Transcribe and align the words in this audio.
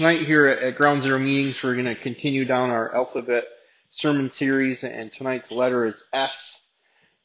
tonight 0.00 0.20
here 0.22 0.46
at, 0.46 0.76
Ground 0.76 1.02
Zero 1.02 1.18
Meetings, 1.18 1.62
we're 1.62 1.74
going 1.74 1.84
to 1.84 1.94
continue 1.94 2.46
down 2.46 2.70
our 2.70 2.94
alphabet 2.94 3.44
sermon 3.90 4.30
series, 4.30 4.82
and 4.82 5.12
tonight's 5.12 5.50
letter 5.50 5.84
is 5.84 6.02
S, 6.10 6.58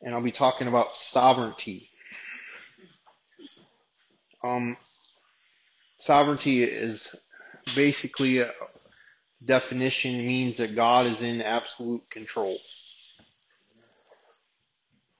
and 0.01 0.13
I'll 0.13 0.21
be 0.21 0.33
talking 0.33 0.67
about 0.67 0.93
sovereignty. 0.93 1.89
Um, 4.43 4.75
sovereignty 5.99 6.65
is 6.65 7.07
basically 7.77 8.39
a 8.39 8.51
definition 9.41 10.17
means 10.17 10.57
that 10.57 10.75
God 10.75 11.05
is 11.05 11.21
in 11.21 11.41
absolute 11.41 12.09
control. 12.09 12.57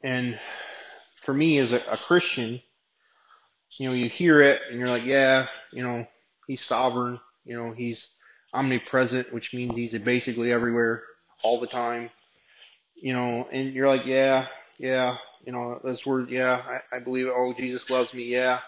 And 0.03 0.37
for 1.21 1.33
me 1.33 1.59
as 1.59 1.71
a, 1.71 1.81
a 1.89 1.95
Christian, 1.95 2.61
you 3.79 3.87
know, 3.87 3.95
you 3.95 4.09
hear 4.09 4.41
it 4.41 4.61
and 4.69 4.77
you're 4.77 4.89
like, 4.89 5.05
yeah, 5.05 5.47
you 5.71 5.83
know, 5.83 6.05
he's 6.47 6.59
sovereign, 6.59 7.21
you 7.45 7.55
know, 7.55 7.71
he's 7.71 8.07
omnipresent, 8.53 9.33
which 9.33 9.53
means 9.53 9.75
he's 9.75 9.97
basically 9.99 10.51
everywhere 10.51 11.03
all 11.43 11.59
the 11.59 11.67
time, 11.67 12.09
you 12.95 13.13
know, 13.13 13.47
and 13.51 13.73
you're 13.73 13.87
like, 13.87 14.05
yeah, 14.05 14.47
yeah, 14.77 15.17
you 15.45 15.51
know, 15.51 15.79
that's 15.83 16.05
word, 16.05 16.29
yeah, 16.29 16.61
I, 16.91 16.97
I 16.97 16.99
believe, 16.99 17.27
it. 17.27 17.33
oh, 17.35 17.53
Jesus 17.53 17.89
loves 17.89 18.13
me, 18.13 18.23
yeah, 18.23 18.59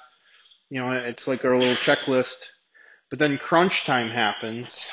you 0.69 0.79
know, 0.79 0.91
it's 0.91 1.27
like 1.27 1.43
our 1.45 1.57
little 1.57 1.75
checklist. 1.75 2.35
But 3.09 3.19
then 3.19 3.37
crunch 3.37 3.85
time 3.85 4.09
happens 4.09 4.85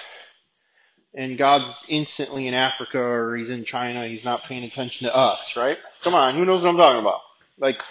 and 1.14 1.38
God's 1.38 1.84
instantly 1.88 2.46
in 2.48 2.54
Africa 2.54 3.00
or 3.00 3.36
he's 3.36 3.50
in 3.50 3.64
China, 3.64 4.06
he's 4.06 4.24
not 4.24 4.44
paying 4.44 4.64
attention 4.64 5.06
to 5.06 5.16
us, 5.16 5.56
right? 5.56 5.78
Come 6.02 6.14
on, 6.14 6.34
who 6.34 6.44
knows 6.44 6.62
what 6.62 6.70
I'm 6.70 6.76
talking 6.76 7.00
about? 7.00 7.20
Like, 7.58 7.82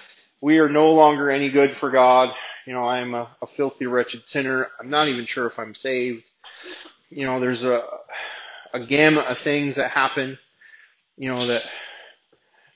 we 0.42 0.60
are 0.60 0.70
no 0.70 0.92
longer 0.94 1.30
any 1.30 1.50
good 1.50 1.72
for 1.72 1.90
God. 1.90 2.34
You 2.66 2.74
know, 2.74 2.84
I 2.84 3.00
am 3.00 3.14
a, 3.14 3.30
a 3.42 3.48
filthy, 3.48 3.86
wretched 3.86 4.24
sinner. 4.28 4.68
I'm 4.80 4.90
not 4.90 5.08
even 5.08 5.26
sure 5.26 5.46
if 5.48 5.60
I'm 5.60 5.76
saved. 5.76 6.24
You 7.10 7.26
know, 7.26 7.40
there's 7.40 7.64
a, 7.64 7.84
a 8.74 8.80
gamut 8.80 9.26
of 9.26 9.38
things 9.38 9.76
that 9.76 9.92
happen, 9.92 10.38
you 11.18 11.34
know, 11.34 11.46
that 11.46 11.70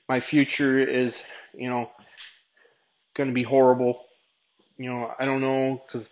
my 0.08 0.20
future 0.20 0.78
is, 0.78 1.20
you 1.54 1.68
know, 1.68 1.90
going 3.14 3.28
to 3.28 3.34
be 3.34 3.42
horrible. 3.42 4.04
You 4.76 4.90
know, 4.90 5.12
I 5.18 5.24
don't 5.24 5.40
know 5.40 5.82
because 5.86 6.08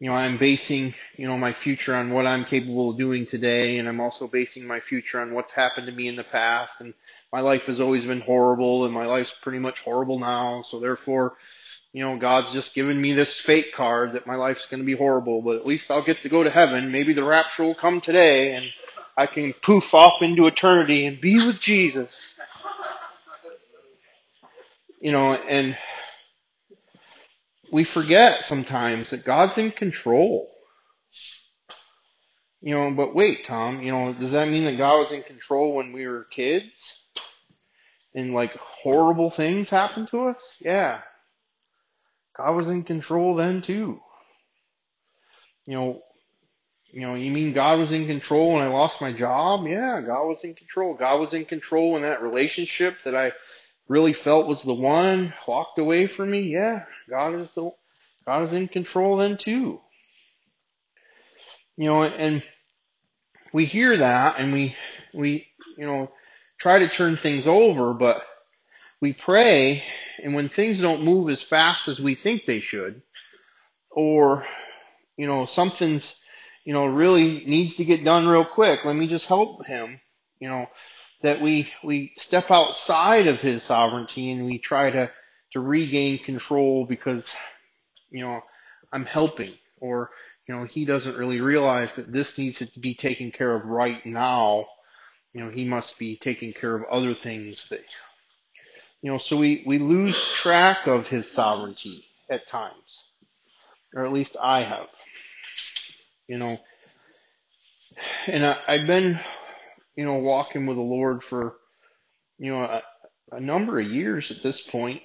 you 0.00 0.08
know, 0.08 0.14
I'm 0.14 0.38
basing, 0.38 0.94
you 1.16 1.26
know, 1.26 1.36
my 1.36 1.52
future 1.52 1.94
on 1.94 2.12
what 2.12 2.24
I'm 2.24 2.44
capable 2.44 2.90
of 2.90 2.98
doing 2.98 3.26
today, 3.26 3.78
and 3.78 3.88
I'm 3.88 4.00
also 4.00 4.28
basing 4.28 4.64
my 4.64 4.78
future 4.78 5.20
on 5.20 5.34
what's 5.34 5.50
happened 5.50 5.88
to 5.88 5.92
me 5.92 6.06
in 6.06 6.14
the 6.14 6.22
past, 6.22 6.80
and 6.80 6.94
my 7.32 7.40
life 7.40 7.66
has 7.66 7.80
always 7.80 8.04
been 8.04 8.20
horrible, 8.20 8.84
and 8.84 8.94
my 8.94 9.06
life's 9.06 9.34
pretty 9.42 9.58
much 9.58 9.80
horrible 9.80 10.20
now, 10.20 10.62
so 10.62 10.78
therefore, 10.78 11.36
you 11.92 12.04
know, 12.04 12.16
God's 12.16 12.52
just 12.52 12.74
given 12.74 13.00
me 13.00 13.12
this 13.12 13.38
fake 13.38 13.72
card 13.72 14.12
that 14.12 14.26
my 14.26 14.36
life's 14.36 14.66
gonna 14.66 14.84
be 14.84 14.96
horrible, 14.96 15.42
but 15.42 15.56
at 15.56 15.66
least 15.66 15.90
I'll 15.90 16.04
get 16.04 16.22
to 16.22 16.28
go 16.28 16.42
to 16.42 16.50
heaven, 16.50 16.92
maybe 16.92 17.12
the 17.12 17.24
rapture 17.24 17.64
will 17.64 17.74
come 17.74 18.00
today, 18.00 18.54
and 18.54 18.66
I 19.16 19.26
can 19.26 19.52
poof 19.52 19.94
off 19.94 20.22
into 20.22 20.46
eternity 20.46 21.06
and 21.06 21.20
be 21.20 21.44
with 21.44 21.60
Jesus. 21.60 22.14
You 25.00 25.12
know, 25.12 25.34
and 25.34 25.76
we 27.72 27.84
forget 27.84 28.44
sometimes 28.44 29.10
that 29.10 29.24
God's 29.24 29.58
in 29.58 29.70
control. 29.70 30.52
You 32.60 32.74
know, 32.74 32.90
but 32.90 33.14
wait, 33.14 33.44
Tom, 33.44 33.82
you 33.82 33.92
know, 33.92 34.12
does 34.12 34.32
that 34.32 34.48
mean 34.48 34.64
that 34.64 34.78
God 34.78 34.98
was 34.98 35.12
in 35.12 35.22
control 35.22 35.74
when 35.74 35.92
we 35.92 36.06
were 36.06 36.24
kids? 36.24 36.74
And 38.14 38.34
like 38.34 38.56
horrible 38.56 39.30
things 39.30 39.70
happened 39.70 40.08
to 40.08 40.28
us? 40.28 40.38
Yeah. 40.60 41.00
God 42.38 42.54
was 42.54 42.68
in 42.68 42.84
control 42.84 43.34
then 43.34 43.60
too. 43.62 44.00
You 45.66 45.74
know, 45.74 46.02
you 46.90 47.02
know, 47.02 47.14
you 47.14 47.30
mean 47.30 47.52
God 47.52 47.78
was 47.78 47.92
in 47.92 48.06
control 48.06 48.54
when 48.54 48.62
I 48.62 48.68
lost 48.68 49.02
my 49.02 49.12
job? 49.12 49.66
Yeah, 49.66 50.00
God 50.00 50.24
was 50.26 50.42
in 50.44 50.54
control. 50.54 50.94
God 50.94 51.20
was 51.20 51.34
in 51.34 51.44
control 51.44 51.96
in 51.96 52.02
that 52.02 52.22
relationship 52.22 52.96
that 53.04 53.14
I 53.14 53.32
really 53.88 54.12
felt 54.12 54.46
was 54.46 54.62
the 54.62 54.72
one 54.72 55.34
walked 55.46 55.78
away 55.78 56.06
from 56.06 56.30
me. 56.30 56.42
Yeah, 56.42 56.84
God 57.10 57.34
is 57.34 57.50
the 57.50 57.70
God 58.24 58.44
is 58.44 58.52
in 58.52 58.68
control 58.68 59.16
then 59.16 59.36
too. 59.36 59.80
You 61.76 61.84
know, 61.84 62.02
and 62.04 62.42
we 63.52 63.64
hear 63.64 63.96
that 63.96 64.38
and 64.38 64.52
we 64.52 64.76
we 65.12 65.48
you 65.76 65.86
know 65.86 66.10
try 66.58 66.78
to 66.78 66.88
turn 66.88 67.16
things 67.16 67.46
over, 67.46 67.92
but 67.92 68.24
we 69.00 69.12
pray 69.12 69.82
and 70.22 70.34
when 70.34 70.48
things 70.48 70.80
don't 70.80 71.04
move 71.04 71.30
as 71.30 71.42
fast 71.42 71.88
as 71.88 72.00
we 72.00 72.14
think 72.14 72.44
they 72.44 72.60
should, 72.60 73.02
or 73.90 74.44
you 75.16 75.26
know 75.26 75.46
something's 75.46 76.14
you 76.64 76.72
know 76.72 76.86
really 76.86 77.44
needs 77.46 77.76
to 77.76 77.84
get 77.84 78.04
done 78.04 78.26
real 78.26 78.44
quick, 78.44 78.84
let 78.84 78.96
me 78.96 79.06
just 79.06 79.26
help 79.26 79.66
him. 79.66 80.00
You 80.40 80.48
know 80.48 80.66
that 81.22 81.40
we 81.40 81.72
we 81.82 82.12
step 82.16 82.50
outside 82.50 83.26
of 83.26 83.40
his 83.40 83.62
sovereignty 83.62 84.30
and 84.30 84.44
we 84.44 84.58
try 84.58 84.90
to 84.90 85.10
to 85.52 85.60
regain 85.60 86.18
control 86.18 86.84
because 86.84 87.30
you 88.10 88.20
know 88.22 88.40
I'm 88.92 89.04
helping 89.04 89.52
or 89.80 90.10
you 90.46 90.54
know 90.54 90.64
he 90.64 90.84
doesn't 90.84 91.16
really 91.16 91.40
realize 91.40 91.92
that 91.94 92.12
this 92.12 92.36
needs 92.38 92.58
to 92.58 92.80
be 92.80 92.94
taken 92.94 93.30
care 93.30 93.54
of 93.54 93.64
right 93.66 94.04
now 94.06 94.66
you 95.32 95.44
know 95.44 95.50
he 95.50 95.64
must 95.64 95.98
be 95.98 96.16
taking 96.16 96.52
care 96.52 96.74
of 96.74 96.84
other 96.90 97.14
things 97.14 97.68
that 97.68 97.84
you 99.02 99.10
know 99.10 99.18
so 99.18 99.36
we 99.36 99.62
we 99.66 99.78
lose 99.78 100.18
track 100.34 100.86
of 100.86 101.08
his 101.08 101.30
sovereignty 101.30 102.04
at 102.30 102.46
times 102.48 103.04
or 103.94 104.04
at 104.04 104.12
least 104.12 104.36
I 104.40 104.60
have. 104.62 104.88
You 106.28 106.38
know 106.38 106.58
and 108.26 108.44
I, 108.44 108.58
I've 108.68 108.86
been 108.86 109.18
you 109.96 110.04
know 110.04 110.16
walking 110.16 110.66
with 110.66 110.76
the 110.76 110.82
Lord 110.82 111.22
for 111.22 111.56
you 112.38 112.52
know, 112.52 112.62
a, 112.62 112.82
a 113.32 113.40
number 113.40 113.78
of 113.78 113.86
years 113.86 114.30
at 114.30 114.42
this 114.42 114.62
point, 114.62 115.02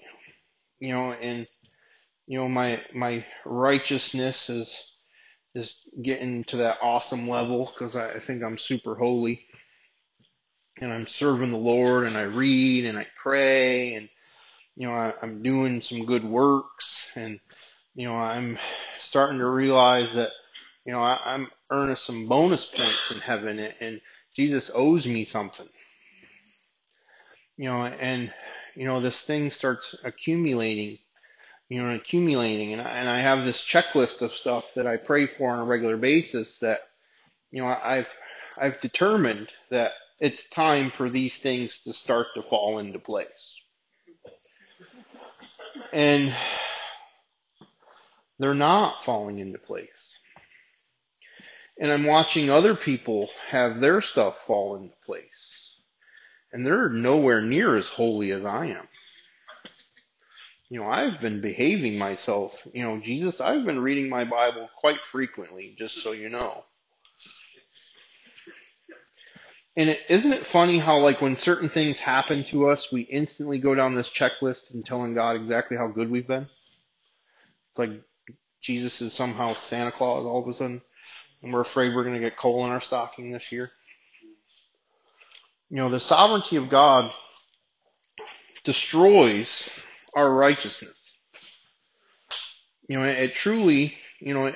you 0.80 0.94
know, 0.94 1.12
and 1.14 1.48
you 2.28 2.40
know, 2.40 2.50
my 2.50 2.82
my 2.94 3.26
righteousness 3.46 4.50
is 4.50 4.92
is 5.56 5.76
getting 6.02 6.44
to 6.46 6.58
that 6.58 6.80
awesome 6.82 7.28
level 7.28 7.66
because 7.66 7.96
I, 7.96 8.12
I 8.14 8.20
think 8.20 8.44
I'm 8.44 8.58
super 8.58 8.96
holy, 8.96 9.46
and 10.80 10.92
I'm 10.92 11.08
serving 11.08 11.52
the 11.52 11.58
Lord, 11.58 12.06
and 12.06 12.18
I 12.18 12.24
read 12.24 12.86
and 12.86 12.98
I 12.98 13.08
pray, 13.22 13.96
and 13.96 14.10
you 14.76 14.88
know, 14.88 14.94
I, 14.94 15.14
I'm 15.22 15.44
doing 15.44 15.82
some 15.82 16.06
good 16.06 16.24
works, 16.24 17.08
and 17.16 17.40
you 17.96 18.08
know, 18.08 18.16
I'm 18.16 18.58
starting 19.00 19.40
to 19.40 19.48
realize 19.48 20.14
that 20.14 20.32
you 20.86 20.94
know 20.94 21.00
I, 21.00 21.20
I'm 21.26 21.50
earning 21.70 21.96
some 21.96 22.28
bonus 22.28 22.66
points 22.70 23.12
in 23.12 23.20
heaven, 23.20 23.60
and, 23.60 23.74
and 23.80 24.02
Jesus 24.36 24.72
owes 24.74 25.06
me 25.06 25.26
something. 25.26 25.70
You 27.58 27.66
know, 27.66 27.84
and 27.84 28.34
you 28.76 28.86
know 28.86 29.00
this 29.00 29.22
thing 29.22 29.52
starts 29.52 29.96
accumulating, 30.04 30.98
you 31.70 31.84
know, 31.84 31.94
accumulating, 31.94 32.74
and 32.74 32.82
I, 32.82 32.90
and 32.92 33.10
I 33.10 33.20
have 33.20 33.46
this 33.46 33.64
checklist 33.64 34.22
of 34.22 34.34
stuff 34.34 34.74
that 34.76 34.88
I 34.88 34.98
pray 34.98 35.28
for 35.28 35.52
on 35.52 35.60
a 35.60 35.66
regular 35.66 35.98
basis 35.98 36.58
that 36.60 36.80
you 37.52 37.62
know 37.62 37.68
I've 37.68 38.14
I've 38.58 38.82
determined 38.82 39.54
that 39.70 39.92
it's 40.20 40.48
time 40.50 40.92
for 40.92 41.10
these 41.10 41.36
things 41.36 41.80
to 41.80 41.94
start 41.94 42.28
to 42.36 42.44
fall 42.44 42.80
into 42.80 43.00
place, 43.00 43.62
and 45.92 46.34
they're 48.40 48.54
not 48.54 49.04
falling 49.04 49.40
into 49.40 49.60
place. 49.60 50.14
And 51.80 51.92
I'm 51.92 52.06
watching 52.06 52.50
other 52.50 52.76
people 52.76 53.30
have 53.50 53.80
their 53.80 54.02
stuff 54.02 54.46
fall 54.46 54.76
into 54.76 54.96
place. 55.06 55.76
And 56.52 56.66
they're 56.66 56.90
nowhere 56.90 57.42
near 57.42 57.76
as 57.76 57.88
holy 57.88 58.32
as 58.32 58.46
I 58.46 58.68
am. 58.68 58.88
You 60.70 60.82
know, 60.82 60.88
I've 60.88 61.20
been 61.20 61.42
behaving 61.42 61.98
myself. 61.98 62.68
You 62.74 62.84
know, 62.84 63.00
Jesus, 63.00 63.42
I've 63.42 63.66
been 63.66 63.80
reading 63.80 64.10
my 64.10 64.24
Bible 64.24 64.70
quite 64.78 65.00
frequently, 65.00 65.76
just 65.78 66.02
so 66.02 66.12
you 66.12 66.30
know. 66.30 66.64
And 69.76 69.90
is 69.90 69.98
isn't 70.10 70.34
it 70.34 70.46
funny 70.46 70.78
how, 70.78 71.00
like, 71.00 71.22
when 71.22 71.36
certain 71.36 71.70
things 71.70 72.00
happen 72.00 72.44
to 72.46 72.70
us, 72.70 72.92
we 72.92 73.02
instantly 73.02 73.58
go 73.58 73.74
down 73.74 73.96
this 73.96 74.10
checklist 74.10 74.72
and 74.74 74.86
telling 74.86 75.16
God 75.16 75.36
exactly 75.36 75.78
how 75.78 75.88
good 75.88 76.12
we've 76.12 76.28
been? 76.28 76.44
It's 76.44 77.80
like 77.80 77.92
Jesus 78.62 79.02
is 79.02 79.14
somehow 79.14 79.54
Santa 79.54 79.92
Claus 79.92 80.26
all 80.26 80.42
of 80.42 80.48
a 80.48 80.54
sudden, 80.54 80.82
and 81.42 81.52
we're 81.52 81.62
afraid 81.62 81.96
we're 81.96 82.04
going 82.04 82.16
to 82.16 82.22
get 82.22 82.38
coal 82.38 82.64
in 82.66 82.72
our 82.72 82.82
stocking 82.82 83.32
this 83.32 83.52
year. 83.52 83.72
You 85.70 85.78
know, 85.78 85.90
the 85.90 86.00
sovereignty 86.00 86.58
of 86.58 86.70
God 86.70 87.12
destroys 88.64 89.70
our 90.16 90.32
righteousness. 90.32 90.98
You 92.88 93.00
know, 93.00 93.06
it 93.06 93.34
truly, 93.34 93.98
you 94.20 94.36
know, 94.36 94.54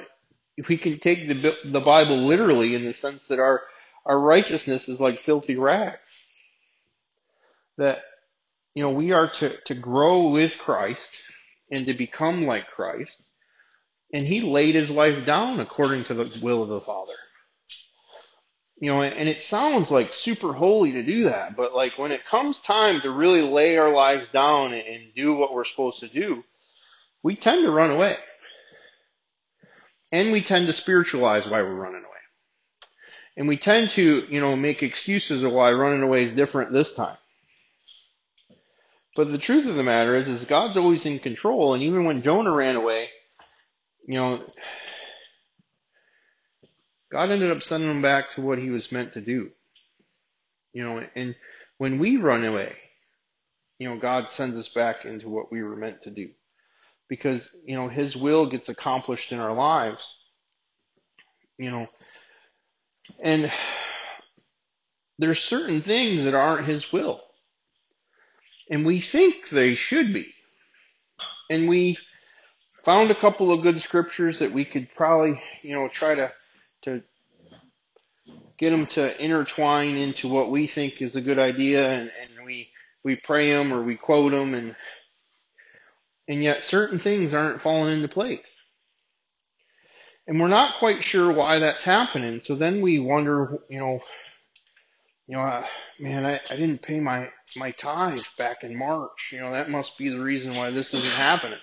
if 0.57 0.67
we 0.67 0.77
can 0.77 0.99
take 0.99 1.27
the 1.27 1.57
the 1.65 1.81
Bible 1.81 2.17
literally 2.17 2.75
in 2.75 2.85
the 2.85 2.93
sense 2.93 3.23
that 3.27 3.39
our 3.39 3.63
our 4.07 4.19
righteousness 4.19 4.87
is 4.87 4.99
like 4.99 5.19
filthy 5.19 5.57
rags. 5.57 5.99
That 7.77 8.01
you 8.73 8.81
know 8.81 8.91
we 8.91 9.11
are 9.11 9.27
to 9.27 9.55
to 9.65 9.75
grow 9.75 10.29
with 10.29 10.57
Christ 10.57 11.01
and 11.69 11.85
to 11.85 11.93
become 11.93 12.47
like 12.47 12.67
Christ, 12.67 13.15
and 14.11 14.25
he 14.25 14.41
laid 14.41 14.73
his 14.73 14.89
life 14.89 15.25
down 15.25 15.59
according 15.59 16.05
to 16.05 16.13
the 16.13 16.39
will 16.41 16.63
of 16.63 16.69
the 16.69 16.81
Father. 16.81 17.13
You 18.79 18.91
know, 18.91 19.01
and 19.01 19.27
it 19.27 19.41
sounds 19.41 19.91
like 19.91 20.13
super 20.13 20.53
holy 20.53 20.93
to 20.93 21.03
do 21.03 21.25
that, 21.25 21.55
but 21.55 21.75
like 21.75 21.97
when 21.97 22.11
it 22.11 22.25
comes 22.25 22.59
time 22.61 23.01
to 23.01 23.11
really 23.11 23.41
lay 23.41 23.77
our 23.77 23.91
lives 23.91 24.27
down 24.31 24.71
and 24.73 25.13
do 25.15 25.33
what 25.33 25.51
we're 25.53 25.65
supposed 25.65 26.01
to 26.01 26.07
do, 26.07 26.43
we 27.23 27.35
tend 27.35 27.63
to 27.63 27.71
run 27.71 27.89
away. 27.89 28.15
And 30.11 30.31
we 30.31 30.41
tend 30.41 30.67
to 30.67 30.73
spiritualize 30.73 31.47
why 31.47 31.63
we're 31.63 31.73
running 31.73 32.03
away. 32.03 32.16
And 33.37 33.47
we 33.47 33.55
tend 33.55 33.91
to, 33.91 34.25
you 34.29 34.41
know, 34.41 34.55
make 34.55 34.81
excuses 34.81 35.43
of 35.43 35.53
why 35.53 35.71
running 35.71 36.01
away 36.01 36.23
is 36.23 36.31
different 36.33 36.73
this 36.73 36.91
time. 36.91 37.17
But 39.15 39.31
the 39.31 39.37
truth 39.37 39.67
of 39.67 39.75
the 39.75 39.83
matter 39.83 40.15
is, 40.15 40.27
is 40.27 40.45
God's 40.45 40.75
always 40.75 41.05
in 41.05 41.19
control, 41.19 41.73
and 41.73 41.83
even 41.83 42.05
when 42.05 42.23
Jonah 42.23 42.51
ran 42.51 42.75
away, 42.75 43.09
you 44.07 44.15
know, 44.15 44.41
God 47.11 47.29
ended 47.29 47.51
up 47.51 47.63
sending 47.63 47.89
him 47.89 48.01
back 48.01 48.31
to 48.31 48.41
what 48.41 48.57
he 48.57 48.69
was 48.69 48.91
meant 48.91 49.13
to 49.13 49.21
do. 49.21 49.51
You 50.73 50.83
know, 50.83 51.03
and 51.15 51.35
when 51.77 51.99
we 51.99 52.17
run 52.17 52.43
away, 52.43 52.73
you 53.79 53.89
know, 53.89 53.97
God 53.97 54.27
sends 54.29 54.57
us 54.57 54.69
back 54.69 55.05
into 55.05 55.29
what 55.29 55.51
we 55.51 55.63
were 55.63 55.75
meant 55.75 56.03
to 56.03 56.11
do. 56.11 56.29
Because, 57.07 57.49
you 57.65 57.75
know, 57.75 57.87
his 57.87 58.17
will 58.17 58.47
gets 58.47 58.69
accomplished 58.69 59.31
in 59.31 59.39
our 59.39 59.53
lives. 59.53 60.15
You 61.57 61.71
know, 61.71 61.87
and 63.19 63.51
there's 65.19 65.39
certain 65.39 65.81
things 65.81 66.23
that 66.23 66.33
aren't 66.33 66.67
his 66.67 66.91
will. 66.91 67.21
And 68.69 68.85
we 68.85 68.99
think 68.99 69.49
they 69.49 69.75
should 69.75 70.13
be. 70.13 70.33
And 71.49 71.69
we 71.69 71.97
found 72.83 73.11
a 73.11 73.15
couple 73.15 73.51
of 73.51 73.63
good 73.63 73.81
scriptures 73.81 74.39
that 74.39 74.51
we 74.51 74.65
could 74.65 74.89
probably, 74.95 75.41
you 75.61 75.75
know, 75.75 75.87
try 75.87 76.15
to 76.15 76.31
to 76.83 77.03
get 78.57 78.71
them 78.71 78.85
to 78.87 79.23
intertwine 79.23 79.95
into 79.95 80.27
what 80.27 80.49
we 80.49 80.67
think 80.67 81.01
is 81.01 81.15
a 81.15 81.21
good 81.21 81.39
idea, 81.39 81.89
and, 81.89 82.11
and 82.21 82.45
we 82.45 82.69
we 83.03 83.15
pray 83.15 83.51
them 83.51 83.73
or 83.73 83.83
we 83.83 83.95
quote 83.95 84.31
them, 84.31 84.53
and 84.53 84.75
and 86.27 86.43
yet 86.43 86.63
certain 86.63 86.99
things 86.99 87.33
aren't 87.33 87.61
falling 87.61 87.95
into 87.95 88.07
place, 88.07 88.56
and 90.27 90.39
we're 90.39 90.47
not 90.47 90.75
quite 90.75 91.03
sure 91.03 91.31
why 91.31 91.59
that's 91.59 91.83
happening. 91.83 92.41
So 92.43 92.55
then 92.55 92.81
we 92.81 92.99
wonder, 92.99 93.59
you 93.69 93.79
know, 93.79 93.99
you 95.27 95.35
know, 95.35 95.41
uh, 95.41 95.65
man, 95.99 96.25
I, 96.25 96.39
I 96.49 96.55
didn't 96.55 96.81
pay 96.81 96.99
my 96.99 97.29
my 97.55 97.71
tithe 97.71 98.19
back 98.37 98.63
in 98.63 98.77
March. 98.77 99.29
You 99.31 99.39
know, 99.39 99.51
that 99.51 99.69
must 99.69 99.97
be 99.97 100.09
the 100.09 100.19
reason 100.19 100.55
why 100.55 100.69
this 100.71 100.93
isn't 100.93 101.13
happening 101.15 101.59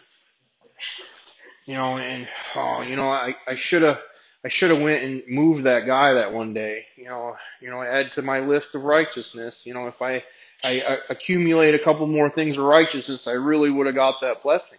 you 1.66 1.74
know, 1.74 1.96
and 1.96 2.28
oh, 2.54 2.82
you 2.82 2.96
know, 2.96 3.08
I 3.08 3.36
I 3.46 3.56
should 3.56 3.82
have 3.82 4.00
I 4.44 4.48
should 4.48 4.70
have 4.70 4.82
went 4.82 5.02
and 5.02 5.22
moved 5.28 5.64
that 5.64 5.86
guy 5.86 6.14
that 6.14 6.32
one 6.32 6.52
day. 6.52 6.86
You 6.96 7.06
know, 7.06 7.36
you 7.60 7.70
know, 7.70 7.82
add 7.82 8.12
to 8.12 8.22
my 8.22 8.40
list 8.40 8.74
of 8.74 8.82
righteousness. 8.82 9.64
You 9.64 9.74
know, 9.74 9.86
if 9.86 10.02
I 10.02 10.22
I, 10.62 10.82
I 10.82 10.98
accumulate 11.08 11.74
a 11.74 11.78
couple 11.78 12.06
more 12.06 12.30
things 12.30 12.56
of 12.56 12.64
righteousness, 12.64 13.26
I 13.26 13.32
really 13.32 13.70
would 13.70 13.86
have 13.86 13.94
got 13.94 14.20
that 14.20 14.42
blessing. 14.42 14.78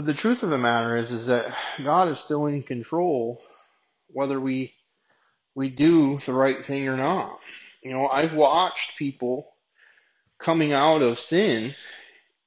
But 0.00 0.06
the 0.06 0.14
truth 0.14 0.42
of 0.42 0.48
the 0.48 0.56
matter 0.56 0.96
is, 0.96 1.10
is 1.10 1.26
that 1.26 1.54
God 1.84 2.08
is 2.08 2.18
still 2.18 2.46
in 2.46 2.62
control, 2.62 3.42
whether 4.06 4.40
we 4.40 4.72
we 5.54 5.68
do 5.68 6.18
the 6.24 6.32
right 6.32 6.64
thing 6.64 6.88
or 6.88 6.96
not. 6.96 7.38
You 7.82 7.90
know, 7.90 8.08
I've 8.08 8.32
watched 8.32 8.96
people 8.96 9.52
coming 10.38 10.72
out 10.72 11.02
of 11.02 11.18
sin 11.18 11.74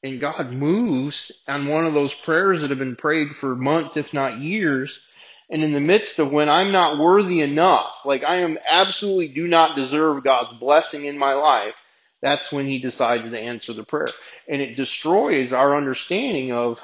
and 0.02 0.20
God 0.20 0.52
moves 0.52 1.32
on 1.48 1.68
one 1.68 1.86
of 1.86 1.94
those 1.94 2.12
prayers 2.12 2.62
that 2.62 2.72
have 2.72 2.80
been 2.80 2.96
prayed 2.96 3.36
for 3.36 3.56
months, 3.56 3.98
if 3.98 4.16
not 4.16 4.40
years, 4.40 5.00
and 5.48 5.62
in 5.62 5.74
the 5.74 5.80
midst 5.80 6.18
of 6.18 6.32
when 6.32 6.50
I'm 6.50 6.72
not 6.72 6.98
worthy 6.98 7.42
enough, 7.42 8.04
like 8.04 8.24
I 8.24 8.38
am 8.38 8.58
absolutely 8.68 9.28
do 9.28 9.46
not 9.46 9.76
deserve 9.76 10.24
God's 10.24 10.54
blessing 10.54 11.06
in 11.06 11.20
my 11.20 11.34
life, 11.34 11.76
that's 12.20 12.52
when 12.52 12.66
he 12.66 12.80
decides 12.80 13.30
to 13.30 13.40
answer 13.40 13.74
the 13.74 13.84
prayer. 13.84 14.08
And 14.48 14.60
it 14.60 14.76
destroys 14.76 15.54
our 15.54 15.76
understanding 15.76 16.52
of 16.52 16.82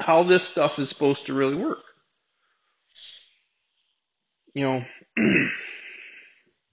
how 0.00 0.22
this 0.22 0.42
stuff 0.42 0.78
is 0.78 0.88
supposed 0.88 1.26
to 1.26 1.34
really 1.34 1.56
work. 1.56 1.82
You 4.54 4.64
know, 4.64 4.84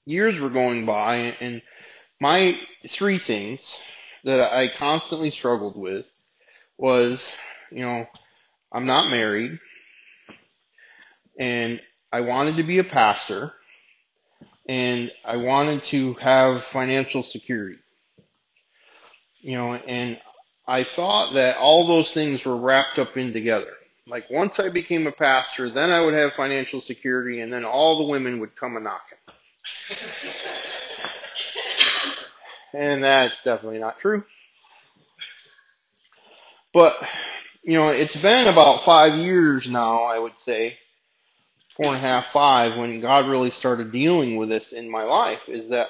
years 0.06 0.40
were 0.40 0.50
going 0.50 0.86
by 0.86 1.36
and 1.40 1.62
my 2.20 2.58
three 2.88 3.20
things 3.20 3.80
that 4.24 4.52
I 4.52 4.70
constantly 4.70 5.30
struggled 5.30 5.78
with 5.78 6.10
was, 6.78 7.36
you 7.72 7.82
know, 7.82 8.06
I'm 8.72 8.86
not 8.86 9.12
married 9.12 9.60
and 11.40 11.82
I 12.12 12.22
wanted 12.22 12.58
to 12.58 12.64
be 12.64 12.80
a 12.80 12.84
pastor 12.84 13.54
and 14.68 15.12
I 15.24 15.38
wanted 15.38 15.84
to 15.86 16.14
have 16.16 16.64
financial 16.64 17.24
security. 17.24 17.80
You 19.40 19.54
know, 19.54 19.74
and 19.76 20.20
I 20.68 20.84
thought 20.84 21.34
that 21.34 21.58
all 21.58 21.88
those 21.88 22.12
things 22.12 22.44
were 22.44 22.58
wrapped 22.58 23.00
up 23.00 23.16
in 23.16 23.32
together. 23.32 23.74
Like 24.06 24.30
once 24.30 24.60
I 24.60 24.70
became 24.70 25.08
a 25.08 25.12
pastor, 25.12 25.70
then 25.70 25.92
I 25.92 26.02
would 26.02 26.14
have 26.14 26.34
financial 26.34 26.82
security 26.82 27.42
and 27.42 27.52
then 27.52 27.66
all 27.66 28.00
the 28.00 28.12
women 28.12 28.40
would 28.40 28.56
come 28.56 28.76
a 28.76 28.80
knocking. 28.80 29.18
And 32.74 33.04
that's 33.04 33.44
definitely 33.44 33.80
not 33.80 34.00
true. 34.00 34.24
But, 36.74 37.02
you 37.64 37.74
know, 37.74 37.90
it's 37.90 38.16
been 38.16 38.48
about 38.48 38.84
five 38.84 39.16
years 39.16 39.68
now, 39.68 40.04
I 40.04 40.20
would 40.20 40.38
say, 40.40 40.78
four 41.76 41.88
and 41.88 41.96
a 41.96 42.00
half, 42.00 42.28
five, 42.28 42.78
when 42.78 43.00
God 43.02 43.28
really 43.28 43.50
started 43.50 43.92
dealing 43.92 44.36
with 44.36 44.50
this 44.50 44.74
in 44.74 44.90
my 44.90 45.04
life, 45.04 45.50
is 45.50 45.70
that 45.70 45.88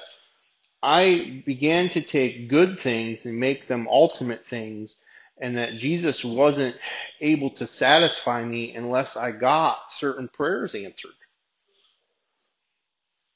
I 0.82 1.42
began 1.44 1.88
to 1.90 2.00
take 2.00 2.48
good 2.48 2.78
things 2.78 3.24
and 3.26 3.38
make 3.38 3.66
them 3.66 3.88
ultimate 3.90 4.46
things, 4.46 4.96
and 5.40 5.56
that 5.56 5.74
Jesus 5.74 6.24
wasn't 6.24 6.76
able 7.20 7.50
to 7.50 7.66
satisfy 7.66 8.44
me 8.44 8.74
unless 8.74 9.16
I 9.16 9.32
got 9.32 9.78
certain 9.92 10.28
prayers 10.28 10.74
answered. 10.74 11.12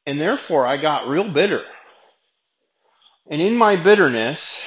And 0.06 0.20
therefore, 0.20 0.66
I 0.66 0.76
got 0.76 1.08
real 1.08 1.30
bitter. 1.30 1.62
And 3.28 3.40
in 3.40 3.56
my 3.56 3.76
bitterness, 3.76 4.60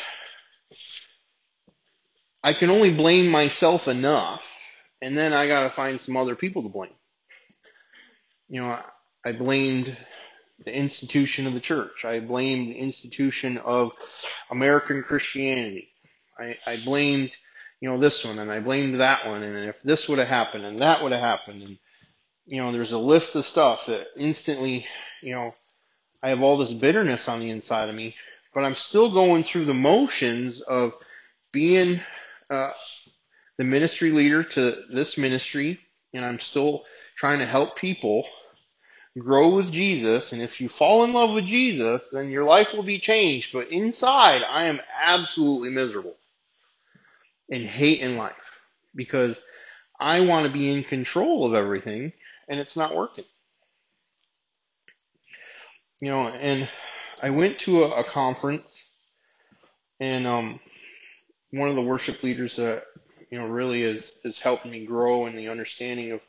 I 2.43 2.53
can 2.53 2.69
only 2.69 2.93
blame 2.93 3.29
myself 3.29 3.87
enough, 3.87 4.45
and 5.01 5.17
then 5.17 5.33
I 5.33 5.47
gotta 5.47 5.69
find 5.69 5.99
some 5.99 6.15
other 6.15 6.35
people 6.35 6.63
to 6.63 6.69
blame. 6.69 6.93
You 8.47 8.61
know, 8.61 8.79
I 9.25 9.31
blamed 9.31 9.97
the 10.63 10.75
institution 10.75 11.47
of 11.47 11.53
the 11.53 11.59
church. 11.59 12.05
I 12.05 12.19
blamed 12.19 12.69
the 12.69 12.77
institution 12.79 13.57
of 13.57 13.93
American 14.49 15.03
Christianity. 15.03 15.89
I, 16.39 16.57
I 16.65 16.77
blamed, 16.83 17.35
you 17.81 17.89
know, 17.89 17.97
this 17.97 18.23
one 18.25 18.39
and 18.39 18.51
I 18.51 18.59
blamed 18.59 18.99
that 18.99 19.27
one 19.27 19.43
and 19.43 19.69
if 19.69 19.81
this 19.81 20.07
would 20.07 20.19
have 20.19 20.27
happened 20.27 20.65
and 20.65 20.79
that 20.79 21.01
would 21.03 21.11
have 21.11 21.21
happened 21.21 21.63
and, 21.63 21.77
you 22.45 22.61
know, 22.61 22.71
there's 22.71 22.91
a 22.91 22.97
list 22.97 23.35
of 23.35 23.45
stuff 23.45 23.87
that 23.87 24.07
instantly, 24.17 24.85
you 25.21 25.33
know, 25.33 25.53
I 26.21 26.29
have 26.29 26.41
all 26.41 26.57
this 26.57 26.73
bitterness 26.73 27.29
on 27.29 27.39
the 27.39 27.49
inside 27.49 27.89
of 27.89 27.95
me, 27.95 28.15
but 28.53 28.63
I'm 28.63 28.75
still 28.75 29.11
going 29.11 29.43
through 29.43 29.65
the 29.65 29.73
motions 29.73 30.61
of 30.61 30.93
being 31.51 32.01
uh, 32.49 32.71
the 33.57 33.63
ministry 33.63 34.11
leader 34.11 34.43
to 34.43 34.83
this 34.89 35.17
ministry, 35.17 35.79
and 36.13 36.25
I'm 36.25 36.39
still 36.39 36.83
trying 37.15 37.39
to 37.39 37.45
help 37.45 37.77
people 37.77 38.27
grow 39.17 39.49
with 39.49 39.71
Jesus. 39.71 40.33
And 40.33 40.41
if 40.41 40.59
you 40.59 40.69
fall 40.69 41.03
in 41.03 41.13
love 41.13 41.33
with 41.33 41.45
Jesus, 41.45 42.03
then 42.11 42.29
your 42.29 42.43
life 42.43 42.73
will 42.73 42.83
be 42.83 42.99
changed. 42.99 43.53
But 43.53 43.71
inside, 43.71 44.43
I 44.43 44.65
am 44.65 44.81
absolutely 45.01 45.69
miserable 45.69 46.15
and 47.49 47.63
hate 47.63 48.01
in 48.01 48.17
life 48.17 48.59
because 48.93 49.39
I 49.99 50.21
want 50.21 50.45
to 50.45 50.51
be 50.51 50.71
in 50.71 50.83
control 50.83 51.45
of 51.45 51.53
everything, 51.53 52.11
and 52.47 52.59
it's 52.59 52.75
not 52.75 52.95
working. 52.95 53.25
You 56.01 56.09
know, 56.09 56.27
and 56.27 56.67
I 57.23 57.29
went 57.29 57.59
to 57.59 57.83
a, 57.83 58.01
a 58.01 58.03
conference, 58.03 58.69
and 59.99 60.27
um, 60.27 60.59
one 61.51 61.69
of 61.69 61.75
the 61.75 61.81
worship 61.81 62.21
leaders 62.21 62.57
that 62.57 62.83
you 63.31 63.39
know 63.39 63.47
really 63.47 63.81
is 63.81 64.11
is 64.23 64.39
helping 64.39 64.71
me 64.71 64.85
grow 64.85 65.25
in 65.25 65.35
the 65.35 65.47
understanding 65.47 66.11
of 66.11 66.21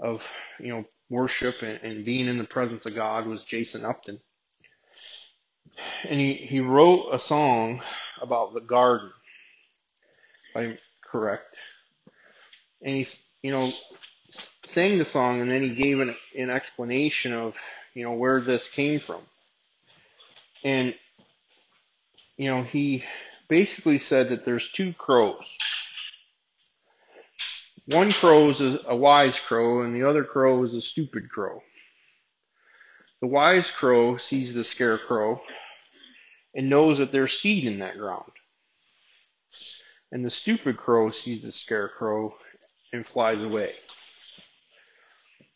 of 0.00 0.26
you 0.58 0.68
know 0.68 0.84
worship 1.08 1.62
and, 1.62 1.80
and 1.82 2.04
being 2.04 2.26
in 2.26 2.38
the 2.38 2.44
presence 2.44 2.84
of 2.86 2.94
God 2.94 3.26
was 3.26 3.42
Jason 3.42 3.84
Upton, 3.84 4.20
and 6.08 6.20
he 6.20 6.34
he 6.34 6.60
wrote 6.60 7.10
a 7.12 7.18
song 7.18 7.82
about 8.20 8.54
the 8.54 8.60
garden, 8.60 9.10
if 10.50 10.56
I'm 10.56 10.78
correct, 11.04 11.56
and 12.82 12.94
he 12.94 13.06
you 13.42 13.52
know 13.52 13.72
sang 14.66 14.98
the 14.98 15.04
song 15.04 15.40
and 15.40 15.50
then 15.50 15.62
he 15.62 15.74
gave 15.74 16.00
an 16.00 16.14
an 16.36 16.50
explanation 16.50 17.32
of 17.32 17.54
you 17.94 18.02
know 18.04 18.12
where 18.12 18.40
this 18.40 18.68
came 18.68 19.00
from, 19.00 19.22
and 20.64 20.94
you 22.36 22.50
know 22.50 22.62
he 22.62 23.04
basically 23.48 23.98
said 23.98 24.30
that 24.30 24.44
there's 24.44 24.70
two 24.72 24.92
crows 24.94 25.46
One 27.86 28.12
crow 28.12 28.48
is 28.48 28.60
a, 28.60 28.80
a 28.88 28.96
wise 28.96 29.38
crow 29.38 29.82
and 29.82 29.94
the 29.94 30.08
other 30.08 30.24
crow 30.24 30.62
is 30.64 30.74
a 30.74 30.80
stupid 30.80 31.28
crow. 31.28 31.62
The 33.20 33.26
wise 33.26 33.70
crow 33.70 34.16
sees 34.16 34.54
the 34.54 34.64
scarecrow 34.64 35.40
and 36.54 36.70
knows 36.70 36.98
that 36.98 37.12
there's 37.12 37.38
seed 37.38 37.64
in 37.64 37.80
that 37.80 37.98
ground. 37.98 38.30
And 40.12 40.24
the 40.24 40.30
stupid 40.30 40.76
crow 40.76 41.10
sees 41.10 41.42
the 41.42 41.52
scarecrow 41.52 42.34
and 42.92 43.06
flies 43.06 43.42
away. 43.42 43.72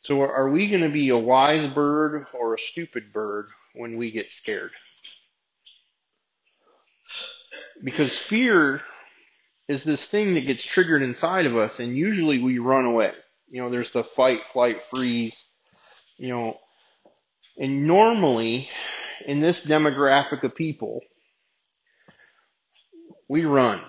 So 0.02 0.20
are 0.22 0.48
we 0.48 0.68
going 0.68 0.82
to 0.82 0.88
be 0.88 1.10
a 1.10 1.18
wise 1.18 1.68
bird 1.68 2.26
or 2.32 2.54
a 2.54 2.58
stupid 2.58 3.12
bird 3.12 3.48
when 3.74 3.96
we 3.96 4.10
get 4.10 4.30
scared? 4.30 4.72
Because 7.82 8.16
fear 8.16 8.82
is 9.68 9.84
this 9.84 10.04
thing 10.06 10.34
that 10.34 10.46
gets 10.46 10.64
triggered 10.64 11.02
inside 11.02 11.46
of 11.46 11.56
us 11.56 11.78
and 11.78 11.96
usually 11.96 12.38
we 12.38 12.58
run 12.58 12.86
away. 12.86 13.12
You 13.50 13.62
know, 13.62 13.68
there's 13.68 13.90
the 13.90 14.04
fight, 14.04 14.40
flight, 14.40 14.82
freeze, 14.82 15.36
you 16.16 16.28
know, 16.28 16.56
and 17.58 17.86
normally 17.86 18.68
in 19.26 19.40
this 19.40 19.64
demographic 19.64 20.42
of 20.42 20.54
people, 20.54 21.00
we 23.28 23.44
run. 23.44 23.80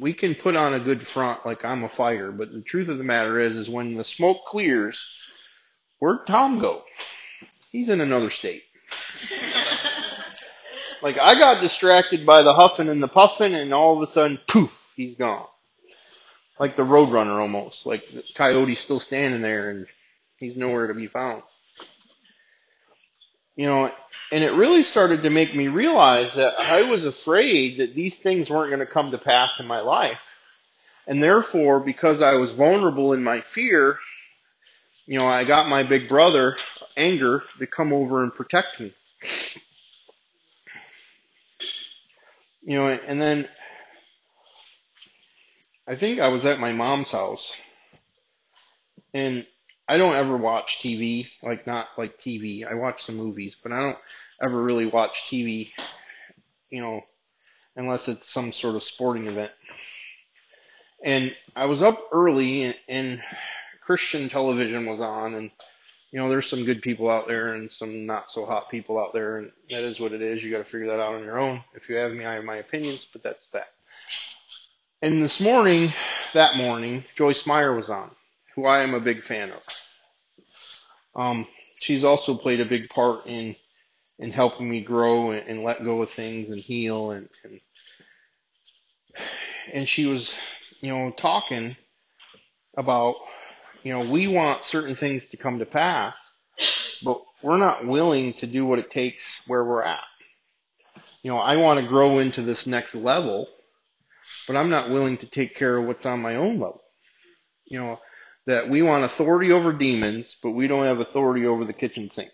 We 0.00 0.14
can 0.14 0.34
put 0.34 0.56
on 0.56 0.74
a 0.74 0.80
good 0.80 1.06
front 1.06 1.46
like 1.46 1.64
I'm 1.64 1.84
a 1.84 1.88
fighter, 1.88 2.32
but 2.32 2.52
the 2.52 2.62
truth 2.62 2.88
of 2.88 2.98
the 2.98 3.04
matter 3.04 3.38
is, 3.38 3.56
is 3.56 3.68
when 3.68 3.94
the 3.94 4.04
smoke 4.04 4.46
clears, 4.46 5.04
where'd 5.98 6.26
Tom 6.26 6.58
go? 6.58 6.82
He's 7.70 7.88
in 7.88 8.00
another 8.00 8.30
state. 8.30 8.62
Like 11.02 11.18
I 11.18 11.38
got 11.38 11.60
distracted 11.60 12.26
by 12.26 12.42
the 12.42 12.54
huffing 12.54 12.88
and 12.88 13.02
the 13.02 13.08
puffing 13.08 13.54
and 13.54 13.72
all 13.72 13.96
of 13.96 14.08
a 14.08 14.12
sudden, 14.12 14.38
poof, 14.46 14.92
he's 14.96 15.16
gone. 15.16 15.46
Like 16.58 16.76
the 16.76 16.84
roadrunner 16.84 17.40
almost. 17.40 17.86
Like 17.86 18.08
the 18.10 18.22
coyote's 18.34 18.78
still 18.80 19.00
standing 19.00 19.40
there 19.40 19.70
and 19.70 19.86
he's 20.36 20.56
nowhere 20.56 20.88
to 20.88 20.94
be 20.94 21.06
found. 21.06 21.42
You 23.56 23.66
know, 23.66 23.92
and 24.32 24.44
it 24.44 24.52
really 24.52 24.82
started 24.82 25.22
to 25.24 25.30
make 25.30 25.54
me 25.54 25.68
realize 25.68 26.34
that 26.34 26.58
I 26.58 26.90
was 26.90 27.04
afraid 27.04 27.78
that 27.78 27.94
these 27.94 28.16
things 28.16 28.48
weren't 28.48 28.70
going 28.70 28.80
to 28.80 28.86
come 28.86 29.10
to 29.10 29.18
pass 29.18 29.60
in 29.60 29.66
my 29.66 29.80
life. 29.80 30.22
And 31.06 31.22
therefore, 31.22 31.80
because 31.80 32.22
I 32.22 32.34
was 32.34 32.52
vulnerable 32.52 33.12
in 33.12 33.24
my 33.24 33.40
fear, 33.40 33.98
you 35.06 35.18
know, 35.18 35.26
I 35.26 35.44
got 35.44 35.68
my 35.68 35.82
big 35.82 36.08
brother, 36.08 36.56
anger, 36.96 37.42
to 37.58 37.66
come 37.66 37.92
over 37.92 38.22
and 38.22 38.32
protect 38.32 38.80
me. 38.80 38.92
You 42.70 42.76
know, 42.76 42.86
and 42.86 43.20
then 43.20 43.48
I 45.88 45.96
think 45.96 46.20
I 46.20 46.28
was 46.28 46.44
at 46.44 46.60
my 46.60 46.72
mom's 46.72 47.10
house 47.10 47.56
and 49.12 49.44
I 49.88 49.96
don't 49.96 50.14
ever 50.14 50.36
watch 50.36 50.78
TV, 50.80 51.26
like 51.42 51.66
not 51.66 51.88
like 51.98 52.20
TV. 52.20 52.64
I 52.64 52.74
watch 52.74 53.02
some 53.02 53.16
movies, 53.16 53.56
but 53.60 53.72
I 53.72 53.80
don't 53.80 53.98
ever 54.40 54.62
really 54.62 54.86
watch 54.86 55.24
TV, 55.28 55.72
you 56.70 56.80
know, 56.80 57.00
unless 57.74 58.06
it's 58.06 58.30
some 58.30 58.52
sort 58.52 58.76
of 58.76 58.84
sporting 58.84 59.26
event. 59.26 59.50
And 61.02 61.34
I 61.56 61.66
was 61.66 61.82
up 61.82 62.00
early 62.12 62.62
and, 62.62 62.78
and 62.88 63.22
Christian 63.80 64.28
television 64.28 64.86
was 64.86 65.00
on 65.00 65.34
and 65.34 65.50
you 66.12 66.18
know, 66.18 66.28
there's 66.28 66.48
some 66.48 66.64
good 66.64 66.82
people 66.82 67.08
out 67.08 67.28
there 67.28 67.54
and 67.54 67.70
some 67.70 68.06
not 68.06 68.30
so 68.30 68.44
hot 68.44 68.68
people 68.68 68.98
out 68.98 69.12
there 69.12 69.38
and 69.38 69.52
that 69.70 69.82
is 69.82 70.00
what 70.00 70.12
it 70.12 70.22
is. 70.22 70.42
You 70.42 70.50
gotta 70.50 70.64
figure 70.64 70.88
that 70.88 71.00
out 71.00 71.14
on 71.14 71.24
your 71.24 71.38
own. 71.38 71.62
If 71.74 71.88
you 71.88 71.96
have 71.96 72.12
me, 72.12 72.24
I 72.24 72.34
have 72.34 72.44
my 72.44 72.56
opinions, 72.56 73.06
but 73.12 73.22
that's 73.22 73.46
that. 73.52 73.68
And 75.02 75.22
this 75.22 75.40
morning, 75.40 75.92
that 76.34 76.56
morning, 76.56 77.04
Joyce 77.14 77.46
Meyer 77.46 77.74
was 77.74 77.88
on, 77.88 78.10
who 78.54 78.66
I 78.66 78.82
am 78.82 78.94
a 78.94 79.00
big 79.00 79.22
fan 79.22 79.50
of. 79.52 79.62
Um, 81.14 81.46
she's 81.78 82.04
also 82.04 82.34
played 82.34 82.60
a 82.60 82.66
big 82.66 82.90
part 82.90 83.26
in 83.26 83.56
in 84.18 84.30
helping 84.30 84.68
me 84.68 84.82
grow 84.82 85.30
and, 85.30 85.48
and 85.48 85.64
let 85.64 85.82
go 85.82 86.02
of 86.02 86.10
things 86.10 86.50
and 86.50 86.58
heal 86.58 87.12
and, 87.12 87.28
and 87.42 87.60
and 89.72 89.88
she 89.88 90.06
was, 90.06 90.34
you 90.80 90.88
know, 90.92 91.10
talking 91.10 91.76
about, 92.76 93.16
you 93.82 93.92
know, 93.92 94.10
we 94.10 94.28
want 94.28 94.64
certain 94.64 94.94
things 94.94 95.26
to 95.26 95.36
come 95.36 95.58
to 95.58 95.66
pass, 95.66 96.14
but 97.02 97.20
we're 97.42 97.56
not 97.56 97.86
willing 97.86 98.34
to 98.34 98.46
do 98.46 98.66
what 98.66 98.78
it 98.78 98.90
takes 98.90 99.40
where 99.46 99.64
we're 99.64 99.82
at. 99.82 100.04
You 101.22 101.30
know, 101.30 101.38
I 101.38 101.56
want 101.56 101.80
to 101.80 101.86
grow 101.86 102.18
into 102.18 102.42
this 102.42 102.66
next 102.66 102.94
level, 102.94 103.48
but 104.46 104.56
I'm 104.56 104.70
not 104.70 104.90
willing 104.90 105.18
to 105.18 105.26
take 105.26 105.54
care 105.54 105.76
of 105.76 105.86
what's 105.86 106.06
on 106.06 106.20
my 106.20 106.36
own 106.36 106.58
level. 106.58 106.82
You 107.66 107.80
know, 107.80 108.00
that 108.46 108.68
we 108.68 108.82
want 108.82 109.04
authority 109.04 109.52
over 109.52 109.72
demons, 109.72 110.36
but 110.42 110.50
we 110.50 110.66
don't 110.66 110.84
have 110.84 111.00
authority 111.00 111.46
over 111.46 111.64
the 111.64 111.72
kitchen 111.72 112.10
sink. 112.10 112.30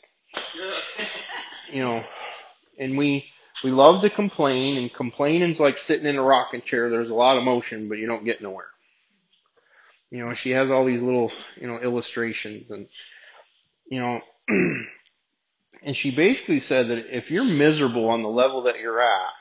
you 1.72 1.82
know, 1.82 2.04
and 2.78 2.96
we 2.96 3.26
we 3.64 3.70
love 3.70 4.02
to 4.02 4.10
complain, 4.10 4.78
and 4.78 4.92
complaining's 4.92 5.60
like 5.60 5.78
sitting 5.78 6.06
in 6.06 6.16
a 6.16 6.22
rocking 6.22 6.62
chair. 6.62 6.90
There's 6.90 7.10
a 7.10 7.14
lot 7.14 7.36
of 7.36 7.44
motion, 7.44 7.88
but 7.88 7.98
you 7.98 8.06
don't 8.06 8.24
get 8.24 8.40
nowhere. 8.40 8.68
You 10.10 10.24
know, 10.24 10.34
she 10.34 10.50
has 10.50 10.70
all 10.70 10.84
these 10.84 11.02
little, 11.02 11.32
you 11.60 11.66
know, 11.66 11.78
illustrations 11.78 12.70
and, 12.70 12.86
you 13.90 14.00
know, 14.00 14.20
and 15.82 15.96
she 15.96 16.14
basically 16.14 16.60
said 16.60 16.88
that 16.88 17.16
if 17.16 17.30
you're 17.30 17.44
miserable 17.44 18.08
on 18.08 18.22
the 18.22 18.28
level 18.28 18.62
that 18.62 18.80
you're 18.80 19.00
at, 19.00 19.32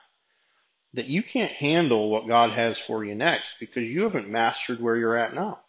that 0.94 1.08
you 1.08 1.22
can't 1.22 1.52
handle 1.52 2.10
what 2.10 2.28
God 2.28 2.52
has 2.52 2.80
for 2.80 3.04
you 3.04 3.16
next 3.16 3.60
because 3.60 3.84
you 3.84 4.04
haven't 4.04 4.30
mastered 4.30 4.82
where 4.82 4.96
you're 4.96 5.16
at 5.16 5.36
now. 5.36 5.60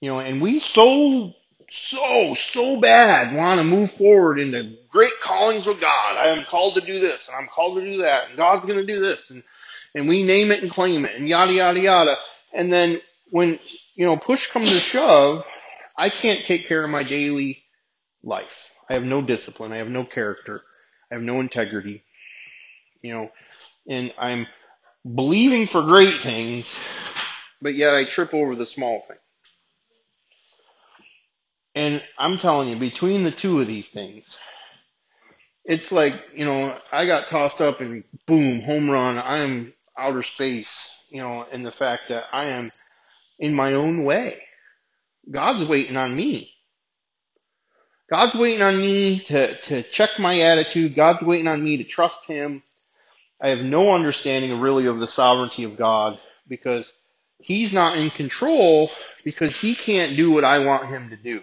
You 0.00 0.10
know, 0.10 0.18
and 0.18 0.42
we 0.42 0.58
so, 0.58 1.32
so, 1.70 2.34
so 2.34 2.78
bad 2.78 3.34
want 3.34 3.58
to 3.58 3.64
move 3.64 3.90
forward 3.90 4.38
into 4.38 4.76
great 4.90 5.18
callings 5.22 5.64
with 5.64 5.80
God. 5.80 6.16
I 6.18 6.26
am 6.26 6.44
called 6.44 6.74
to 6.74 6.82
do 6.82 7.00
this 7.00 7.26
and 7.26 7.36
I'm 7.36 7.48
called 7.48 7.78
to 7.78 7.90
do 7.90 7.98
that 7.98 8.28
and 8.28 8.36
God's 8.36 8.66
going 8.66 8.78
to 8.78 8.86
do 8.86 9.00
this 9.00 9.30
and, 9.30 9.42
and 9.94 10.08
we 10.08 10.22
name 10.22 10.50
it 10.50 10.62
and 10.62 10.70
claim 10.70 11.04
it 11.04 11.14
and 11.16 11.28
yada, 11.28 11.52
yada, 11.52 11.80
yada. 11.80 12.16
And 12.52 12.72
then 12.72 13.00
when, 13.30 13.58
you 13.94 14.06
know, 14.06 14.16
push 14.16 14.50
comes 14.50 14.70
to 14.70 14.78
shove, 14.78 15.44
I 15.96 16.08
can't 16.08 16.44
take 16.44 16.66
care 16.66 16.84
of 16.84 16.90
my 16.90 17.04
daily 17.04 17.62
life. 18.22 18.70
I 18.88 18.94
have 18.94 19.04
no 19.04 19.22
discipline. 19.22 19.72
I 19.72 19.76
have 19.76 19.88
no 19.88 20.04
character. 20.04 20.62
I 21.10 21.14
have 21.14 21.22
no 21.22 21.40
integrity. 21.40 22.04
You 23.02 23.14
know, 23.14 23.32
and 23.88 24.12
I'm 24.18 24.46
believing 25.14 25.66
for 25.66 25.82
great 25.82 26.20
things, 26.20 26.74
but 27.60 27.74
yet 27.74 27.94
I 27.94 28.04
trip 28.04 28.32
over 28.34 28.54
the 28.54 28.66
small 28.66 29.04
things. 29.06 29.20
And 31.74 32.02
I'm 32.18 32.38
telling 32.38 32.68
you, 32.68 32.76
between 32.76 33.24
the 33.24 33.30
two 33.30 33.60
of 33.60 33.66
these 33.66 33.88
things, 33.88 34.36
it's 35.64 35.90
like, 35.90 36.14
you 36.34 36.44
know, 36.44 36.76
I 36.92 37.06
got 37.06 37.26
tossed 37.26 37.60
up 37.60 37.80
and 37.80 38.04
boom, 38.26 38.60
home 38.60 38.88
run. 38.88 39.18
I 39.18 39.38
am 39.38 39.72
outer 39.96 40.22
space, 40.22 40.96
you 41.10 41.20
know, 41.20 41.46
and 41.52 41.64
the 41.64 41.72
fact 41.72 42.08
that 42.08 42.26
I 42.32 42.46
am 42.46 42.72
in 43.38 43.54
my 43.54 43.74
own 43.74 44.04
way. 44.04 44.42
God's 45.30 45.64
waiting 45.68 45.96
on 45.96 46.14
me. 46.14 46.52
God's 48.10 48.34
waiting 48.34 48.62
on 48.62 48.76
me 48.76 49.20
to, 49.20 49.54
to 49.54 49.82
check 49.82 50.10
my 50.18 50.40
attitude. 50.40 50.94
God's 50.94 51.22
waiting 51.22 51.48
on 51.48 51.62
me 51.62 51.78
to 51.78 51.84
trust 51.84 52.24
Him. 52.26 52.62
I 53.40 53.48
have 53.48 53.62
no 53.62 53.94
understanding 53.94 54.60
really 54.60 54.86
of 54.86 55.00
the 55.00 55.06
sovereignty 55.06 55.64
of 55.64 55.76
God 55.76 56.18
because 56.46 56.92
He's 57.38 57.72
not 57.72 57.96
in 57.96 58.10
control 58.10 58.90
because 59.24 59.58
He 59.58 59.74
can't 59.74 60.16
do 60.16 60.30
what 60.30 60.44
I 60.44 60.64
want 60.64 60.88
Him 60.88 61.10
to 61.10 61.16
do 61.16 61.42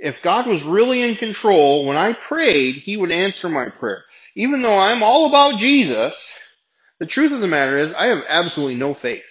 if 0.00 0.22
God 0.22 0.46
was 0.46 0.62
really 0.62 1.02
in 1.02 1.14
control, 1.14 1.84
when 1.84 1.96
I 1.96 2.14
prayed, 2.14 2.76
He 2.76 2.96
would 2.96 3.12
answer 3.12 3.48
my 3.48 3.68
prayer. 3.68 4.04
Even 4.34 4.62
though 4.62 4.78
I'm 4.78 5.02
all 5.02 5.26
about 5.26 5.60
Jesus, 5.60 6.14
the 7.00 7.06
truth 7.06 7.32
of 7.32 7.40
the 7.40 7.48
matter 7.48 7.76
is 7.76 7.92
I 7.92 8.06
have 8.08 8.24
absolutely 8.28 8.76
no 8.76 8.94
faith. 8.94 9.24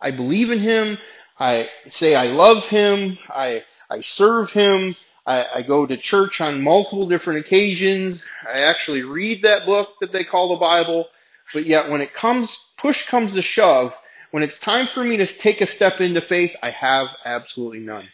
I 0.00 0.10
believe 0.10 0.50
in 0.50 0.58
Him. 0.58 0.98
I 1.38 1.68
say 1.88 2.14
I 2.14 2.26
love 2.26 2.66
Him. 2.66 3.16
I, 3.30 3.64
I 3.88 4.00
serve 4.02 4.50
Him. 4.50 4.96
I, 5.26 5.46
I 5.56 5.62
go 5.62 5.86
to 5.86 5.96
church 5.96 6.40
on 6.40 6.62
multiple 6.62 7.08
different 7.08 7.40
occasions. 7.40 8.22
I 8.46 8.60
actually 8.60 9.04
read 9.04 9.42
that 9.42 9.64
book 9.64 9.94
that 10.00 10.12
they 10.12 10.24
call 10.24 10.50
the 10.50 10.56
Bible. 10.60 11.08
But 11.54 11.64
yet 11.64 11.88
when 11.88 12.00
it 12.00 12.12
comes, 12.12 12.58
push 12.76 13.06
comes 13.06 13.32
to 13.32 13.42
shove, 13.42 13.96
when 14.32 14.42
it's 14.42 14.58
time 14.58 14.86
for 14.86 15.02
me 15.02 15.18
to 15.18 15.26
take 15.26 15.60
a 15.60 15.66
step 15.66 16.00
into 16.00 16.20
faith, 16.20 16.56
I 16.62 16.70
have 16.70 17.08
absolutely 17.24 17.80
none. 17.80 18.08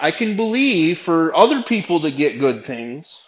I 0.00 0.10
can 0.10 0.36
believe 0.36 0.98
for 0.98 1.34
other 1.34 1.62
people 1.62 2.00
to 2.00 2.10
get 2.10 2.40
good 2.40 2.64
things. 2.64 3.20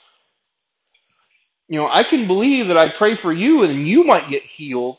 You 1.68 1.78
know, 1.78 1.88
I 1.88 2.02
can 2.04 2.26
believe 2.26 2.68
that 2.68 2.76
I 2.76 2.88
pray 2.88 3.14
for 3.14 3.32
you 3.32 3.64
and 3.64 3.88
you 3.88 4.04
might 4.04 4.30
get 4.30 4.42
healed, 4.42 4.98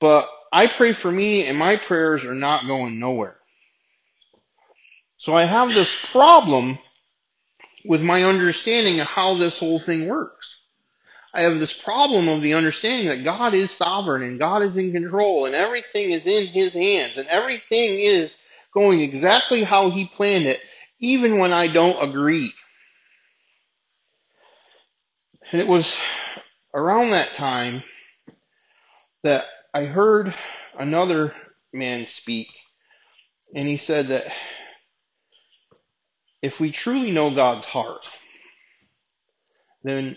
but 0.00 0.28
I 0.52 0.66
pray 0.68 0.92
for 0.92 1.10
me 1.10 1.46
and 1.46 1.58
my 1.58 1.76
prayers 1.76 2.24
are 2.24 2.34
not 2.34 2.66
going 2.66 2.98
nowhere. 2.98 3.36
So 5.18 5.34
I 5.34 5.44
have 5.44 5.72
this 5.74 5.94
problem 6.12 6.78
with 7.84 8.02
my 8.02 8.24
understanding 8.24 9.00
of 9.00 9.06
how 9.06 9.34
this 9.34 9.58
whole 9.58 9.78
thing 9.78 10.08
works. 10.08 10.60
I 11.34 11.42
have 11.42 11.58
this 11.58 11.72
problem 11.72 12.28
of 12.28 12.42
the 12.42 12.54
understanding 12.54 13.08
that 13.08 13.24
God 13.24 13.54
is 13.54 13.70
sovereign 13.70 14.22
and 14.22 14.38
God 14.38 14.62
is 14.62 14.76
in 14.76 14.92
control 14.92 15.46
and 15.46 15.54
everything 15.54 16.10
is 16.10 16.26
in 16.26 16.46
His 16.46 16.72
hands 16.72 17.18
and 17.18 17.28
everything 17.28 18.00
is 18.00 18.34
going 18.72 19.00
exactly 19.00 19.62
how 19.62 19.90
He 19.90 20.06
planned 20.06 20.46
it, 20.46 20.60
even 20.98 21.38
when 21.38 21.52
I 21.52 21.68
don't 21.68 22.02
agree. 22.02 22.54
And 25.52 25.60
it 25.60 25.68
was 25.68 25.96
around 26.74 27.10
that 27.10 27.32
time 27.34 27.82
that 29.22 29.44
I 29.72 29.84
heard 29.84 30.34
another 30.78 31.34
man 31.72 32.06
speak, 32.06 32.48
and 33.54 33.68
he 33.68 33.76
said 33.76 34.08
that 34.08 34.26
if 36.42 36.60
we 36.60 36.70
truly 36.72 37.12
know 37.12 37.30
God's 37.34 37.64
heart, 37.64 38.08
then 39.84 40.16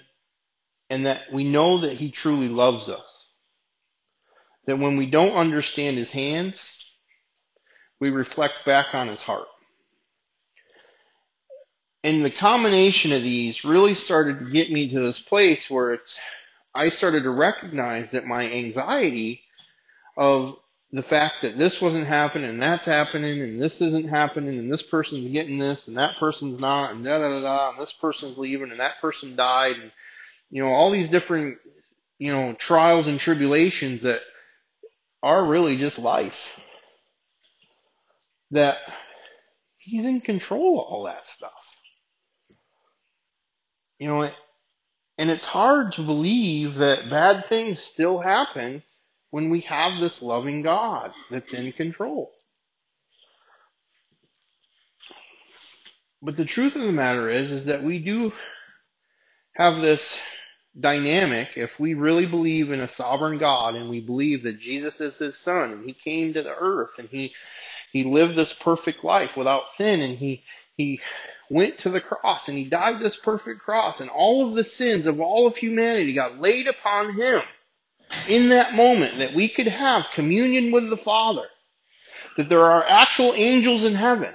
and 0.90 1.06
that 1.06 1.32
we 1.32 1.44
know 1.44 1.80
that 1.80 1.94
he 1.94 2.12
truly 2.12 2.50
loves 2.50 2.90
us. 2.90 3.28
That 4.66 4.80
when 4.80 4.98
we 4.98 5.06
don't 5.06 5.36
understand 5.36 5.98
his 5.98 6.12
hands, 6.12 6.76
we 8.00 8.10
reflect 8.10 8.66
back 8.66 8.96
on 8.96 9.08
his 9.08 9.22
heart. 9.22 9.48
And 12.04 12.24
the 12.24 12.32
combination 12.32 13.12
of 13.12 13.24
these 13.24 13.66
really 13.66 13.94
started 13.94 14.40
to 14.40 14.52
get 14.52 14.72
me 14.72 14.90
to 14.90 15.00
this 15.02 15.20
place 15.20 15.70
where 15.70 15.94
it's, 15.94 16.16
I 16.76 16.90
started 16.90 17.24
to 17.24 17.30
recognize 17.30 18.12
that 18.12 18.26
my 18.26 18.50
anxiety 18.50 19.42
of 20.18 20.58
the 20.92 21.04
fact 21.04 21.36
that 21.44 21.58
this 21.58 21.82
wasn't 21.82 22.08
happening 22.08 22.50
and 22.50 22.62
that's 22.62 22.86
happening 22.86 23.42
and 23.42 23.62
this 23.62 23.82
isn't 23.82 24.10
happening 24.10 24.60
and 24.60 24.72
this 24.72 24.84
person's 24.84 25.32
getting 25.32 25.58
this 25.60 25.88
and 25.88 25.98
that 25.98 26.18
person's 26.18 26.60
not 26.60 26.92
and 26.92 27.06
da 27.06 27.20
da 27.20 27.28
da 27.30 27.42
da 27.42 27.70
and 27.72 27.80
this 27.80 27.94
person's 27.94 28.38
leaving 28.38 28.72
and 28.72 28.80
that 28.80 29.00
person 29.02 29.36
died 29.36 29.76
and 29.78 29.92
you 30.50 30.64
know, 30.64 30.70
all 30.70 30.92
these 30.92 31.10
different, 31.10 31.58
you 32.18 32.32
know, 32.32 32.54
trials 32.54 33.08
and 33.08 33.20
tribulations 33.20 34.02
that 34.04 34.22
are 35.22 35.46
really 35.46 35.78
just 35.78 36.00
life. 36.00 36.60
That 38.52 38.78
he's 39.78 40.06
in 40.06 40.22
control 40.22 40.82
of 40.82 40.88
all 40.88 41.04
that 41.06 41.28
stuff. 41.28 41.59
You 44.00 44.08
know, 44.08 44.30
and 45.18 45.30
it's 45.30 45.46
hard 45.46 45.94
to 45.94 46.02
believe 46.02 46.76
that 46.76 47.10
bad 47.10 47.46
things 47.46 47.80
still 47.80 48.20
happen 48.20 48.84
when 49.32 49.50
we 49.50 49.62
have 49.62 50.00
this 50.00 50.22
loving 50.22 50.62
God 50.62 51.12
that's 51.30 51.54
in 51.54 51.72
control. 51.74 52.32
But 56.22 56.38
the 56.38 56.46
truth 56.46 56.76
of 56.76 56.84
the 56.84 56.92
matter 56.92 57.30
is, 57.30 57.52
is 57.52 57.66
that 57.66 57.84
we 57.84 58.00
do 58.00 58.34
have 59.56 59.82
this 59.82 60.20
dynamic, 60.80 61.58
if 61.58 61.80
we 61.80 61.94
really 61.94 62.26
believe 62.26 62.72
in 62.72 62.82
a 62.82 62.88
sovereign 62.88 63.38
God 63.38 63.76
and 63.76 63.90
we 63.90 64.02
believe 64.02 64.44
that 64.44 64.60
Jesus 64.60 65.00
is 65.02 65.18
his 65.18 65.38
son 65.38 65.72
and 65.72 65.86
he 65.86 65.94
came 65.94 66.34
to 66.34 66.42
the 66.42 66.56
earth 66.56 67.00
and 67.00 67.10
he, 67.10 67.34
he 67.92 68.04
lived 68.04 68.36
this 68.36 68.54
perfect 68.54 69.04
life 69.04 69.36
without 69.36 69.72
sin 69.78 70.02
and 70.02 70.18
he, 70.18 70.44
he 70.78 71.02
went 71.50 71.80
to 71.80 71.90
the 71.90 72.02
cross 72.02 72.48
and 72.48 72.58
he 72.58 72.66
died 72.66 73.00
this 73.00 73.18
perfect 73.18 73.62
cross 73.62 74.00
and 74.00 74.10
all 74.10 74.48
of 74.48 74.56
the 74.56 74.64
sins 74.64 75.08
of 75.08 75.20
all 75.20 75.48
of 75.48 75.58
humanity 75.58 76.14
got 76.14 76.40
laid 76.40 76.68
upon 76.68 77.14
him 77.14 77.42
in 78.28 78.50
that 78.50 78.74
moment 78.74 79.18
that 79.20 79.34
we 79.34 79.48
could 79.48 79.68
have 79.68 80.12
communion 80.12 80.72
with 80.72 80.90
the 80.90 80.98
Father, 80.98 81.48
that 82.38 82.50
there 82.50 82.66
are 82.66 82.84
actual 82.88 83.34
angels 83.36 83.84
in 83.84 83.94
heaven. 83.94 84.34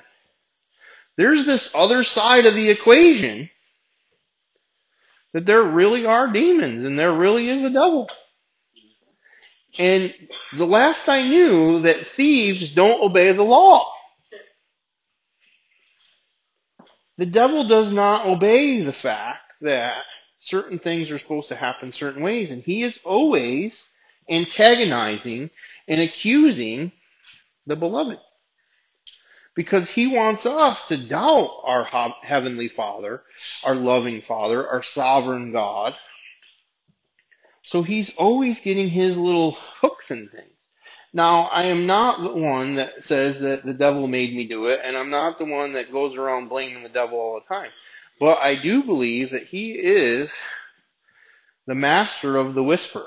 There's 1.17 1.47
this 1.47 1.71
other 1.75 2.03
side 2.03 2.47
of 2.47 2.55
the 2.55 2.71
equation 2.71 3.51
that 5.33 5.47
there 5.47 5.63
really 5.63 6.07
are 6.07 6.29
demons 6.29 6.85
and 6.85 6.99
there 6.99 7.13
really 7.13 7.49
is 7.49 7.63
a 7.63 7.71
devil. 7.71 8.09
And 9.79 10.15
the 10.53 10.67
last 10.67 11.09
I 11.09 11.29
knew 11.29 11.81
that 11.81 12.07
thieves 12.07 12.71
don't 12.71 13.03
obey 13.03 13.33
the 13.33 13.43
law. 13.43 13.94
The 17.17 17.27
devil 17.27 17.65
does 17.65 17.93
not 17.93 18.27
obey 18.27 18.83
the 18.83 18.93
fact 18.93 19.41
that 19.61 20.03
certain 20.41 20.79
things 20.79 21.11
are 21.11 21.19
supposed 21.19 21.49
to 21.49 21.55
happen 21.57 21.93
certain 21.93 22.23
ways 22.23 22.51
and 22.51 22.63
he 22.63 22.83
is 22.83 22.99
always 23.05 23.83
antagonizing 24.29 25.51
and 25.89 26.01
accusing 26.01 26.93
the 27.67 27.77
beloved. 27.77 28.19
Because 29.55 29.89
he 29.89 30.09
wants 30.09 30.47
us 30.47 30.89
to 30.89 30.97
doubt 30.97 31.61
our 31.63 31.85
heavenly 32.23 32.67
father, 32.69 33.23
our 33.63 33.77
loving 33.77 34.21
father, 34.21 34.69
our 34.69 34.83
sovereign 34.83 35.53
God, 35.53 35.95
so 37.63 37.83
he's 37.83 38.15
always 38.17 38.61
getting 38.61 38.89
his 38.89 39.17
little 39.17 39.53
hooks 39.53 40.11
and 40.11 40.31
things. 40.31 40.54
Now, 41.15 41.43
I 41.43 41.67
am 41.67 41.87
not 41.87 42.21
the 42.21 42.41
one 42.41 42.75
that 42.75 43.05
says 43.05 43.39
that 43.41 43.65
the 43.65 43.73
devil 43.73 44.09
made 44.09 44.35
me 44.35 44.49
do 44.49 44.67
it, 44.67 44.81
and 44.83 44.97
I'm 44.97 45.11
not 45.11 45.39
the 45.39 45.45
one 45.45 45.75
that 45.75 45.93
goes 45.93 46.17
around 46.17 46.49
blaming 46.49 46.83
the 46.83 46.89
devil 46.89 47.19
all 47.19 47.41
the 47.41 47.55
time. 47.55 47.71
But 48.19 48.41
I 48.43 48.57
do 48.57 48.83
believe 48.83 49.31
that 49.31 49.45
he 49.45 49.73
is 49.73 50.33
the 51.69 51.77
master 51.77 52.37
of 52.37 52.55
the 52.55 52.65
whisper. 52.65 53.07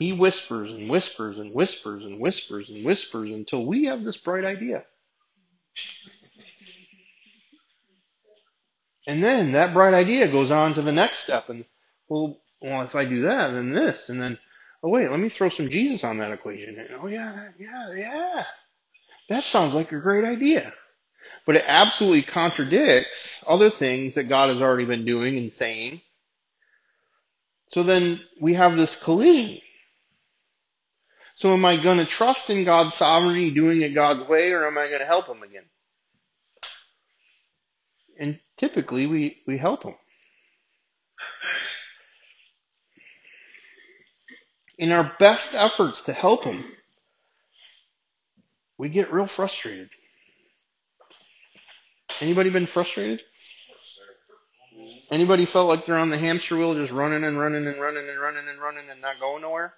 He 0.00 0.12
whispers 0.12 0.72
and 0.72 0.90
whispers 0.90 1.38
and 1.38 1.54
whispers 1.54 2.04
and 2.04 2.18
whispers 2.18 2.68
and 2.68 2.84
whispers 2.84 3.30
until 3.30 3.64
we 3.64 3.84
have 3.84 4.02
this 4.02 4.16
bright 4.16 4.44
idea. 4.44 4.84
And 9.06 9.22
then 9.22 9.52
that 9.52 9.72
bright 9.72 9.94
idea 9.94 10.26
goes 10.26 10.50
on 10.50 10.74
to 10.74 10.82
the 10.82 10.90
next 10.92 11.20
step 11.20 11.48
and 11.48 11.64
well, 12.08 12.40
well, 12.60 12.82
if 12.82 12.94
I 12.94 13.04
do 13.04 13.22
that, 13.22 13.52
then 13.52 13.72
this, 13.72 14.08
and 14.08 14.20
then, 14.20 14.38
oh 14.84 14.90
wait, 14.90 15.10
let 15.10 15.18
me 15.18 15.30
throw 15.30 15.48
some 15.48 15.70
Jesus 15.70 16.04
on 16.04 16.18
that 16.18 16.30
equation. 16.30 16.86
Oh 17.00 17.06
yeah, 17.06 17.48
yeah, 17.58 17.92
yeah. 17.94 18.44
That 19.30 19.42
sounds 19.42 19.74
like 19.74 19.90
a 19.92 19.98
great 19.98 20.24
idea. 20.24 20.72
But 21.46 21.56
it 21.56 21.64
absolutely 21.66 22.22
contradicts 22.22 23.42
other 23.46 23.70
things 23.70 24.14
that 24.14 24.28
God 24.28 24.50
has 24.50 24.60
already 24.60 24.84
been 24.84 25.06
doing 25.06 25.38
and 25.38 25.50
saying. 25.52 26.02
So 27.70 27.82
then 27.82 28.20
we 28.40 28.54
have 28.54 28.76
this 28.76 28.94
collision. 29.02 29.58
So 31.36 31.54
am 31.54 31.64
I 31.64 31.78
going 31.78 31.98
to 31.98 32.04
trust 32.04 32.50
in 32.50 32.64
God's 32.64 32.94
sovereignty, 32.94 33.50
doing 33.50 33.80
it 33.80 33.94
God's 33.94 34.28
way, 34.28 34.52
or 34.52 34.66
am 34.66 34.76
I 34.76 34.88
going 34.88 35.00
to 35.00 35.06
help 35.06 35.26
him 35.26 35.42
again? 35.42 35.64
And 38.20 38.38
typically 38.56 39.06
we, 39.06 39.42
we 39.46 39.56
help 39.56 39.82
him. 39.82 39.94
In 44.78 44.92
our 44.92 45.12
best 45.18 45.54
efforts 45.54 46.02
to 46.02 46.12
help 46.12 46.44
them, 46.44 46.64
we 48.78 48.88
get 48.88 49.12
real 49.12 49.26
frustrated. 49.26 49.90
Anybody 52.20 52.50
been 52.50 52.66
frustrated? 52.66 53.22
Anybody 55.10 55.44
felt 55.44 55.68
like 55.68 55.84
they're 55.84 55.96
on 55.96 56.10
the 56.10 56.18
hamster 56.18 56.56
wheel 56.56 56.74
just 56.74 56.92
running 56.92 57.24
and 57.24 57.38
running 57.38 57.66
and 57.66 57.80
running 57.80 58.08
and 58.08 58.20
running 58.20 58.48
and 58.48 58.60
running 58.60 58.90
and 58.90 59.00
not 59.00 59.20
going 59.20 59.42
nowhere? 59.42 59.74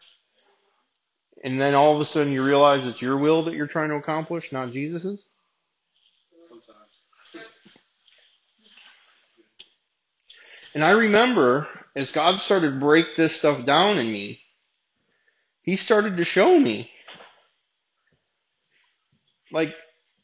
And 1.44 1.60
then 1.60 1.74
all 1.74 1.94
of 1.94 2.00
a 2.00 2.04
sudden 2.04 2.32
you 2.32 2.42
realize 2.42 2.86
it's 2.86 3.02
your 3.02 3.18
will 3.18 3.42
that 3.44 3.54
you're 3.54 3.66
trying 3.66 3.90
to 3.90 3.96
accomplish, 3.96 4.52
not 4.52 4.72
Jesus's? 4.72 5.20
And 10.74 10.84
I 10.84 10.90
remember 10.90 11.68
as 11.94 12.10
God 12.10 12.38
started 12.38 12.72
to 12.72 12.78
break 12.78 13.16
this 13.16 13.34
stuff 13.34 13.64
down 13.64 13.98
in 13.98 14.12
me, 14.12 14.40
he 15.66 15.76
started 15.76 16.16
to 16.16 16.24
show 16.24 16.58
me. 16.58 16.90
Like, 19.52 19.74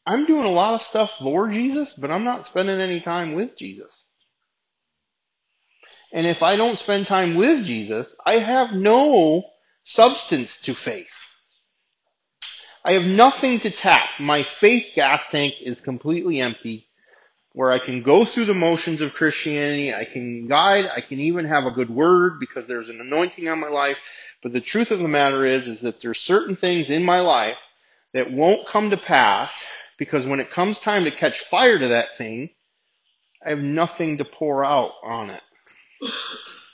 I'm 0.06 0.24
doing 0.24 0.44
a 0.44 0.50
lot 0.50 0.74
of 0.74 0.82
stuff 0.82 1.18
for 1.18 1.48
Jesus, 1.48 1.92
but 1.94 2.10
I'm 2.10 2.24
not 2.24 2.46
spending 2.46 2.80
any 2.80 3.00
time 3.00 3.34
with 3.34 3.56
Jesus. 3.56 3.92
And 6.12 6.26
if 6.26 6.42
I 6.42 6.56
don't 6.56 6.78
spend 6.78 7.06
time 7.06 7.34
with 7.34 7.64
Jesus, 7.64 8.06
I 8.24 8.34
have 8.34 8.72
no 8.72 9.44
substance 9.82 10.58
to 10.62 10.74
faith. 10.74 11.12
I 12.84 12.92
have 12.92 13.04
nothing 13.04 13.60
to 13.60 13.70
tap. 13.70 14.08
My 14.18 14.42
faith 14.42 14.92
gas 14.94 15.26
tank 15.30 15.54
is 15.60 15.80
completely 15.80 16.40
empty 16.40 16.88
where 17.52 17.70
I 17.70 17.78
can 17.78 18.02
go 18.02 18.24
through 18.24 18.46
the 18.46 18.54
motions 18.54 19.00
of 19.00 19.14
Christianity. 19.14 19.94
I 19.94 20.04
can 20.04 20.46
guide. 20.46 20.90
I 20.94 21.00
can 21.00 21.20
even 21.20 21.44
have 21.46 21.66
a 21.66 21.70
good 21.70 21.90
word 21.90 22.40
because 22.40 22.66
there's 22.66 22.88
an 22.88 23.00
anointing 23.00 23.48
on 23.48 23.60
my 23.60 23.68
life. 23.68 23.98
But 24.42 24.52
the 24.52 24.60
truth 24.60 24.90
of 24.90 24.98
the 24.98 25.08
matter 25.08 25.44
is, 25.44 25.68
is 25.68 25.80
that 25.80 26.00
there's 26.00 26.18
certain 26.18 26.56
things 26.56 26.90
in 26.90 27.04
my 27.04 27.20
life 27.20 27.58
that 28.12 28.32
won't 28.32 28.66
come 28.66 28.90
to 28.90 28.96
pass 28.96 29.54
because 29.98 30.26
when 30.26 30.40
it 30.40 30.50
comes 30.50 30.78
time 30.78 31.04
to 31.04 31.10
catch 31.10 31.40
fire 31.40 31.78
to 31.78 31.88
that 31.88 32.16
thing, 32.16 32.50
I 33.44 33.50
have 33.50 33.60
nothing 33.60 34.18
to 34.18 34.24
pour 34.24 34.64
out 34.64 34.92
on 35.02 35.30
it. 35.30 35.42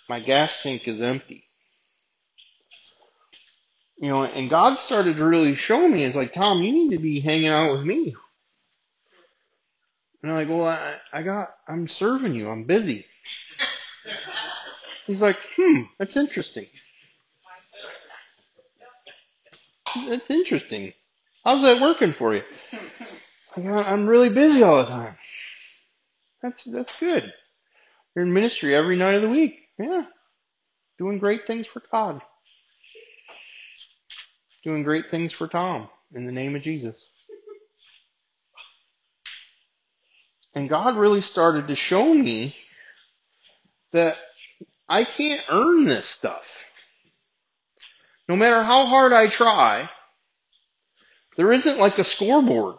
My 0.08 0.20
gas 0.20 0.62
tank 0.62 0.88
is 0.88 1.02
empty. 1.02 1.44
You 3.98 4.08
know, 4.08 4.24
and 4.24 4.48
God 4.48 4.78
started 4.78 5.16
to 5.16 5.24
really 5.24 5.56
show 5.56 5.86
me, 5.86 6.04
it's 6.04 6.16
like, 6.16 6.32
Tom, 6.32 6.62
you 6.62 6.72
need 6.72 6.92
to 6.92 7.02
be 7.02 7.20
hanging 7.20 7.48
out 7.48 7.72
with 7.72 7.84
me. 7.84 8.14
And 10.22 10.32
I'm 10.32 10.38
like, 10.38 10.48
well, 10.48 10.66
I, 10.66 10.96
I 11.12 11.22
got, 11.22 11.50
I'm 11.66 11.88
serving 11.88 12.34
you. 12.34 12.48
I'm 12.48 12.64
busy. 12.64 13.04
He's 15.06 15.20
like, 15.20 15.38
hmm, 15.56 15.82
that's 15.98 16.16
interesting. 16.16 16.66
That's 20.06 20.30
interesting. 20.30 20.92
How's 21.44 21.62
that 21.62 21.80
working 21.80 22.12
for 22.12 22.34
you? 22.34 22.42
I'm 23.56 24.06
really 24.06 24.28
busy 24.28 24.62
all 24.62 24.78
the 24.78 24.84
time. 24.84 25.16
That's 26.42 26.64
that's 26.64 26.98
good. 27.00 27.32
You're 28.14 28.24
in 28.24 28.32
ministry 28.32 28.74
every 28.74 28.96
night 28.96 29.14
of 29.14 29.22
the 29.22 29.28
week. 29.28 29.60
Yeah. 29.78 30.04
Doing 30.98 31.18
great 31.18 31.46
things 31.46 31.66
for 31.66 31.82
God. 31.90 32.20
Doing 34.64 34.82
great 34.82 35.08
things 35.08 35.32
for 35.32 35.46
Tom 35.46 35.88
in 36.14 36.26
the 36.26 36.32
name 36.32 36.56
of 36.56 36.62
Jesus. 36.62 37.08
And 40.54 40.68
God 40.68 40.96
really 40.96 41.20
started 41.20 41.68
to 41.68 41.76
show 41.76 42.12
me 42.12 42.56
that 43.92 44.16
I 44.88 45.04
can't 45.04 45.42
earn 45.48 45.84
this 45.84 46.06
stuff. 46.06 46.64
No 48.28 48.36
matter 48.36 48.62
how 48.62 48.84
hard 48.86 49.12
I 49.12 49.28
try, 49.28 49.88
there 51.36 51.52
isn't 51.52 51.78
like 51.78 51.98
a 51.98 52.04
scoreboard. 52.04 52.76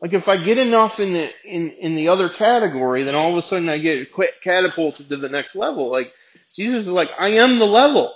Like 0.00 0.12
if 0.12 0.28
I 0.28 0.36
get 0.36 0.58
enough 0.58 1.00
in 1.00 1.12
the 1.12 1.32
in 1.44 1.70
in 1.70 1.94
the 1.94 2.08
other 2.08 2.28
category, 2.28 3.04
then 3.04 3.14
all 3.14 3.30
of 3.30 3.36
a 3.36 3.42
sudden 3.42 3.68
I 3.68 3.78
get 3.78 4.08
catapulted 4.42 5.08
to 5.08 5.16
the 5.16 5.28
next 5.28 5.54
level. 5.54 5.90
Like 5.90 6.12
Jesus 6.54 6.82
is 6.82 6.88
like, 6.88 7.10
I 7.18 7.28
am 7.28 7.58
the 7.58 7.66
level. 7.66 8.12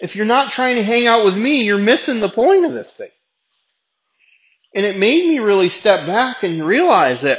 If 0.00 0.14
you're 0.14 0.26
not 0.26 0.50
trying 0.50 0.76
to 0.76 0.82
hang 0.82 1.06
out 1.06 1.24
with 1.24 1.36
me, 1.36 1.64
you're 1.64 1.78
missing 1.78 2.20
the 2.20 2.28
point 2.28 2.64
of 2.64 2.72
this 2.72 2.90
thing. 2.90 3.10
And 4.74 4.84
it 4.84 4.98
made 4.98 5.26
me 5.26 5.38
really 5.38 5.68
step 5.68 6.06
back 6.06 6.42
and 6.42 6.64
realize 6.64 7.22
that 7.22 7.38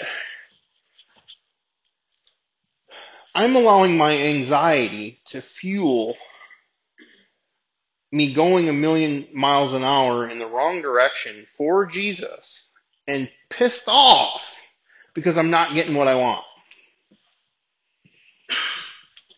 I'm 3.35 3.55
allowing 3.55 3.97
my 3.97 4.15
anxiety 4.15 5.19
to 5.27 5.41
fuel 5.41 6.15
me 8.13 8.31
going 8.31 8.69
a 8.69 8.73
million 8.73 9.27
miles 9.33 9.73
an 9.73 9.83
hour 9.83 10.29
in 10.29 10.37
the 10.37 10.45
wrong 10.45 10.83
direction 10.83 11.47
for 11.57 11.87
Jesus 11.87 12.61
and 13.07 13.27
pissed 13.49 13.85
off 13.87 14.55
because 15.15 15.35
I'm 15.35 15.49
not 15.49 15.73
getting 15.73 15.95
what 15.95 16.07
I 16.07 16.13
want. 16.13 16.45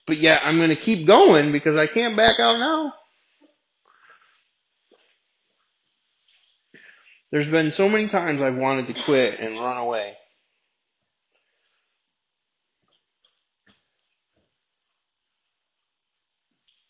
But 0.05 0.17
yet 0.17 0.41
I'm 0.43 0.57
going 0.57 0.71
to 0.71 0.75
keep 0.75 1.07
going 1.07 1.53
because 1.53 1.77
I 1.77 1.87
can't 1.87 2.17
back 2.17 2.37
out 2.41 2.59
now. 2.59 2.93
There's 7.31 7.47
been 7.47 7.71
so 7.71 7.87
many 7.87 8.09
times 8.09 8.41
I've 8.41 8.57
wanted 8.57 8.93
to 8.93 9.01
quit 9.03 9.39
and 9.39 9.57
run 9.57 9.77
away. 9.77 10.17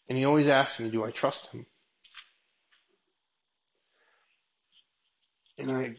And 0.10 0.18
he 0.18 0.26
always 0.26 0.48
asks 0.48 0.80
me, 0.80 0.90
do 0.90 1.04
I 1.04 1.12
trust 1.12 1.52
him? 1.52 1.68
And 5.58 5.72
I 5.72 5.96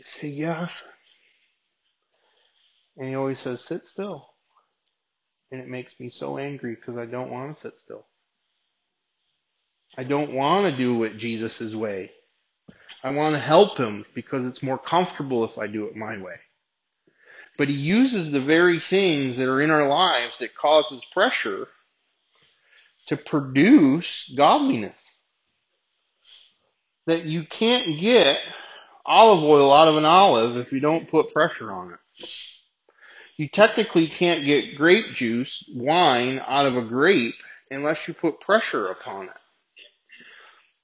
say 0.00 0.28
yes. 0.28 0.84
And 2.96 3.08
he 3.08 3.14
always 3.14 3.40
says, 3.40 3.60
sit 3.60 3.84
still. 3.84 4.28
And 5.50 5.60
it 5.60 5.68
makes 5.68 5.98
me 5.98 6.08
so 6.08 6.38
angry 6.38 6.74
because 6.74 6.96
I 6.96 7.06
don't 7.06 7.30
want 7.30 7.54
to 7.54 7.60
sit 7.60 7.78
still. 7.78 8.06
I 9.96 10.04
don't 10.04 10.32
want 10.32 10.70
to 10.70 10.76
do 10.76 11.04
it 11.04 11.16
Jesus' 11.16 11.74
way. 11.74 12.10
I 13.02 13.10
want 13.12 13.34
to 13.34 13.40
help 13.40 13.76
him 13.78 14.04
because 14.14 14.46
it's 14.46 14.62
more 14.62 14.78
comfortable 14.78 15.44
if 15.44 15.58
I 15.58 15.66
do 15.66 15.86
it 15.86 15.96
my 15.96 16.18
way. 16.20 16.36
But 17.56 17.68
he 17.68 17.74
uses 17.74 18.30
the 18.30 18.40
very 18.40 18.80
things 18.80 19.36
that 19.36 19.48
are 19.48 19.60
in 19.60 19.70
our 19.70 19.86
lives 19.86 20.38
that 20.38 20.56
causes 20.56 21.04
pressure 21.12 21.68
to 23.06 23.16
produce 23.16 24.32
godliness. 24.36 24.98
That 27.06 27.24
you 27.24 27.44
can't 27.44 28.00
get 28.00 28.38
olive 29.06 29.44
oil 29.44 29.72
out 29.72 29.88
of 29.88 29.96
an 29.96 30.04
olive 30.04 30.56
if 30.56 30.72
you 30.72 30.80
don't 30.80 31.10
put 31.10 31.32
pressure 31.32 31.70
on 31.70 31.92
it. 31.92 32.26
You 33.36 33.48
technically 33.48 34.06
can't 34.06 34.44
get 34.44 34.76
grape 34.76 35.06
juice, 35.06 35.64
wine, 35.74 36.40
out 36.46 36.66
of 36.66 36.76
a 36.76 36.82
grape 36.82 37.34
unless 37.70 38.06
you 38.06 38.14
put 38.14 38.40
pressure 38.40 38.86
upon 38.88 39.26
it. 39.26 39.36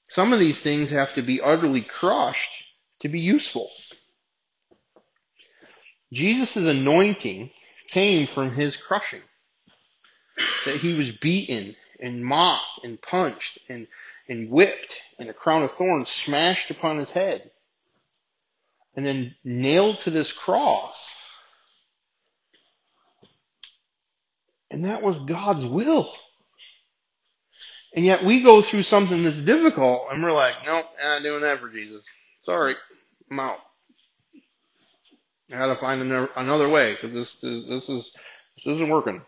Some 0.09 0.33
of 0.33 0.39
these 0.39 0.59
things 0.59 0.89
have 0.89 1.13
to 1.13 1.21
be 1.21 1.41
utterly 1.41 1.81
crushed 1.81 2.51
to 2.99 3.09
be 3.09 3.21
useful. 3.21 3.69
Jesus' 6.11 6.57
anointing 6.57 7.51
came 7.87 8.27
from 8.27 8.53
his 8.53 8.75
crushing. 8.75 9.21
That 10.65 10.77
he 10.77 10.93
was 10.93 11.11
beaten 11.11 11.75
and 11.99 12.25
mocked 12.25 12.83
and 12.83 13.01
punched 13.01 13.59
and, 13.69 13.87
and 14.27 14.49
whipped 14.49 15.01
and 15.17 15.29
a 15.29 15.33
crown 15.33 15.63
of 15.63 15.71
thorns 15.71 16.09
smashed 16.09 16.69
upon 16.71 16.97
his 16.97 17.11
head 17.11 17.49
and 18.95 19.05
then 19.05 19.35
nailed 19.43 19.99
to 19.99 20.11
this 20.11 20.31
cross. 20.31 21.13
And 24.69 24.85
that 24.85 25.01
was 25.01 25.19
God's 25.19 25.65
will. 25.65 26.11
And 27.95 28.05
yet 28.05 28.23
we 28.23 28.41
go 28.41 28.61
through 28.61 28.83
something 28.83 29.23
that's 29.23 29.41
difficult 29.41 30.03
and 30.11 30.23
we're 30.23 30.31
like, 30.31 30.55
nope, 30.65 30.85
I'm 31.01 31.21
not 31.21 31.23
doing 31.23 31.41
that 31.41 31.59
for 31.59 31.69
Jesus. 31.69 32.01
Sorry, 32.43 32.75
I'm 33.29 33.39
out. 33.39 33.59
I 35.51 35.57
gotta 35.57 35.75
find 35.75 36.01
another 36.01 36.69
way 36.69 36.93
because 36.93 37.11
this, 37.11 37.35
this 37.35 37.89
is, 37.89 38.13
this 38.55 38.75
isn't 38.75 38.89
working. 38.89 39.21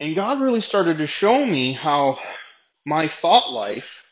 And 0.00 0.16
God 0.16 0.40
really 0.40 0.60
started 0.60 0.98
to 0.98 1.06
show 1.06 1.44
me 1.44 1.72
how 1.72 2.18
my 2.84 3.06
thought 3.06 3.52
life 3.52 4.04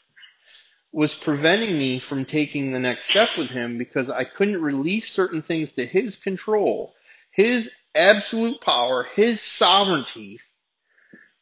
was 0.96 1.12
preventing 1.12 1.76
me 1.76 1.98
from 1.98 2.24
taking 2.24 2.72
the 2.72 2.78
next 2.78 3.10
step 3.10 3.28
with 3.36 3.50
him 3.50 3.76
because 3.76 4.08
I 4.08 4.24
couldn't 4.24 4.62
release 4.62 5.12
certain 5.12 5.42
things 5.42 5.72
to 5.72 5.84
his 5.84 6.16
control, 6.16 6.94
his 7.30 7.70
absolute 7.94 8.62
power, 8.62 9.02
his 9.02 9.42
sovereignty, 9.42 10.40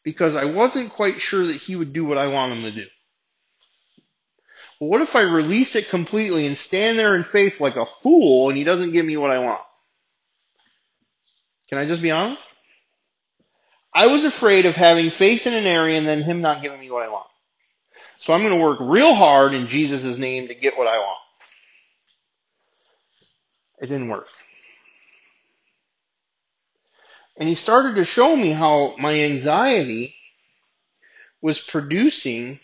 because 0.03 0.35
I 0.35 0.43
wasn't 0.43 0.91
quite 0.91 1.21
sure 1.21 1.45
that 1.45 1.55
he 1.55 1.77
would 1.77 1.93
do 1.93 2.03
what 2.03 2.17
I 2.17 2.27
want 2.27 2.51
him 2.51 2.63
to 2.63 2.71
do. 2.71 2.85
Well, 4.81 4.89
what 4.89 5.01
if 5.01 5.15
I 5.15 5.21
release 5.21 5.77
it 5.77 5.87
completely 5.87 6.45
and 6.47 6.57
stand 6.57 6.99
there 6.99 7.15
in 7.15 7.23
faith 7.23 7.61
like 7.61 7.77
a 7.77 7.85
fool 7.85 8.49
and 8.49 8.57
he 8.57 8.65
doesn't 8.65 8.91
give 8.91 9.05
me 9.05 9.15
what 9.15 9.31
I 9.31 9.39
want? 9.39 9.61
Can 11.69 11.77
I 11.77 11.85
just 11.85 12.01
be 12.01 12.11
honest? 12.11 12.43
I 13.93 14.07
was 14.07 14.25
afraid 14.25 14.65
of 14.65 14.75
having 14.75 15.09
faith 15.11 15.47
in 15.47 15.53
an 15.53 15.65
area 15.65 15.97
and 15.97 16.05
then 16.05 16.23
him 16.23 16.41
not 16.41 16.61
giving 16.61 16.81
me 16.81 16.91
what 16.91 17.03
I 17.03 17.07
want. 17.07 17.27
So 18.19 18.33
I'm 18.33 18.41
going 18.41 18.57
to 18.57 18.63
work 18.63 18.79
real 18.81 19.13
hard 19.13 19.53
in 19.53 19.67
Jesus' 19.67 20.17
name 20.17 20.47
to 20.47 20.55
get 20.55 20.77
what 20.77 20.87
I 20.87 20.97
want. 20.97 21.19
It 23.81 23.87
didn't 23.87 24.09
work. 24.09 24.27
And 27.37 27.49
he 27.49 27.55
started 27.55 27.95
to 27.95 28.05
show 28.05 28.35
me 28.35 28.51
how 28.51 28.95
my 28.97 29.13
anxiety 29.13 30.15
was 31.41 31.59
producing 31.59 32.59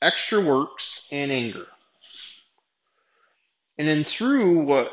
extra 0.00 0.40
works 0.40 1.06
and 1.12 1.30
anger. 1.30 1.66
And 3.78 3.86
then 3.86 4.04
through 4.04 4.60
what 4.60 4.92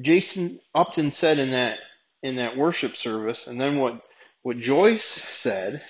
Jason 0.00 0.60
Upton 0.74 1.10
said 1.10 1.38
in 1.38 1.50
that 1.50 1.78
in 2.22 2.36
that 2.36 2.56
worship 2.56 2.96
service, 2.96 3.46
and 3.46 3.60
then 3.60 3.78
what 3.78 4.02
what 4.42 4.58
Joyce 4.58 5.04
said, 5.04 5.82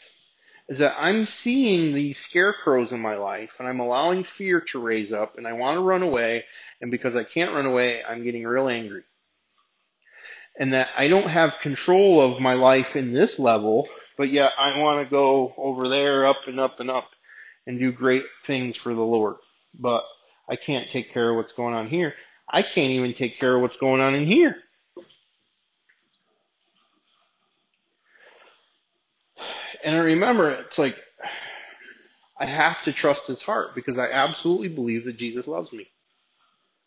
is 0.69 0.79
that 0.79 0.97
I'm 0.99 1.27
seeing 1.27 1.93
these 1.93 2.19
scarecrows 2.19 2.93
in 2.93 3.01
my 3.01 3.17
life 3.17 3.57
and 3.59 3.69
I'm 3.69 3.81
allowing 3.81 4.25
fear 4.25 4.61
to 4.73 4.81
raise 4.81 5.13
up 5.13 5.39
and 5.39 5.47
I 5.47 5.53
want 5.53 5.77
to 5.77 5.83
run 5.83 6.03
away 6.03 6.45
and 6.81 6.91
because 6.91 7.15
I 7.15 7.25
can't 7.25 7.53
run 7.53 7.67
away, 7.67 8.03
I'm 8.05 8.25
getting 8.25 8.45
real 8.45 8.69
angry. 8.69 9.03
And 10.59 10.73
that 10.73 10.89
I 10.99 11.09
don't 11.09 11.29
have 11.29 11.61
control 11.61 12.21
of 12.21 12.41
my 12.41 12.55
life 12.55 12.97
in 12.97 13.13
this 13.13 13.39
level, 13.39 13.89
but 14.17 14.31
yet 14.31 14.53
I 14.59 14.81
want 14.81 15.05
to 15.05 15.11
go 15.11 15.55
over 15.57 15.89
there 15.89 16.27
up 16.27 16.47
and 16.47 16.59
up 16.59 16.81
and 16.81 16.91
up 16.91 17.11
and 17.67 17.79
do 17.79 17.93
great 17.93 18.25
things 18.45 18.77
for 18.77 18.95
the 18.95 19.03
Lord. 19.03 19.37
But 19.79 20.05
I 20.49 20.57
can't 20.57 20.89
take 20.89 21.13
care 21.13 21.31
of 21.31 21.37
what's 21.37 21.53
going 21.53 21.75
on 21.75 21.89
here. 21.89 22.15
I 22.49 22.63
can't 22.63 22.93
even 22.93 23.13
take 23.13 23.39
care 23.39 23.55
of 23.55 23.63
what's 23.63 23.77
going 23.77 24.01
on 24.01 24.15
in 24.15 24.27
here. 24.27 24.57
And 29.87 29.97
I 29.97 30.01
remember 30.01 30.51
it's 30.51 30.79
like 30.79 31.03
I 32.39 32.45
have 32.45 32.83
to 32.85 32.93
trust 32.93 33.29
his 33.29 33.43
heart 33.43 33.75
because 33.75 33.99
I 33.99 34.11
absolutely 34.11 34.69
believe 34.69 35.07
that 35.07 35.17
Jesus 35.17 35.47
loves 35.47 35.73
me. 35.73 35.89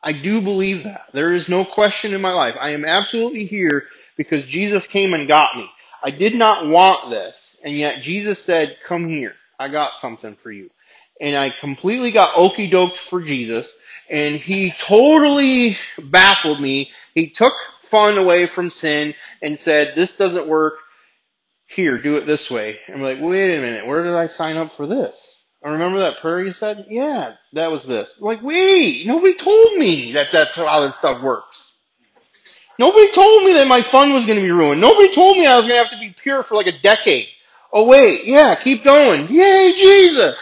I 0.04 0.14
do 0.14 0.42
believe 0.42 0.84
that. 0.84 1.06
There 1.14 1.34
is 1.34 1.50
no 1.50 1.66
question 1.66 2.14
in 2.14 2.22
my 2.22 2.34
life. 2.34 2.56
I 2.60 2.72
am 2.72 2.86
absolutely 2.86 3.46
here 3.46 3.86
because 4.18 4.46
Jesus 4.46 4.86
came 4.86 5.14
and 5.14 5.28
got 5.28 5.58
me. 5.58 5.70
I 6.04 6.12
did 6.12 6.36
not 6.36 6.68
want 6.68 7.10
this, 7.10 7.58
and 7.64 7.74
yet 7.74 8.02
Jesus 8.02 8.40
said, 8.44 8.78
come 8.86 9.08
here. 9.10 9.36
I 9.60 9.70
got 9.70 9.94
something 9.96 10.36
for 10.36 10.52
you. 10.52 10.70
And 11.20 11.36
I 11.36 11.50
completely 11.50 12.12
got 12.12 12.38
okey 12.38 12.70
doked 12.70 12.98
for 12.98 13.22
Jesus, 13.22 13.70
and 14.10 14.36
he 14.36 14.72
totally 14.80 15.78
baffled 16.02 16.62
me. 16.62 16.92
He 17.16 17.30
took 17.30 17.54
fun 17.84 18.18
away 18.18 18.46
from 18.46 18.70
sin 18.70 19.16
and 19.42 19.60
said, 19.60 19.96
this 19.96 20.16
doesn't 20.16 20.48
work. 20.48 20.76
Here, 21.70 22.00
do 22.00 22.18
it 22.18 22.26
this 22.26 22.50
way. 22.50 22.80
We're 22.90 22.98
like, 22.98 23.20
wait 23.22 23.56
a 23.56 23.62
minute, 23.62 23.86
where 23.86 24.04
did 24.04 24.16
I 24.16 24.28
sign 24.28 24.58
up 24.58 24.72
for 24.72 24.88
this? 24.88 25.16
I 25.64 25.70
remember 25.70 26.00
that 26.00 26.18
prayer 26.18 26.44
you 26.44 26.52
said? 26.52 26.88
Yeah, 26.90 27.36
that 27.54 27.70
was 27.70 27.84
this. 27.84 28.12
I'm 28.18 28.26
like, 28.26 28.42
wait, 28.42 29.06
nobody 29.06 29.36
told 29.36 29.78
me 29.78 30.14
that 30.14 30.30
that's 30.32 30.56
how 30.56 30.82
this 30.82 30.96
stuff 30.96 31.22
works. 31.22 31.74
Nobody 32.80 33.12
told 33.12 33.44
me 33.44 33.54
that 33.54 33.68
my 33.68 33.82
fun 33.82 34.14
was 34.14 34.26
going 34.26 34.38
to 34.38 34.44
be 34.44 34.52
ruined. 34.52 34.82
Nobody 34.82 35.14
told 35.14 35.38
me 35.38 35.46
I 35.46 35.54
was 35.54 35.68
going 35.68 35.76
to 35.76 35.90
have 35.90 36.00
to 36.00 36.00
be 36.00 36.16
pure 36.18 36.42
for 36.42 36.56
like 36.56 36.68
a 36.68 36.80
decade. 36.80 37.28
Oh 37.72 37.86
wait, 37.86 38.26
yeah, 38.26 38.56
keep 38.56 38.84
going. 38.84 39.28
Yay, 39.28 39.74
Jesus! 39.74 40.38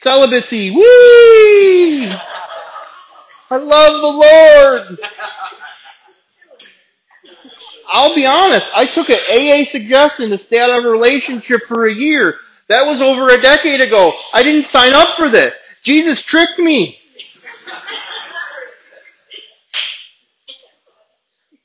Celibacy, 0.00 0.70
woo! 0.70 0.82
I 3.48 3.56
love 3.56 4.00
the 4.02 4.98
Lord! 4.98 4.98
I'll 7.88 8.14
be 8.14 8.26
honest, 8.26 8.70
I 8.74 8.86
took 8.86 9.10
an 9.10 9.18
AA 9.30 9.64
suggestion 9.64 10.30
to 10.30 10.38
stay 10.38 10.58
out 10.58 10.70
of 10.70 10.84
a 10.84 10.90
relationship 10.90 11.62
for 11.68 11.86
a 11.86 11.92
year. 11.92 12.36
That 12.68 12.86
was 12.86 13.00
over 13.00 13.28
a 13.28 13.40
decade 13.40 13.80
ago. 13.80 14.12
I 14.34 14.42
didn't 14.42 14.66
sign 14.66 14.92
up 14.92 15.16
for 15.16 15.28
this. 15.28 15.54
Jesus 15.82 16.20
tricked 16.20 16.58
me. 16.58 16.98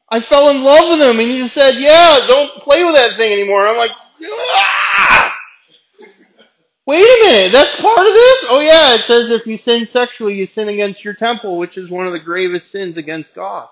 I 0.10 0.20
fell 0.20 0.50
in 0.50 0.62
love 0.62 0.90
with 0.90 1.08
him 1.08 1.20
and 1.20 1.30
he 1.30 1.40
just 1.40 1.54
said, 1.54 1.76
yeah, 1.78 2.20
don't 2.28 2.62
play 2.62 2.84
with 2.84 2.96
that 2.96 3.16
thing 3.16 3.32
anymore. 3.32 3.66
I'm 3.66 3.78
like, 3.78 3.92
ah! 4.24 5.38
Wait 6.86 7.02
a 7.02 7.26
minute, 7.26 7.52
that's 7.54 7.80
part 7.80 8.00
of 8.00 8.14
this? 8.14 8.46
Oh 8.50 8.60
yeah, 8.60 8.96
it 8.96 9.02
says 9.02 9.30
if 9.30 9.48
you 9.48 9.56
sin 9.56 9.88
sexually, 9.88 10.36
you 10.36 10.46
sin 10.46 10.68
against 10.68 11.06
your 11.06 11.14
temple, 11.14 11.58
which 11.58 11.78
is 11.78 11.90
one 11.90 12.06
of 12.08 12.12
the 12.12 12.20
gravest 12.20 12.72
sins 12.72 12.98
against 12.98 13.34
God. 13.34 13.70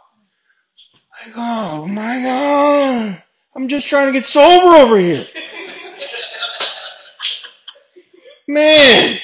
Like, 1.26 1.34
oh 1.36 1.88
my 1.88 2.22
God. 2.22 3.24
I'm 3.56 3.68
just 3.68 3.88
trying 3.88 4.08
to 4.08 4.14
get 4.14 4.26
sober 4.26 4.76
over 4.76 4.98
here. 4.98 5.26
Man. 8.48 9.20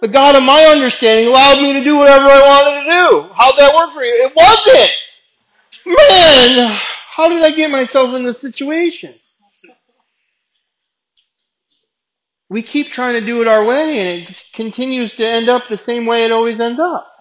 The 0.00 0.08
God 0.08 0.36
of 0.36 0.44
my 0.44 0.64
understanding 0.66 1.26
allowed 1.26 1.60
me 1.60 1.72
to 1.72 1.82
do 1.82 1.96
whatever 1.96 2.26
I 2.26 2.40
wanted 2.40 2.84
to 2.84 2.90
do. 2.90 3.34
How'd 3.34 3.58
that 3.58 3.74
work 3.74 3.92
for 3.92 4.02
you? 4.02 4.12
It 4.12 4.32
wasn't. 4.36 4.92
Man, 5.86 6.78
how 7.08 7.28
did 7.28 7.42
I 7.42 7.50
get 7.50 7.70
myself 7.70 8.14
in 8.14 8.22
this 8.22 8.40
situation? 8.40 9.14
We 12.48 12.62
keep 12.62 12.88
trying 12.88 13.18
to 13.20 13.26
do 13.26 13.42
it 13.42 13.48
our 13.48 13.64
way 13.64 13.98
and 13.98 14.28
it 14.28 14.44
continues 14.52 15.14
to 15.14 15.26
end 15.26 15.48
up 15.48 15.66
the 15.68 15.76
same 15.76 16.06
way 16.06 16.24
it 16.24 16.32
always 16.32 16.60
ends 16.60 16.78
up. 16.78 17.17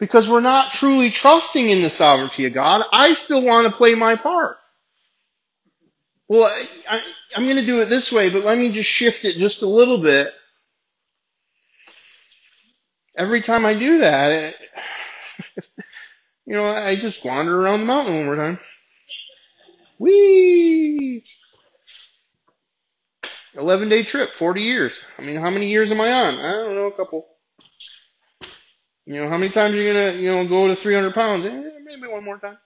Because 0.00 0.28
we're 0.28 0.40
not 0.40 0.72
truly 0.72 1.10
trusting 1.10 1.68
in 1.68 1.82
the 1.82 1.90
sovereignty 1.90 2.46
of 2.46 2.54
God. 2.54 2.82
I 2.92 3.14
still 3.14 3.44
want 3.44 3.66
to 3.68 3.76
play 3.76 3.94
my 3.94 4.16
part. 4.16 4.56
Well, 6.26 6.44
I, 6.88 7.02
am 7.36 7.44
going 7.44 7.56
to 7.56 7.66
do 7.66 7.82
it 7.82 7.86
this 7.86 8.10
way, 8.10 8.30
but 8.30 8.44
let 8.44 8.56
me 8.56 8.70
just 8.70 8.88
shift 8.88 9.24
it 9.24 9.36
just 9.36 9.62
a 9.62 9.68
little 9.68 10.00
bit. 10.00 10.32
Every 13.16 13.42
time 13.42 13.66
I 13.66 13.74
do 13.74 13.98
that, 13.98 14.30
it, 14.30 14.56
you 16.46 16.54
know, 16.54 16.64
I 16.64 16.96
just 16.96 17.24
wander 17.24 17.60
around 17.60 17.80
the 17.80 17.86
mountain 17.86 18.14
one 18.14 18.26
more 18.26 18.36
time. 18.36 18.60
Whee! 19.98 21.24
11 23.54 23.88
day 23.88 24.02
trip, 24.04 24.30
40 24.30 24.62
years. 24.62 25.02
I 25.18 25.22
mean, 25.22 25.36
how 25.36 25.50
many 25.50 25.68
years 25.68 25.90
am 25.90 26.00
I 26.00 26.12
on? 26.12 26.34
I 26.34 26.52
don't 26.52 26.74
know, 26.74 26.86
a 26.86 26.92
couple. 26.92 27.26
You 29.10 29.16
know, 29.16 29.28
how 29.28 29.38
many 29.38 29.50
times 29.50 29.74
are 29.74 29.78
you 29.78 29.92
gonna, 29.92 30.12
you 30.12 30.30
know, 30.30 30.46
go 30.46 30.68
to 30.68 30.76
300 30.76 31.12
pounds? 31.12 31.44
Eh, 31.44 31.70
maybe 31.82 32.06
one 32.06 32.22
more 32.22 32.38
time. 32.38 32.56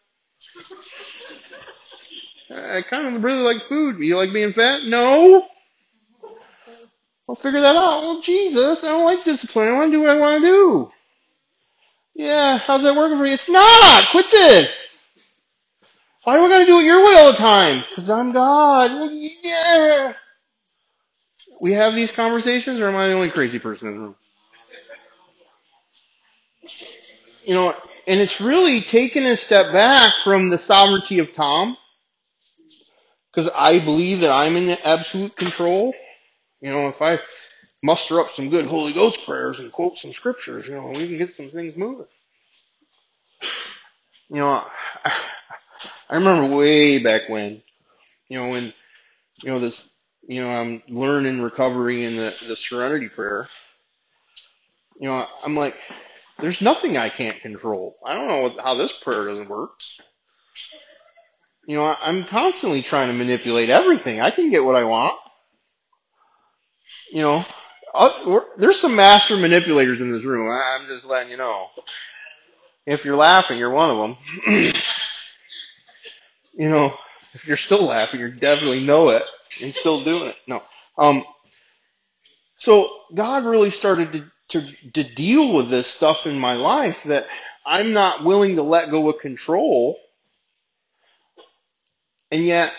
I 2.55 2.83
kind 2.83 3.17
of 3.17 3.25
really 3.25 3.41
like 3.41 3.63
food. 3.63 3.99
You 4.01 4.19
like 4.19 4.31
being 4.31 4.53
fat? 4.53 4.85
No. 4.85 5.49
I'll 7.27 7.35
figure 7.35 7.63
that 7.63 7.75
out. 7.75 8.03
Well, 8.03 8.21
Jesus, 8.21 8.85
I 8.85 8.89
don't 8.89 9.07
like 9.07 9.25
discipline. 9.25 9.69
I 9.69 9.73
want 9.73 9.91
to 9.91 9.97
do 9.97 10.03
what 10.03 10.11
I 10.11 10.19
want 10.19 10.43
to 10.43 10.47
do. 10.47 10.91
Yeah, 12.15 12.59
how's 12.59 12.83
that 12.83 12.95
working 12.95 13.17
for 13.17 13.25
you? 13.25 13.33
It's 13.33 13.49
not. 13.49 14.11
Quit 14.11 14.31
this. 14.31 14.99
Why 16.25 16.37
do 16.37 16.45
I 16.45 16.49
gotta 16.51 16.67
do 16.67 16.79
it 16.79 16.85
your 16.85 17.07
way 17.07 17.15
all 17.21 17.33
the 17.33 17.39
time? 17.39 17.85
Cause 17.95 18.11
I'm 18.11 18.33
God. 18.33 19.11
Yeah. 19.43 20.13
We 21.59 21.73
have 21.73 21.95
these 21.95 22.13
conversations, 22.13 22.83
or 22.83 22.89
am 22.91 22.97
I 22.97 23.09
the 23.09 23.15
only 23.15 23.31
crazy 23.31 23.59
person 23.59 23.89
in 23.89 23.95
the 23.95 24.01
room? 24.01 24.17
You 27.45 27.55
know, 27.55 27.75
and 28.07 28.21
it's 28.21 28.41
really 28.41 28.81
taken 28.81 29.25
a 29.27 29.37
step 29.37 29.73
back 29.73 30.15
from 30.23 30.51
the 30.51 30.59
sovereignty 30.59 31.19
of 31.19 31.35
Tom, 31.35 31.77
because 33.31 33.51
I 33.55 33.85
believe 33.85 34.21
that 34.21 34.31
I'm 34.31 34.57
in 34.57 34.67
the 34.67 34.87
absolute 34.87 35.37
control. 35.37 35.95
You 36.61 36.71
know, 36.71 36.89
if 36.89 37.03
I 37.03 37.19
muster 37.83 38.21
up 38.21 38.31
some 38.31 38.49
good 38.49 38.67
Holy 38.67 38.93
Ghost 38.93 39.25
prayers 39.27 39.61
and 39.61 39.71
quote 39.71 39.99
some 39.99 40.13
scriptures, 40.13 40.67
you 40.67 40.75
know, 40.75 40.89
we 40.89 41.07
can 41.07 41.19
get 41.19 41.37
some 41.37 41.49
things 41.49 41.77
moving. 41.77 42.07
You 44.31 44.37
know, 44.37 44.65
I 46.09 46.17
remember 46.17 46.57
way 46.57 47.03
back 47.03 47.29
when, 47.29 47.63
you 48.29 48.39
know, 48.39 48.49
when, 48.49 48.73
you 49.43 49.51
know, 49.51 49.59
this, 49.59 49.87
you 50.27 50.43
know, 50.43 50.51
I'm 50.51 50.83
learning 50.89 51.43
recovery 51.43 52.05
in 52.05 52.17
the, 52.17 52.35
the 52.49 52.57
serenity 52.57 53.09
prayer. 53.09 53.49
You 54.99 55.09
know, 55.09 55.27
I'm 55.45 55.57
like, 55.57 55.77
there's 56.39 56.61
nothing 56.61 56.97
I 56.97 57.09
can't 57.09 57.41
control. 57.41 57.97
I 58.05 58.15
don't 58.15 58.29
know 58.29 58.43
what, 58.43 58.61
how 58.61 58.75
this 58.75 58.93
prayer 58.93 59.27
doesn't 59.27 59.49
work. 59.49 59.81
You 61.67 61.77
know, 61.77 61.97
I'm 62.01 62.25
constantly 62.25 62.83
trying 62.83 63.09
to 63.09 63.15
manipulate 63.15 63.71
everything. 63.71 64.21
I 64.21 64.31
can 64.31 64.51
get 64.51 64.65
what 64.65 64.77
I 64.77 64.85
want. 64.85 65.15
You 67.11 67.23
know, 67.23 67.45
uh, 67.95 68.41
there's 68.59 68.81
some 68.81 68.97
master 68.97 69.37
manipulators 69.37 70.01
in 70.01 70.13
this 70.13 70.25
room. 70.25 70.51
I'm 70.51 70.87
just 70.89 71.05
letting 71.05 71.31
you 71.31 71.37
know. 71.37 71.69
If 72.87 73.05
you're 73.05 73.17
laughing, 73.17 73.59
you're 73.59 73.71
one 73.71 73.91
of 73.91 73.99
them. 73.99 74.17
you 76.55 76.69
know, 76.69 76.93
if 77.33 77.47
you're 77.47 77.57
still 77.57 77.85
laughing, 77.85 78.21
you 78.21 78.31
definitely 78.31 78.85
know 78.85 79.11
it 79.11 79.23
and 79.61 79.73
you're 79.73 79.73
still 79.73 80.05
doing 80.05 80.29
it. 80.29 80.37
No. 80.47 80.63
Um, 80.99 81.25
so 82.57 82.91
God 83.15 83.45
really 83.45 83.71
started 83.71 84.13
to, 84.13 84.25
to, 84.49 84.63
to 84.93 85.03
deal 85.03 85.55
with 85.55 85.71
this 85.71 85.87
stuff 85.87 86.27
in 86.27 86.39
my 86.39 86.55
life 86.55 87.03
that 87.05 87.27
I'm 87.67 87.93
not 87.93 88.25
willing 88.25 88.57
to 88.57 88.63
let 88.63 88.91
go 88.91 89.09
of 89.09 89.19
control. 89.19 89.99
And 92.31 92.45
yet 92.45 92.73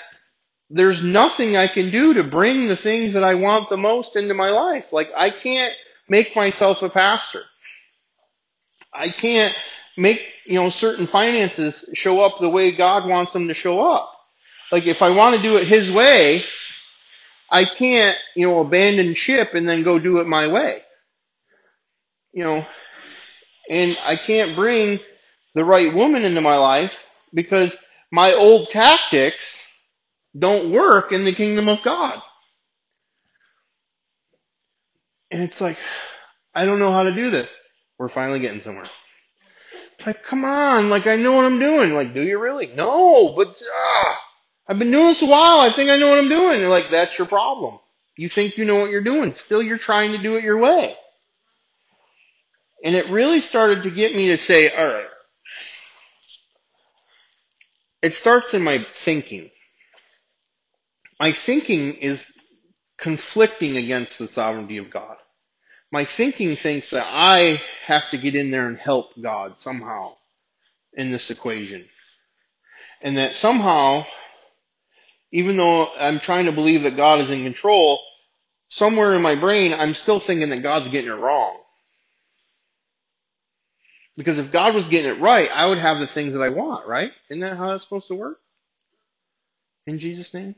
there's 0.70 1.04
nothing 1.04 1.58
I 1.58 1.68
can 1.68 1.92
do 1.92 2.16
to 2.16 2.24
bring 2.24 2.68
the 2.68 2.76
things 2.76 3.14
that 3.14 3.24
I 3.24 3.36
want 3.36 3.70
the 3.70 3.78
most 3.78 4.16
into 4.16 4.34
my 4.34 4.50
life. 4.50 4.92
Like 4.92 5.12
I 5.16 5.30
can't 5.30 5.74
make 6.08 6.36
myself 6.36 6.82
a 6.84 6.90
pastor. 6.90 7.44
I 8.94 9.10
can't 9.10 9.56
make, 9.98 10.22
you 10.46 10.56
know, 10.56 10.70
certain 10.70 11.08
finances 11.08 11.86
show 11.94 12.20
up 12.22 12.40
the 12.40 12.50
way 12.50 12.72
God 12.72 13.08
wants 13.08 13.34
them 13.34 13.48
to 13.48 13.54
show 13.54 13.92
up. 13.92 14.12
Like 14.72 14.88
if 14.88 15.02
I 15.02 15.12
want 15.12 15.36
to 15.36 15.42
do 15.42 15.58
it 15.58 15.68
his 15.68 15.92
way, 15.92 16.44
I 17.50 17.66
can't, 17.66 18.18
you 18.36 18.48
know, 18.48 18.60
abandon 18.62 19.14
ship 19.14 19.54
and 19.54 19.68
then 19.68 19.84
go 19.84 20.00
do 20.00 20.20
it 20.20 20.28
my 20.28 20.48
way. 20.48 20.82
You 22.36 22.44
know, 22.44 22.66
and 23.70 23.98
I 24.06 24.18
can't 24.18 24.56
bring 24.56 25.00
the 25.56 25.64
right 25.64 25.94
woman 25.94 26.26
into 26.26 26.42
my 26.42 26.58
life 26.58 27.04
because 27.34 27.76
my 28.12 28.34
old 28.34 28.70
tactics 28.70 29.58
don't 30.38 30.72
work 30.72 31.14
in 31.14 31.24
the 31.24 31.32
kingdom 31.32 31.70
of 31.70 31.82
God. 31.82 32.22
And 35.32 35.44
it's 35.44 35.62
like, 35.62 35.78
I 36.54 36.66
don't 36.66 36.80
know 36.80 36.92
how 36.92 37.04
to 37.04 37.12
do 37.14 37.30
this. 37.30 37.56
We're 37.98 38.10
finally 38.10 38.42
getting 38.42 38.62
somewhere. 38.62 38.86
Like, 40.06 40.22
come 40.24 40.44
on, 40.44 40.90
like 40.90 41.08
I 41.08 41.16
know 41.16 41.32
what 41.32 41.46
I'm 41.46 41.60
doing. 41.60 41.94
Like, 41.94 42.14
do 42.14 42.22
you 42.22 42.38
really? 42.38 42.68
No, 42.68 43.34
but 43.36 43.56
ah, 43.74 44.22
I've 44.68 44.78
been 44.78 44.92
doing 44.92 45.08
this 45.08 45.22
a 45.22 45.26
while. 45.26 45.62
I 45.62 45.72
think 45.72 45.90
I 45.90 45.98
know 45.98 46.10
what 46.10 46.20
I'm 46.20 46.30
doing. 46.30 46.64
Like, 46.66 46.90
that's 46.92 47.18
your 47.18 47.28
problem. 47.28 47.80
You 48.18 48.28
think 48.28 48.58
you 48.58 48.66
know 48.66 48.76
what 48.76 48.92
you're 48.92 49.04
doing. 49.04 49.34
Still, 49.34 49.64
you're 49.64 49.78
trying 49.78 50.12
to 50.12 50.18
do 50.18 50.36
it 50.36 50.44
your 50.44 50.58
way. 50.58 50.96
And 52.86 52.96
it 52.96 53.10
really 53.10 53.42
started 53.42 53.84
to 53.84 53.92
get 53.92 54.16
me 54.16 54.30
to 54.30 54.38
say, 54.38 54.70
all 54.70 54.88
right, 54.88 55.08
it 58.02 58.14
starts 58.14 58.54
in 58.54 58.64
my 58.64 58.86
thinking. 59.04 59.50
My 61.20 61.34
thinking 61.34 61.96
is 61.96 62.32
conflicting 62.98 63.76
against 63.76 64.20
the 64.20 64.28
sovereignty 64.30 64.78
of 64.78 64.92
God. 64.92 65.18
My 65.92 66.06
thinking 66.06 66.56
thinks 66.56 66.92
that 66.92 67.08
I 67.10 67.62
have 67.86 68.10
to 68.12 68.18
get 68.18 68.36
in 68.36 68.52
there 68.52 68.68
and 68.68 68.78
help 68.78 69.20
God 69.22 69.60
somehow 69.60 70.14
in 70.94 71.12
this 71.12 71.32
equation. 71.32 71.86
And 73.02 73.18
that 73.18 73.34
somehow 73.34 74.06
even 75.36 75.58
though 75.58 75.90
I'm 76.00 76.20
trying 76.20 76.46
to 76.46 76.54
believe 76.54 76.84
that 76.84 76.96
God 76.96 77.20
is 77.20 77.30
in 77.30 77.44
control, 77.44 78.00
somewhere 78.70 79.16
in 79.16 79.22
my 79.22 79.36
brain, 79.36 79.74
I'm 79.74 79.94
still 79.94 80.20
thinking 80.20 80.50
that 80.50 80.64
God's 80.64 80.88
getting 80.90 81.12
it 81.12 81.16
wrong. 81.16 81.60
Because 84.18 84.38
if 84.38 84.52
God 84.52 84.74
was 84.74 84.88
getting 84.88 85.12
it 85.12 85.20
right, 85.20 85.50
I 85.54 85.68
would 85.68 85.78
have 85.78 86.00
the 86.00 86.08
things 86.08 86.34
that 86.34 86.42
I 86.42 86.50
want, 86.50 86.88
right? 86.88 87.12
Isn't 87.30 87.42
that 87.42 87.58
how 87.58 87.72
it's 87.72 87.84
supposed 87.84 88.08
to 88.08 88.16
work? 88.16 88.40
In 89.88 90.00
Jesus' 90.00 90.34
name? 90.34 90.56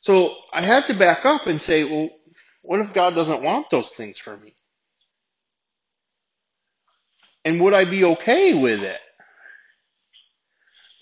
So 0.00 0.34
I 0.52 0.62
had 0.62 0.84
to 0.86 0.94
back 0.94 1.26
up 1.26 1.46
and 1.46 1.60
say, 1.60 1.84
well, 1.84 2.10
what 2.62 2.80
if 2.80 2.94
God 2.94 3.14
doesn't 3.14 3.42
want 3.42 3.70
those 3.70 3.88
things 3.88 4.18
for 4.18 4.36
me? 4.36 4.54
And 7.44 7.60
would 7.60 7.74
I 7.74 7.84
be 7.84 8.04
okay 8.04 8.60
with 8.60 8.82
it? 8.82 9.00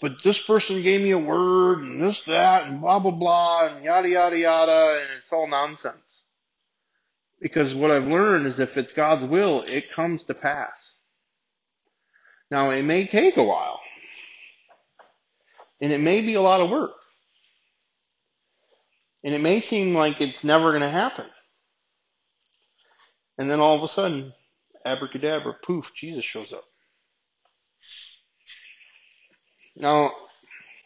But 0.00 0.22
this 0.22 0.42
person 0.42 0.82
gave 0.82 1.00
me 1.00 1.10
a 1.12 1.18
word 1.18 1.80
and 1.80 2.02
this, 2.02 2.20
that, 2.24 2.68
and 2.68 2.80
blah, 2.80 2.98
blah, 2.98 3.10
blah, 3.10 3.66
and 3.66 3.84
yada, 3.84 4.08
yada, 4.08 4.38
yada, 4.38 5.00
and 5.00 5.08
it's 5.18 5.32
all 5.32 5.48
nonsense. 5.48 5.96
Because 7.40 7.74
what 7.74 7.90
I've 7.90 8.06
learned 8.06 8.46
is 8.46 8.58
if 8.58 8.76
it's 8.76 8.92
God's 8.92 9.24
will, 9.24 9.62
it 9.62 9.90
comes 9.90 10.24
to 10.24 10.34
pass. 10.34 10.92
Now, 12.50 12.70
it 12.70 12.82
may 12.82 13.06
take 13.06 13.36
a 13.36 13.44
while. 13.44 13.80
And 15.80 15.92
it 15.92 16.00
may 16.00 16.22
be 16.22 16.34
a 16.34 16.40
lot 16.40 16.60
of 16.60 16.70
work. 16.70 16.92
And 19.22 19.34
it 19.34 19.40
may 19.40 19.60
seem 19.60 19.94
like 19.94 20.20
it's 20.20 20.44
never 20.44 20.70
going 20.70 20.82
to 20.82 20.88
happen. 20.88 21.26
And 23.38 23.50
then 23.50 23.60
all 23.60 23.76
of 23.76 23.82
a 23.82 23.88
sudden, 23.88 24.32
abracadabra, 24.84 25.54
poof, 25.62 25.92
Jesus 25.94 26.24
shows 26.24 26.52
up. 26.52 26.64
Now, 29.76 30.12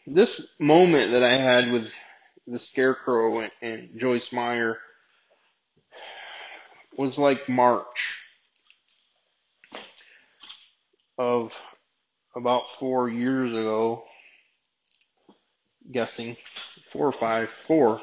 this 0.05 0.45
moment 0.59 1.11
that 1.11 1.23
I 1.23 1.33
had 1.33 1.71
with 1.71 1.93
the 2.47 2.59
Scarecrow 2.59 3.47
and 3.61 3.89
Joyce 3.97 4.33
Meyer 4.33 4.79
was 6.97 7.17
like 7.17 7.47
March 7.49 8.25
of 11.17 11.59
about 12.35 12.69
four 12.71 13.09
years 13.09 13.51
ago, 13.51 14.03
guessing 15.91 16.37
four 16.89 17.07
or 17.07 17.11
five, 17.11 17.49
four, 17.49 18.01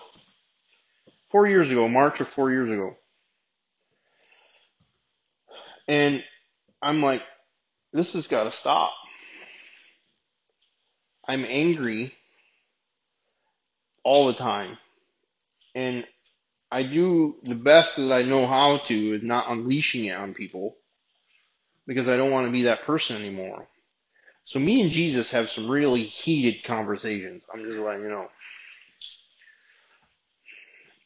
four 1.30 1.46
years 1.46 1.70
ago, 1.70 1.88
March 1.88 2.20
of 2.20 2.28
four 2.28 2.50
years 2.50 2.70
ago. 2.70 2.96
And 5.86 6.22
I'm 6.82 7.02
like, 7.02 7.22
this 7.92 8.12
has 8.12 8.28
got 8.28 8.44
to 8.44 8.52
stop. 8.52 8.92
I'm 11.26 11.44
angry 11.46 12.14
all 14.04 14.26
the 14.26 14.34
time. 14.34 14.78
And 15.74 16.06
I 16.70 16.82
do 16.82 17.36
the 17.42 17.54
best 17.54 17.96
that 17.96 18.12
I 18.12 18.22
know 18.22 18.46
how 18.46 18.78
to 18.78 19.14
is 19.14 19.22
not 19.22 19.50
unleashing 19.50 20.06
it 20.06 20.16
on 20.16 20.34
people 20.34 20.76
because 21.86 22.08
I 22.08 22.16
don't 22.16 22.30
want 22.30 22.46
to 22.46 22.52
be 22.52 22.62
that 22.62 22.82
person 22.82 23.16
anymore. 23.16 23.66
So 24.44 24.58
me 24.58 24.82
and 24.82 24.90
Jesus 24.90 25.30
have 25.30 25.48
some 25.48 25.70
really 25.70 26.02
heated 26.02 26.64
conversations. 26.64 27.42
I'm 27.52 27.64
just 27.64 27.78
letting 27.78 28.02
you 28.02 28.10
know. 28.10 28.28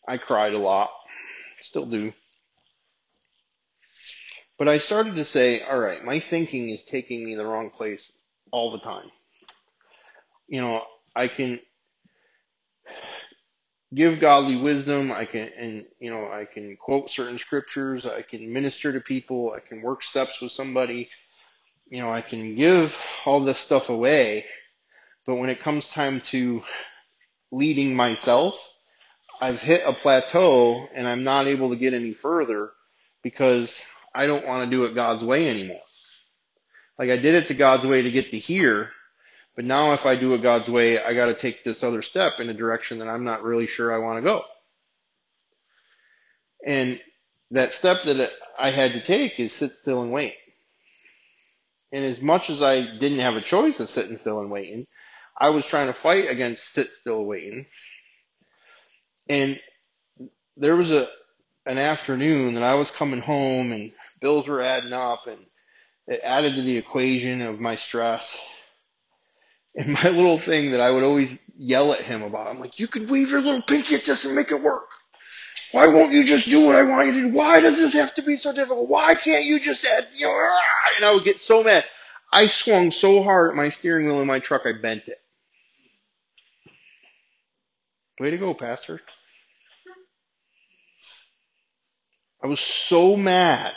I 0.07 0.17
cried 0.17 0.55
a 0.55 0.59
lot. 0.59 0.91
Still 1.61 1.87
do. 1.87 2.13
But 4.59 4.69
I 4.69 4.79
started 4.79 5.17
to 5.17 5.25
say, 5.25 5.63
all 5.63 5.79
right, 5.79 6.05
my 6.05 6.21
thinking 6.21 6.69
is 6.69 6.83
taking 6.85 7.25
me 7.25 7.35
the 7.35 7.47
wrong 7.47 7.71
place 7.71 8.13
all 8.51 8.71
the 8.71 8.79
time. 8.79 9.11
You 10.47 10.61
know, 10.61 10.85
I 11.17 11.29
can 11.29 11.61
give 13.95 14.21
godly 14.21 14.57
wisdom. 14.57 15.13
I 15.13 15.25
can, 15.25 15.51
and 15.57 15.87
you 16.01 16.11
know, 16.11 16.31
I 16.31 16.45
can 16.45 16.77
quote 16.77 17.11
certain 17.11 17.39
scriptures. 17.39 18.07
I 18.07 18.23
can 18.23 18.53
minister 18.53 18.93
to 18.93 19.01
people. 19.01 19.53
I 19.53 19.61
can 19.61 19.83
work 19.83 20.03
steps 20.03 20.41
with 20.41 20.53
somebody. 20.53 21.09
You 21.91 22.03
know, 22.03 22.11
I 22.11 22.23
can 22.23 22.55
give 22.55 22.97
all 23.25 23.41
this 23.41 23.59
stuff 23.59 23.91
away. 23.91 24.47
But 25.27 25.37
when 25.37 25.51
it 25.51 25.61
comes 25.61 25.89
time 25.89 26.21
to 26.23 26.63
leading 27.51 27.95
myself, 27.95 28.59
I've 29.41 29.61
hit 29.61 29.83
a 29.85 29.93
plateau 29.93 30.89
and 30.95 31.07
I'm 31.07 31.25
not 31.25 31.47
able 31.47 31.71
to 31.71 31.77
get 31.77 31.95
any 31.95 32.13
further 32.13 32.71
because 33.23 33.81
I 34.15 34.27
don't 34.27 34.47
want 34.47 34.65
to 34.65 34.71
do 34.71 34.85
it 34.85 34.95
God's 34.95 35.23
way 35.23 35.49
anymore. 35.49 35.83
Like 36.99 37.11
I 37.11 37.17
did 37.17 37.35
it 37.35 37.49
to 37.49 37.55
God's 37.55 37.87
way 37.87 38.03
to 38.03 38.11
get 38.11 38.31
to 38.31 38.39
here, 38.39 38.91
but 39.55 39.65
now 39.65 39.93
if 39.93 40.07
I 40.07 40.17
do 40.17 40.35
it 40.35 40.43
God's 40.43 40.69
way, 40.69 41.03
I 41.03 41.15
got 41.15 41.27
to 41.27 41.35
take 41.35 41.65
this 41.65 41.83
other 41.83 42.03
step 42.03 42.41
in 42.41 42.49
a 42.49 42.55
direction 42.55 42.99
that 42.99 43.09
I'm 43.09 43.25
not 43.25 43.43
really 43.43 43.67
sure 43.67 43.93
I 43.93 43.99
want 43.99 44.19
to 44.19 44.23
go. 44.23 44.45
And 46.67 47.01
that 47.51 47.73
step 47.73 48.03
that 48.05 48.31
I 48.59 48.71
had 48.71 48.93
to 48.93 49.03
take 49.03 49.39
is 49.39 49.53
sit 49.53 49.75
still 49.77 50.03
and 50.03 50.13
wait. 50.13 50.37
And 51.93 52.05
as 52.05 52.23
much 52.23 52.49
as 52.49 52.63
I 52.63 52.81
didn't 52.81 53.19
have 53.19 53.37
a 53.37 53.43
choice 53.43 53.79
of 53.81 53.91
sitting 53.91 54.17
still 54.17 54.41
and 54.41 54.51
waiting, 54.51 54.87
I 55.39 55.51
was 55.51 55.67
trying 55.67 55.89
to 55.89 55.93
fight 55.93 56.31
against 56.31 56.73
sit 56.73 56.91
still 57.01 57.25
waiting. 57.25 57.67
And 59.29 59.61
there 60.57 60.77
was 60.77 60.91
a 60.91 61.09
an 61.67 61.79
afternoon 61.79 62.55
that 62.55 62.65
I 62.65 62.75
was 62.75 62.91
coming 62.91 63.21
home 63.21 63.73
and 63.73 63.93
bills 64.21 64.49
were 64.49 64.61
adding 64.61 64.93
up 64.93 65.27
and 65.29 65.39
it 66.09 66.21
added 66.25 66.57
to 66.57 66.63
the 66.63 66.77
equation 66.77 67.41
of 67.43 67.61
my 67.61 67.77
stress. 67.77 68.37
And 69.75 69.89
my 69.89 70.11
little 70.11 70.39
thing 70.39 70.73
that 70.73 70.81
I 70.81 70.91
would 70.91 71.03
always 71.03 71.37
yell 71.57 71.93
at 71.93 72.01
him 72.01 72.23
about, 72.23 72.47
I'm 72.47 72.61
like, 72.61 72.79
you 72.79 72.87
could 72.87 73.09
weave 73.09 73.31
your 73.31 73.41
little 73.41 73.63
pinky 73.63 73.95
at 73.95 74.05
this 74.05 74.25
and 74.25 74.35
make 74.35 74.51
it 74.51 74.61
work. 74.61 74.89
Why 75.73 75.87
won't 75.87 76.13
you 76.13 76.25
just 76.25 76.47
do 76.47 76.67
what 76.67 76.75
I 76.77 76.83
want 76.83 77.07
you 77.07 77.13
to 77.15 77.21
do? 77.29 77.35
Why 77.35 77.61
does 77.61 77.77
this 77.77 77.95
have 77.95 78.13
to 78.15 78.23
be 78.23 78.37
so 78.37 78.53
difficult? 78.53 78.91
Why 78.91 79.15
can't 79.15 79.45
you 79.45 79.59
just 79.59 79.85
add, 79.85 80.09
you 80.15 80.27
know, 80.27 80.33
ah! 80.33 80.93
and 80.97 81.07
I 81.07 81.13
would 81.13 81.25
get 81.25 81.41
so 81.41 81.65
mad. 81.65 81.85
I 82.31 82.47
swung 82.47 82.91
so 82.91 83.23
hard 83.23 83.51
at 83.51 83.57
my 83.57 83.71
steering 83.71 84.07
wheel 84.07 84.21
in 84.21 84.27
my 84.27 84.39
truck, 84.39 84.67
I 84.67 84.73
bent 84.73 85.09
it. 85.09 85.19
Way 88.21 88.31
to 88.31 88.39
go, 88.39 88.53
Pastor. 88.53 89.01
I 92.43 92.47
was 92.47 92.61
so 92.61 93.17
mad. 93.17 93.73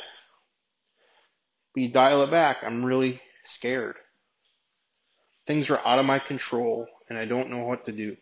But 1.73 1.83
you 1.83 1.89
dial 1.89 2.23
it 2.23 2.31
back, 2.31 2.63
I'm 2.63 2.85
really 2.85 3.21
scared. 3.45 3.95
Things 5.45 5.69
are 5.69 5.79
out 5.85 5.99
of 5.99 6.05
my 6.05 6.19
control 6.19 6.87
and 7.09 7.17
I 7.17 7.25
don't 7.25 7.49
know 7.49 7.63
what 7.63 7.85
to 7.85 7.91
do. 7.91 8.17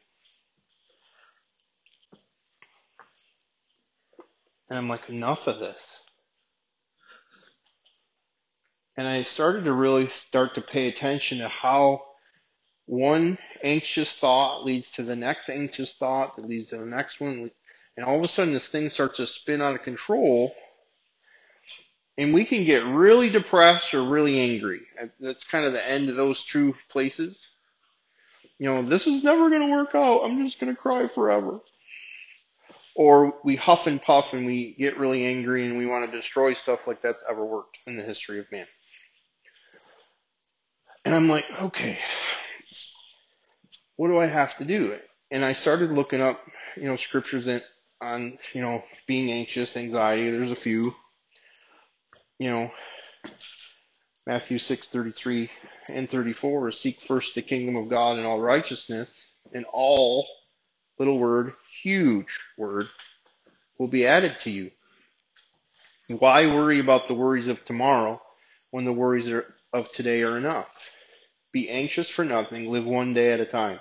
And 4.70 4.78
I'm 4.78 4.88
like, 4.88 5.10
enough 5.10 5.48
of 5.48 5.60
this. 5.60 6.00
And 8.98 9.08
I 9.08 9.24
started 9.24 9.66
to 9.66 9.74
really 9.74 10.08
start 10.08 10.56
to 10.56 10.62
pay 10.62 10.88
attention 10.88 11.40
to 11.40 11.48
how 11.48 12.04
one 12.86 13.38
anxious 13.64 14.12
thought 14.12 14.66
leads 14.66 14.92
to 14.92 15.04
the 15.04 15.16
next 15.16 15.50
anxious 15.50 15.94
thought 15.94 16.36
that 16.36 16.48
leads 16.48 16.70
to 16.70 16.78
the 16.78 16.86
next 16.86 17.20
one. 17.20 17.50
And 17.96 18.06
all 18.06 18.18
of 18.18 18.26
a 18.26 18.28
sudden 18.28 18.54
this 18.54 18.68
thing 18.68 18.90
starts 18.90 19.18
to 19.18 19.28
spin 19.28 19.62
out 19.62 19.76
of 19.76 19.84
control 19.84 20.54
and 22.18 22.34
we 22.34 22.46
can 22.46 22.64
get 22.64 22.86
really 22.86 23.30
depressed 23.30 23.94
or 23.94 24.04
really 24.04 24.40
angry. 24.40 24.82
That's 25.20 25.44
kind 25.44 25.66
of 25.66 25.74
the 25.74 25.88
end 25.88 26.10
of 26.10 26.16
those 26.16 26.44
two 26.44 26.76
places. 26.90 27.50
You 28.60 28.70
know, 28.70 28.84
this 28.84 29.08
is 29.08 29.24
never 29.24 29.50
going 29.50 29.68
to 29.68 29.76
work 29.76 29.96
out. 29.96 30.24
I'm 30.24 30.46
just 30.46 30.60
going 30.60 30.74
to 30.74 30.80
cry 30.80 31.08
forever. 31.08 31.60
Or 32.96 33.40
we 33.44 33.56
huff 33.56 33.88
and 33.88 34.00
puff 34.00 34.34
and 34.34 34.46
we 34.46 34.76
get 34.76 35.00
really 35.00 35.26
angry 35.26 35.66
and 35.66 35.80
we 35.80 35.88
want 35.88 36.06
to 36.10 36.16
destroy 36.16 36.54
stuff 36.54 36.86
like 36.86 37.02
that's 37.02 37.24
ever 37.28 37.44
worked 37.44 37.80
in 37.88 37.98
the 37.98 38.04
history 38.04 38.40
of 38.40 38.52
man. 38.52 38.68
And 41.04 41.16
I'm 41.16 41.28
like, 41.28 41.46
okay, 41.62 41.98
what 43.96 44.10
do 44.10 44.20
I 44.20 44.28
have 44.28 44.56
to 44.58 44.66
do? 44.66 44.98
And 45.32 45.44
I 45.44 45.54
started 45.54 45.92
looking 45.92 46.22
up, 46.22 46.40
you 46.76 46.84
know, 46.84 46.96
scriptures 46.96 47.50
on, 48.00 48.38
you 48.54 48.62
know, 48.62 48.84
being 49.08 49.32
anxious, 49.32 49.76
anxiety. 49.76 50.30
There's 50.30 50.52
a 50.52 50.56
few 50.56 50.94
you 52.40 52.50
know, 52.50 52.72
Matthew 54.26 54.58
6:33 54.58 55.50
and 55.90 56.10
34 56.10 56.70
is 56.70 56.80
seek 56.80 57.02
first 57.02 57.36
the 57.36 57.42
kingdom 57.42 57.76
of 57.76 57.90
God 57.90 58.18
and 58.18 58.26
all 58.26 58.40
righteousness, 58.40 59.10
and 59.54 59.66
all 59.72 60.28
little 60.98 61.20
word, 61.20 61.54
huge 61.82 62.40
word 62.58 62.88
will 63.78 63.88
be 63.88 64.06
added 64.06 64.40
to 64.42 64.50
you. 64.50 64.72
Why 66.08 66.48
worry 66.48 66.80
about 66.80 67.08
the 67.08 67.14
worries 67.14 67.48
of 67.48 67.64
tomorrow 67.66 68.22
when 68.72 68.86
the 68.86 68.94
worries 68.94 69.32
of 69.74 69.92
today 69.92 70.24
are 70.24 70.38
enough? 70.38 70.70
Be 71.52 71.70
anxious 71.70 72.10
for 72.10 72.26
nothing, 72.26 72.70
live 72.72 72.86
one 72.86 73.14
day 73.14 73.32
at 73.32 73.40
a 73.40 73.46
time. 73.46 73.80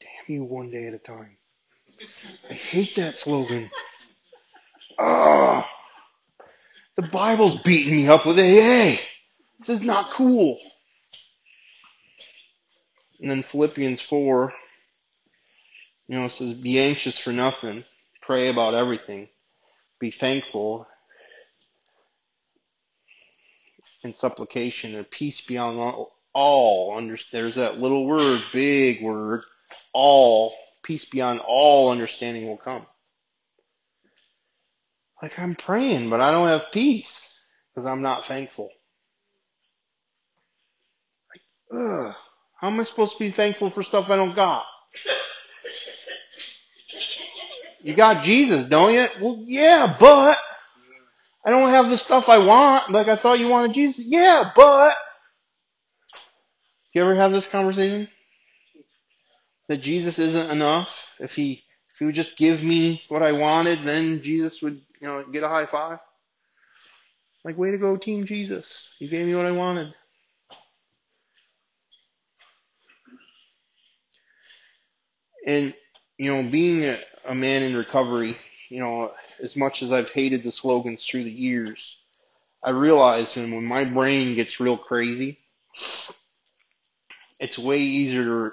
Damn 0.00 0.34
you, 0.34 0.44
one 0.44 0.70
day 0.70 0.86
at 0.86 0.94
a 0.94 0.98
time. 0.98 1.36
I 2.50 2.54
hate 2.54 2.96
that 2.96 3.14
slogan. 3.14 3.70
Ah. 4.98 5.68
The 6.98 7.06
Bible's 7.06 7.60
beating 7.60 7.94
me 7.94 8.08
up 8.08 8.26
with 8.26 8.40
AA. 8.40 8.98
This 9.60 9.68
is 9.68 9.82
not 9.82 10.10
cool. 10.10 10.58
And 13.20 13.30
then 13.30 13.44
Philippians 13.44 14.02
4, 14.02 14.52
you 16.08 16.18
know, 16.18 16.24
it 16.24 16.30
says, 16.30 16.54
be 16.54 16.80
anxious 16.80 17.16
for 17.16 17.32
nothing. 17.32 17.84
Pray 18.20 18.48
about 18.48 18.74
everything. 18.74 19.28
Be 20.00 20.10
thankful. 20.10 20.88
and 24.02 24.16
supplication 24.16 24.96
and 24.96 25.08
peace 25.08 25.40
beyond 25.40 25.78
all, 25.78 26.16
all 26.32 27.00
there's 27.30 27.54
that 27.54 27.78
little 27.78 28.06
word, 28.06 28.40
big 28.52 29.04
word, 29.04 29.42
all, 29.92 30.52
peace 30.82 31.04
beyond 31.04 31.40
all 31.46 31.92
understanding 31.92 32.48
will 32.48 32.56
come. 32.56 32.84
Like 35.22 35.38
I'm 35.38 35.54
praying, 35.54 36.10
but 36.10 36.20
I 36.20 36.30
don't 36.30 36.48
have 36.48 36.70
peace 36.72 37.28
because 37.74 37.86
I'm 37.86 38.02
not 38.02 38.26
thankful. 38.26 38.70
Like, 41.32 41.80
ugh, 41.80 42.14
how 42.60 42.68
am 42.68 42.80
I 42.80 42.84
supposed 42.84 43.14
to 43.14 43.18
be 43.18 43.30
thankful 43.30 43.70
for 43.70 43.82
stuff 43.82 44.10
I 44.10 44.16
don't 44.16 44.34
got? 44.34 44.64
You 47.82 47.94
got 47.94 48.24
Jesus, 48.24 48.64
don't 48.68 48.92
you? 48.92 49.06
Well, 49.20 49.42
yeah, 49.46 49.96
but 49.98 50.38
I 51.44 51.50
don't 51.50 51.70
have 51.70 51.88
the 51.88 51.98
stuff 51.98 52.28
I 52.28 52.38
want. 52.38 52.90
Like 52.90 53.08
I 53.08 53.16
thought 53.16 53.38
you 53.38 53.48
wanted 53.48 53.74
Jesus. 53.74 54.04
Yeah, 54.04 54.50
but 54.54 54.94
you 56.92 57.02
ever 57.02 57.14
have 57.14 57.32
this 57.32 57.46
conversation? 57.46 58.08
That 59.68 59.78
Jesus 59.78 60.18
isn't 60.18 60.50
enough. 60.50 61.14
If 61.20 61.34
he 61.34 61.62
if 61.98 62.00
he 62.00 62.04
would 62.04 62.14
just 62.14 62.36
give 62.36 62.62
me 62.62 63.02
what 63.08 63.24
I 63.24 63.32
wanted, 63.32 63.80
then 63.82 64.22
Jesus 64.22 64.62
would, 64.62 64.80
you 65.00 65.08
know, 65.08 65.24
get 65.24 65.42
a 65.42 65.48
high 65.48 65.66
five. 65.66 65.98
Like, 67.44 67.58
way 67.58 67.72
to 67.72 67.76
go, 67.76 67.96
Team 67.96 68.24
Jesus. 68.24 68.88
You 69.00 69.08
gave 69.08 69.26
me 69.26 69.34
what 69.34 69.46
I 69.46 69.50
wanted. 69.50 69.92
And, 75.44 75.74
you 76.16 76.32
know, 76.32 76.48
being 76.48 76.84
a, 76.84 76.98
a 77.24 77.34
man 77.34 77.64
in 77.64 77.76
recovery, 77.76 78.36
you 78.68 78.78
know, 78.78 79.10
as 79.42 79.56
much 79.56 79.82
as 79.82 79.90
I've 79.90 80.10
hated 80.10 80.44
the 80.44 80.52
slogans 80.52 81.04
through 81.04 81.24
the 81.24 81.32
years, 81.32 81.98
I 82.62 82.70
realize 82.70 83.34
that 83.34 83.40
when 83.40 83.64
my 83.64 83.84
brain 83.84 84.36
gets 84.36 84.60
real 84.60 84.76
crazy, 84.78 85.40
it's 87.40 87.58
way 87.58 87.80
easier 87.80 88.24
to, 88.24 88.52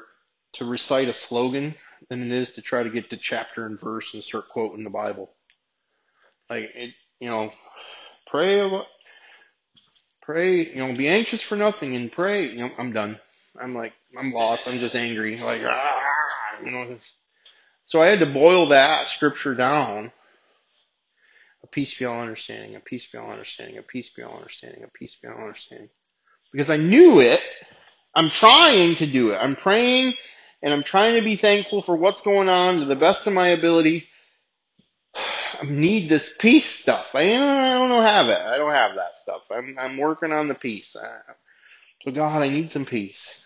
to 0.53 0.65
recite 0.65 1.09
a 1.09 1.13
slogan 1.13 1.75
than 2.09 2.23
it 2.23 2.31
is 2.31 2.51
to 2.51 2.61
try 2.61 2.83
to 2.83 2.89
get 2.89 3.09
to 3.09 3.17
chapter 3.17 3.65
and 3.65 3.79
verse 3.79 4.13
and 4.13 4.23
start 4.23 4.47
quoting 4.49 4.83
the 4.83 4.89
Bible. 4.89 5.31
Like 6.49 6.71
it, 6.75 6.93
you 7.19 7.29
know, 7.29 7.51
pray, 8.27 8.69
pray, 10.21 10.65
you 10.65 10.75
know, 10.75 10.95
be 10.95 11.07
anxious 11.07 11.41
for 11.41 11.55
nothing 11.55 11.95
and 11.95 12.11
pray. 12.11 12.49
You 12.49 12.57
know, 12.57 12.71
I'm 12.77 12.91
done. 12.91 13.19
I'm 13.59 13.73
like, 13.73 13.93
I'm 14.17 14.31
lost. 14.31 14.67
I'm 14.67 14.77
just 14.77 14.95
angry. 14.95 15.37
Like, 15.37 15.61
ah, 15.65 16.01
you 16.63 16.71
know. 16.71 16.97
So 17.85 18.01
I 18.01 18.07
had 18.07 18.19
to 18.19 18.25
boil 18.25 18.67
that 18.67 19.07
scripture 19.07 19.55
down. 19.55 20.11
A 21.63 21.67
peace 21.67 21.97
beyond 21.97 22.21
understanding, 22.21 22.75
a 22.75 22.79
peace 22.79 23.07
beyond 23.07 23.31
understanding, 23.31 23.77
a 23.77 23.81
peace 23.81 24.09
beyond 24.09 24.35
understanding, 24.35 24.83
a 24.83 24.87
peace 24.87 25.15
beyond 25.15 25.39
understanding. 25.39 25.89
Because 26.51 26.69
I 26.69 26.77
knew 26.77 27.21
it. 27.21 27.41
I'm 28.13 28.29
trying 28.29 28.95
to 28.97 29.07
do 29.07 29.31
it. 29.31 29.37
I'm 29.37 29.55
praying 29.55 30.13
and 30.66 30.74
I'm 30.74 30.82
trying 30.82 31.13
to 31.13 31.22
be 31.22 31.36
thankful 31.36 31.84
for 31.84 31.95
what's 31.95 32.22
going 32.22 32.49
on 32.49 32.80
to 32.80 32.86
the 32.86 32.95
best 32.95 33.28
of 33.28 33.34
my 33.34 33.49
ability. 33.49 34.07
I 35.16 35.63
need 35.63 36.09
this 36.09 36.34
peace 36.38 36.66
stuff. 36.66 37.11
I, 37.13 37.22
I 37.22 37.78
don't 37.78 38.01
have 38.01 38.28
it. 38.28 38.41
I 38.41 38.57
don't 38.57 38.74
have 38.74 38.95
that 38.95 39.16
stuff. 39.22 39.43
I'm 39.51 39.78
I'm 39.80 39.97
working 39.97 40.32
on 40.32 40.47
the 40.47 40.55
peace. 40.55 40.95
So 42.03 42.11
God, 42.11 42.41
I 42.41 42.49
need 42.49 42.72
some 42.72 42.84
peace. 42.84 43.38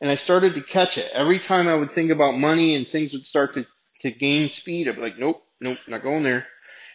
And 0.00 0.08
I 0.08 0.14
started 0.14 0.54
to 0.54 0.62
catch 0.62 0.96
it. 0.96 1.10
Every 1.12 1.40
time 1.40 1.66
I 1.66 1.74
would 1.74 1.90
think 1.90 2.12
about 2.12 2.38
money 2.38 2.76
and 2.76 2.86
things 2.86 3.12
would 3.12 3.26
start 3.26 3.54
to, 3.54 3.66
to 4.02 4.12
gain 4.12 4.48
speed, 4.48 4.88
I'd 4.88 4.94
be 4.94 5.02
like, 5.02 5.18
nope, 5.18 5.42
nope, 5.60 5.78
not 5.88 6.04
going 6.04 6.22
there. 6.22 6.46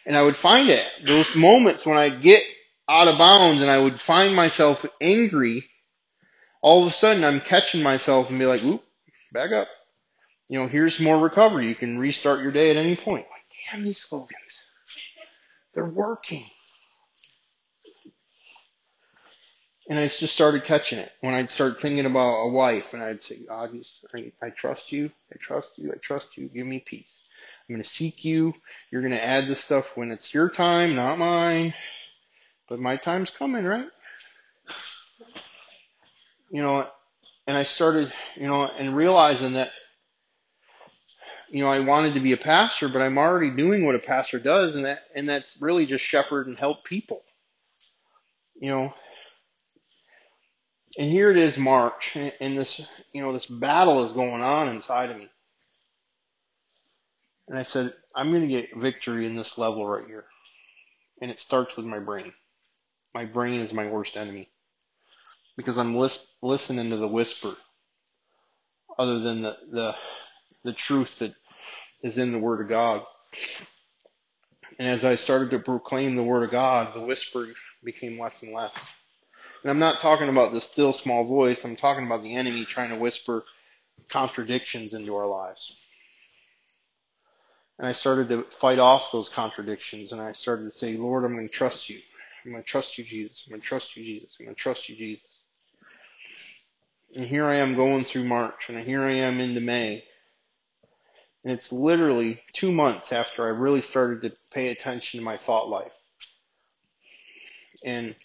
And 0.06 0.16
I 0.16 0.22
would 0.22 0.36
find 0.36 0.70
it. 0.70 0.84
Those 1.04 1.36
moments 1.36 1.84
when 1.84 1.98
I'd 1.98 2.22
get 2.22 2.42
out 2.88 3.08
of 3.08 3.18
bounds 3.18 3.60
and 3.60 3.70
I 3.70 3.78
would 3.78 4.00
find 4.00 4.34
myself 4.34 4.86
angry, 5.02 5.68
all 6.64 6.80
of 6.80 6.88
a 6.88 6.92
sudden 6.92 7.24
I'm 7.24 7.42
catching 7.42 7.82
myself 7.82 8.30
and 8.30 8.38
be 8.38 8.46
like, 8.46 8.64
oop, 8.64 8.82
back 9.32 9.52
up. 9.52 9.68
You 10.48 10.58
know, 10.58 10.66
here's 10.66 10.98
more 10.98 11.18
recovery. 11.18 11.68
You 11.68 11.74
can 11.74 11.98
restart 11.98 12.40
your 12.40 12.52
day 12.52 12.70
at 12.70 12.76
any 12.76 12.96
point. 12.96 13.26
Like, 13.30 13.70
damn 13.70 13.84
these 13.84 14.00
slogans. 14.00 14.38
They're 15.74 15.84
working. 15.84 16.44
And 19.90 19.98
I 19.98 20.08
just 20.08 20.32
started 20.32 20.64
catching 20.64 20.98
it 20.98 21.12
when 21.20 21.34
I'd 21.34 21.50
start 21.50 21.82
thinking 21.82 22.06
about 22.06 22.46
a 22.46 22.48
wife 22.48 22.94
and 22.94 23.02
I'd 23.02 23.22
say, 23.22 23.40
God, 23.46 23.78
I, 24.16 24.32
I 24.42 24.48
trust 24.48 24.90
you. 24.90 25.10
I 25.30 25.36
trust 25.38 25.76
you. 25.76 25.92
I 25.92 25.98
trust 26.00 26.38
you. 26.38 26.48
Give 26.48 26.66
me 26.66 26.80
peace. 26.80 27.12
I'm 27.68 27.74
going 27.74 27.82
to 27.82 27.88
seek 27.88 28.24
you. 28.24 28.54
You're 28.90 29.02
going 29.02 29.12
to 29.12 29.22
add 29.22 29.48
this 29.48 29.62
stuff 29.62 29.98
when 29.98 30.10
it's 30.12 30.32
your 30.32 30.48
time, 30.48 30.96
not 30.96 31.18
mine. 31.18 31.74
But 32.70 32.80
my 32.80 32.96
time's 32.96 33.28
coming, 33.28 33.66
right? 33.66 33.88
You 36.50 36.62
know, 36.62 36.88
and 37.46 37.56
I 37.56 37.62
started, 37.62 38.12
you 38.36 38.46
know, 38.46 38.64
and 38.64 38.96
realizing 38.96 39.54
that, 39.54 39.70
you 41.50 41.62
know, 41.62 41.68
I 41.68 41.80
wanted 41.80 42.14
to 42.14 42.20
be 42.20 42.32
a 42.32 42.36
pastor, 42.36 42.88
but 42.88 43.02
I'm 43.02 43.18
already 43.18 43.50
doing 43.50 43.84
what 43.84 43.94
a 43.94 44.00
pastor 44.00 44.38
does, 44.38 44.74
and 44.74 44.84
that, 44.84 45.04
and 45.14 45.28
that's 45.28 45.60
really 45.60 45.86
just 45.86 46.04
shepherd 46.04 46.46
and 46.46 46.56
help 46.56 46.84
people. 46.84 47.22
You 48.54 48.70
know, 48.70 48.94
and 50.98 51.10
here 51.10 51.30
it 51.30 51.36
is 51.36 51.58
March, 51.58 52.16
and 52.16 52.56
this, 52.56 52.80
you 53.12 53.22
know, 53.22 53.32
this 53.32 53.46
battle 53.46 54.04
is 54.04 54.12
going 54.12 54.42
on 54.42 54.68
inside 54.68 55.10
of 55.10 55.16
me. 55.16 55.28
And 57.48 57.58
I 57.58 57.62
said, 57.62 57.92
I'm 58.14 58.30
going 58.30 58.42
to 58.42 58.48
get 58.48 58.76
victory 58.76 59.26
in 59.26 59.34
this 59.34 59.58
level 59.58 59.86
right 59.86 60.06
here. 60.06 60.24
And 61.20 61.30
it 61.30 61.40
starts 61.40 61.76
with 61.76 61.84
my 61.84 61.98
brain. 61.98 62.32
My 63.12 63.24
brain 63.24 63.60
is 63.60 63.72
my 63.72 63.86
worst 63.86 64.16
enemy. 64.16 64.48
Because 65.56 65.78
I'm 65.78 65.96
lis- 65.96 66.26
listening 66.42 66.90
to 66.90 66.96
the 66.96 67.08
whisper 67.08 67.54
other 68.98 69.18
than 69.20 69.42
the, 69.42 69.56
the, 69.70 69.96
the 70.64 70.72
truth 70.72 71.18
that 71.20 71.34
is 72.02 72.18
in 72.18 72.32
the 72.32 72.38
Word 72.38 72.60
of 72.60 72.68
God. 72.68 73.04
And 74.78 74.88
as 74.88 75.04
I 75.04 75.14
started 75.14 75.50
to 75.50 75.58
proclaim 75.58 76.16
the 76.16 76.22
Word 76.22 76.42
of 76.42 76.50
God, 76.50 76.94
the 76.94 77.00
whisper 77.00 77.48
became 77.82 78.18
less 78.18 78.42
and 78.42 78.52
less. 78.52 78.74
And 79.62 79.70
I'm 79.70 79.78
not 79.78 80.00
talking 80.00 80.28
about 80.28 80.52
the 80.52 80.60
still 80.60 80.92
small 80.92 81.24
voice. 81.24 81.64
I'm 81.64 81.76
talking 81.76 82.06
about 82.06 82.22
the 82.22 82.34
enemy 82.34 82.64
trying 82.64 82.90
to 82.90 82.96
whisper 82.96 83.44
contradictions 84.08 84.94
into 84.94 85.16
our 85.16 85.26
lives. 85.26 85.76
And 87.78 87.88
I 87.88 87.92
started 87.92 88.28
to 88.28 88.42
fight 88.44 88.78
off 88.78 89.10
those 89.12 89.28
contradictions 89.28 90.12
and 90.12 90.20
I 90.20 90.32
started 90.32 90.70
to 90.70 90.78
say, 90.78 90.96
Lord, 90.96 91.24
I'm 91.24 91.34
going 91.34 91.48
to 91.48 91.54
trust 91.54 91.88
you. 91.90 91.98
I'm 92.44 92.52
going 92.52 92.62
to 92.62 92.68
trust 92.68 92.98
you, 92.98 93.04
Jesus. 93.04 93.44
I'm 93.46 93.52
going 93.52 93.62
to 93.62 93.66
trust 93.66 93.96
you, 93.96 94.04
Jesus. 94.04 94.36
I'm 94.38 94.46
going 94.46 94.54
to 94.54 94.60
trust 94.60 94.88
you, 94.88 94.96
Jesus. 94.96 95.33
And 97.14 97.24
here 97.24 97.46
I 97.46 97.56
am 97.56 97.74
going 97.74 98.04
through 98.04 98.24
March 98.24 98.68
and 98.68 98.78
here 98.78 99.02
I 99.02 99.12
am 99.12 99.40
into 99.40 99.60
May. 99.60 100.04
And 101.44 101.52
it's 101.52 101.70
literally 101.70 102.40
two 102.52 102.72
months 102.72 103.12
after 103.12 103.44
I 103.44 103.50
really 103.50 103.82
started 103.82 104.22
to 104.22 104.32
pay 104.52 104.68
attention 104.68 105.20
to 105.20 105.24
my 105.24 105.36
thought 105.36 105.68
life. 105.68 105.92
And 107.84 108.16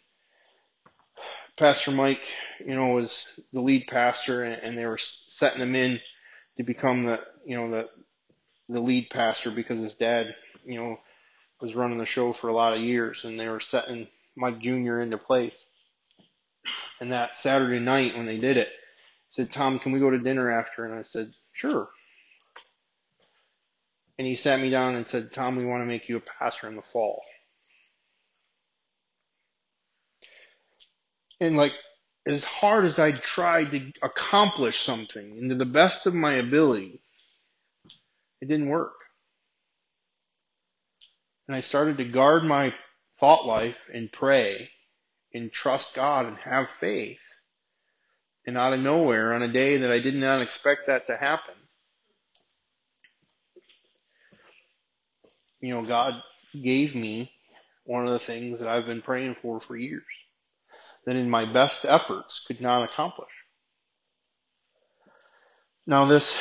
Pastor 1.58 1.92
Mike, 1.92 2.22
you 2.60 2.76
know, 2.76 2.94
was 2.94 3.26
the 3.52 3.60
lead 3.62 3.88
pastor 3.88 4.44
and, 4.44 4.62
and 4.64 4.78
they 4.78 4.86
were 4.86 4.98
setting 4.98 5.62
him 5.62 5.76
in 5.76 6.00
to 6.58 6.64
become 6.64 7.04
the, 7.04 7.22
you 7.46 7.58
know, 7.58 7.70
the, 7.70 7.90
the 8.70 8.80
lead 8.80 9.10
pastor 9.10 9.52
because 9.52 9.80
his 9.80 9.94
dad, 9.94 10.36
you 10.66 10.80
know, 10.80 10.98
was 11.60 11.76
running 11.76 11.98
the 11.98 12.06
show 12.06 12.32
for 12.32 12.48
a 12.48 12.54
lot 12.54 12.74
of 12.74 12.80
years 12.80 13.26
and 13.26 13.38
they 13.38 13.50
were 13.50 13.60
setting 13.60 14.08
Mike 14.38 14.60
Jr. 14.60 15.00
into 15.00 15.18
place. 15.18 15.66
And 17.00 17.12
that 17.12 17.38
Saturday 17.38 17.80
night 17.80 18.16
when 18.16 18.26
they 18.26 18.38
did 18.40 18.58
it, 18.58 18.68
I 18.68 19.30
said, 19.30 19.52
Tom, 19.52 19.80
can 19.80 19.92
we 19.92 20.00
go 20.00 20.10
to 20.10 20.20
dinner 20.20 20.52
after? 20.52 20.86
And 20.86 20.94
I 20.94 21.04
said, 21.04 21.32
sure. 21.54 21.90
And 24.18 24.28
he 24.28 24.36
sat 24.36 24.60
me 24.60 24.70
down 24.70 24.96
and 24.96 25.08
said, 25.08 25.32
Tom, 25.32 25.56
we 25.56 25.66
want 25.66 25.82
to 25.82 25.88
make 25.88 26.10
you 26.10 26.18
a 26.18 26.22
pastor 26.22 26.68
in 26.68 26.76
the 26.76 26.82
fall. 26.82 27.22
And 31.40 31.56
like, 31.56 31.74
as 32.28 32.44
hard 32.44 32.84
as 32.84 33.00
I 33.00 33.14
tried 33.14 33.72
to 33.72 33.94
accomplish 34.02 34.82
something 34.82 35.38
and 35.38 35.50
to 35.50 35.56
the 35.56 35.66
best 35.66 36.06
of 36.06 36.14
my 36.14 36.34
ability, 36.34 37.02
it 38.42 38.50
didn't 38.50 38.70
work. 38.70 38.94
And 41.48 41.56
I 41.56 41.62
started 41.62 41.98
to 41.98 42.04
guard 42.04 42.44
my 42.44 42.74
thought 43.20 43.46
life 43.46 43.80
and 43.94 44.12
pray 44.12 44.70
and 45.34 45.52
trust 45.52 45.96
God 45.96 46.26
and 46.26 46.38
have 46.38 46.70
faith. 46.70 47.20
And 48.46 48.58
out 48.58 48.74
of 48.74 48.80
nowhere, 48.80 49.34
on 49.34 49.44
a 49.44 49.48
day 49.48 49.78
that 49.78 49.92
I 49.92 50.00
did 50.00 50.16
not 50.16 50.42
expect 50.42 50.88
that 50.88 51.08
to 51.08 51.16
happen, 51.16 51.54
you 55.62 55.74
know, 55.74 55.84
God 55.84 56.22
gave 56.60 56.96
me 56.96 57.32
one 57.84 58.06
of 58.06 58.12
the 58.12 58.20
things 58.20 58.60
that 58.60 58.68
I've 58.68 58.86
been 58.86 59.02
praying 59.02 59.36
for 59.36 59.60
for 59.60 59.76
years 59.76 60.04
that 61.06 61.16
in 61.16 61.30
my 61.30 61.52
best 61.52 61.86
efforts 61.86 62.42
could 62.48 62.62
not 62.62 62.84
accomplish. 62.84 63.30
Now 65.88 66.06
this, 66.06 66.38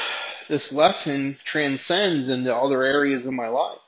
this 0.48 0.72
lesson 0.72 1.38
transcends 1.44 2.28
into 2.28 2.54
other 2.54 2.82
areas 2.82 3.24
of 3.24 3.32
my 3.32 3.48
life. 3.48 3.78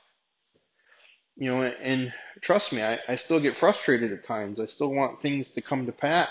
You 1.41 1.47
know, 1.49 1.63
and 1.63 2.13
trust 2.41 2.71
me, 2.71 2.83
I, 2.83 2.99
I 3.07 3.15
still 3.15 3.39
get 3.39 3.55
frustrated 3.55 4.13
at 4.13 4.23
times. 4.23 4.59
I 4.59 4.67
still 4.67 4.93
want 4.93 5.21
things 5.21 5.47
to 5.49 5.61
come 5.61 5.87
to 5.87 5.91
pass. 5.91 6.29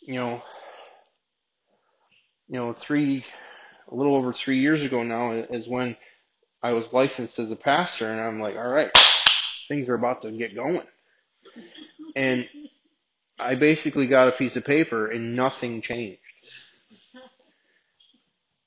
You 0.00 0.14
know, 0.14 0.42
you 2.46 2.54
know, 2.54 2.72
three, 2.72 3.24
a 3.90 3.94
little 3.96 4.14
over 4.14 4.32
three 4.32 4.58
years 4.58 4.84
ago 4.84 5.02
now 5.02 5.32
is 5.32 5.66
when 5.66 5.96
I 6.62 6.72
was 6.72 6.92
licensed 6.92 7.40
as 7.40 7.50
a 7.50 7.56
pastor, 7.56 8.08
and 8.08 8.20
I'm 8.20 8.38
like, 8.38 8.56
all 8.56 8.70
right, 8.70 8.92
things 9.66 9.88
are 9.88 9.94
about 9.94 10.22
to 10.22 10.30
get 10.30 10.54
going. 10.54 10.86
And 12.14 12.48
I 13.40 13.56
basically 13.56 14.06
got 14.06 14.28
a 14.28 14.32
piece 14.32 14.54
of 14.54 14.64
paper, 14.64 15.08
and 15.08 15.34
nothing 15.34 15.80
changed. 15.80 16.20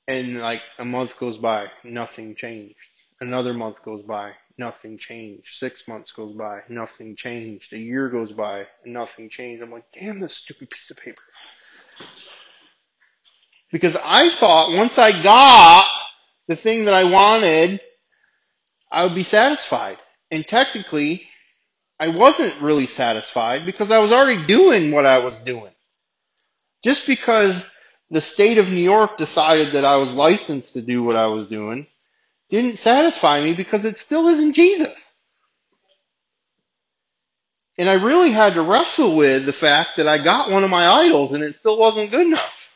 And 0.05 0.41
like 0.41 0.63
a 0.77 0.83
month 0.83 1.17
goes 1.17 1.37
by, 1.37 1.67
nothing 1.85 2.35
changed. 2.35 2.75
Another 3.23 3.53
month 3.53 3.81
goes 3.83 4.01
by, 4.01 4.33
nothing 4.57 4.97
changed. 4.97 5.55
Six 5.55 5.87
months 5.87 6.11
goes 6.11 6.35
by, 6.35 6.59
nothing 6.67 7.15
changed. 7.15 7.71
A 7.71 7.77
year 7.77 8.09
goes 8.09 8.33
by, 8.33 8.67
nothing 8.85 9.29
changed. 9.29 9.63
I'm 9.63 9.71
like, 9.71 9.85
damn 9.93 10.19
this 10.19 10.35
stupid 10.35 10.69
piece 10.69 10.91
of 10.91 10.97
paper. 10.97 11.21
Because 13.71 13.95
I 13.95 14.29
thought 14.29 14.75
once 14.75 14.97
I 14.97 15.23
got 15.23 15.87
the 16.49 16.57
thing 16.57 16.83
that 16.83 16.93
I 16.93 17.05
wanted, 17.05 17.79
I 18.91 19.05
would 19.05 19.15
be 19.15 19.23
satisfied. 19.23 19.99
And 20.29 20.45
technically, 20.45 21.25
I 21.97 22.09
wasn't 22.09 22.59
really 22.61 22.87
satisfied 22.87 23.65
because 23.65 23.89
I 23.89 23.99
was 23.99 24.11
already 24.11 24.45
doing 24.45 24.91
what 24.91 25.05
I 25.05 25.19
was 25.19 25.35
doing. 25.45 25.71
Just 26.83 27.07
because 27.07 27.65
the 28.09 28.19
state 28.19 28.57
of 28.57 28.69
New 28.69 28.83
York 28.83 29.15
decided 29.15 29.69
that 29.69 29.85
I 29.85 29.95
was 29.95 30.13
licensed 30.13 30.73
to 30.73 30.81
do 30.81 31.03
what 31.03 31.15
I 31.15 31.27
was 31.27 31.47
doing 31.47 31.87
didn't 32.53 32.77
satisfy 32.77 33.41
me 33.41 33.53
because 33.53 33.83
it 33.83 33.97
still 33.97 34.27
isn't 34.27 34.53
Jesus. 34.53 34.93
And 37.79 37.89
I 37.89 37.93
really 37.93 38.31
had 38.31 38.53
to 38.53 38.61
wrestle 38.61 39.15
with 39.15 39.47
the 39.47 39.53
fact 39.53 39.97
that 39.97 40.07
I 40.07 40.23
got 40.23 40.51
one 40.51 40.63
of 40.63 40.69
my 40.69 40.87
idols 40.87 41.33
and 41.33 41.43
it 41.43 41.55
still 41.55 41.79
wasn't 41.79 42.11
good 42.11 42.27
enough. 42.27 42.69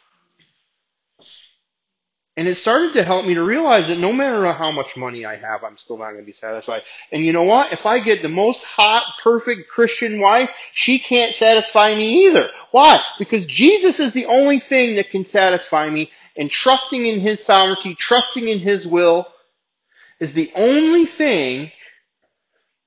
And 2.35 2.47
it 2.47 2.55
started 2.55 2.93
to 2.93 3.03
help 3.03 3.25
me 3.25 3.35
to 3.35 3.43
realize 3.43 3.87
that 3.89 3.99
no 3.99 4.11
matter 4.11 4.51
how 4.51 4.71
much 4.71 4.97
money 4.97 5.25
I 5.25 5.35
have, 5.35 5.63
I'm 5.63 5.77
still 5.77 5.97
not 5.97 6.11
going 6.11 6.21
to 6.21 6.25
be 6.25 6.31
satisfied. 6.31 6.81
And 7.11 7.23
you 7.23 7.31
know 7.31 7.43
what? 7.43 7.71
If 7.71 7.85
I 7.85 7.99
get 7.99 8.23
the 8.23 8.29
most 8.29 8.63
hot, 8.63 9.19
perfect 9.23 9.69
Christian 9.69 10.19
wife, 10.19 10.51
she 10.71 10.97
can't 10.97 11.35
satisfy 11.35 11.93
me 11.93 12.27
either. 12.27 12.49
Why? 12.71 12.99
Because 13.19 13.45
Jesus 13.45 13.99
is 13.99 14.13
the 14.13 14.25
only 14.25 14.59
thing 14.59 14.95
that 14.95 15.11
can 15.11 15.25
satisfy 15.25 15.89
me 15.89 16.11
and 16.35 16.49
trusting 16.49 17.05
in 17.05 17.19
His 17.19 17.43
sovereignty, 17.43 17.93
trusting 17.95 18.47
in 18.47 18.59
His 18.59 18.85
will 18.85 19.27
is 20.19 20.33
the 20.33 20.51
only 20.55 21.05
thing 21.05 21.71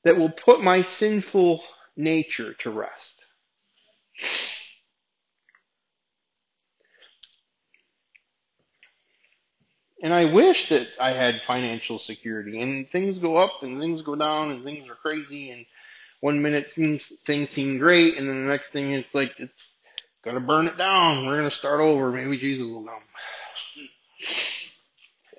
that 0.04 0.16
will 0.16 0.30
put 0.30 0.62
my 0.62 0.82
sinful 0.82 1.62
nature 1.96 2.54
to 2.54 2.70
rest. 2.70 3.16
And 10.02 10.14
I 10.14 10.32
wish 10.32 10.70
that 10.70 10.88
I 10.98 11.12
had 11.12 11.42
financial 11.42 11.98
security. 11.98 12.60
And 12.60 12.88
things 12.88 13.18
go 13.18 13.36
up 13.36 13.62
and 13.62 13.78
things 13.78 14.02
go 14.02 14.16
down 14.16 14.50
and 14.50 14.64
things 14.64 14.88
are 14.88 14.94
crazy. 14.94 15.50
And 15.50 15.66
one 16.20 16.42
minute 16.42 16.70
things, 16.70 17.12
things 17.26 17.50
seem 17.50 17.78
great. 17.78 18.16
And 18.16 18.28
then 18.28 18.44
the 18.44 18.50
next 18.50 18.70
thing 18.70 18.92
it's 18.92 19.14
like, 19.14 19.38
it's 19.38 19.68
gotta 20.22 20.40
burn 20.40 20.66
it 20.66 20.76
down. 20.76 21.26
We're 21.26 21.36
gonna 21.36 21.50
start 21.50 21.80
over. 21.80 22.10
Maybe 22.10 22.38
Jesus 22.38 22.66
will 22.66 22.84
come. 22.84 23.02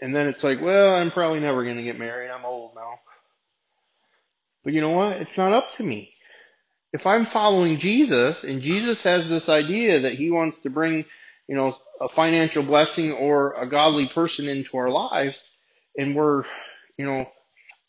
And 0.01 0.15
then 0.15 0.27
it's 0.27 0.43
like, 0.43 0.61
well, 0.61 0.95
I'm 0.95 1.11
probably 1.11 1.39
never 1.39 1.63
gonna 1.63 1.83
get 1.83 1.99
married. 1.99 2.31
I'm 2.31 2.45
old 2.45 2.75
now. 2.75 2.99
But 4.63 4.73
you 4.73 4.81
know 4.81 4.91
what? 4.91 5.17
It's 5.17 5.37
not 5.37 5.53
up 5.53 5.73
to 5.75 5.83
me. 5.83 6.13
If 6.93 7.05
I'm 7.05 7.25
following 7.25 7.77
Jesus 7.77 8.43
and 8.43 8.61
Jesus 8.61 9.03
has 9.03 9.29
this 9.29 9.47
idea 9.47 10.01
that 10.01 10.13
he 10.13 10.29
wants 10.29 10.59
to 10.59 10.69
bring, 10.69 11.05
you 11.47 11.55
know, 11.55 11.75
a 11.99 12.09
financial 12.09 12.63
blessing 12.63 13.13
or 13.13 13.53
a 13.53 13.67
godly 13.67 14.07
person 14.07 14.47
into 14.47 14.77
our 14.77 14.89
lives 14.89 15.41
and 15.97 16.15
we're, 16.15 16.43
you 16.97 17.05
know, 17.05 17.25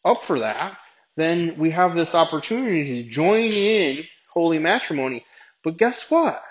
up 0.04 0.22
for 0.24 0.40
that, 0.40 0.78
then 1.16 1.56
we 1.58 1.70
have 1.70 1.94
this 1.94 2.14
opportunity 2.14 3.02
to 3.02 3.10
join 3.10 3.52
in 3.52 4.04
holy 4.28 4.58
matrimony. 4.58 5.24
But 5.64 5.76
guess 5.76 6.10
what? 6.10 6.42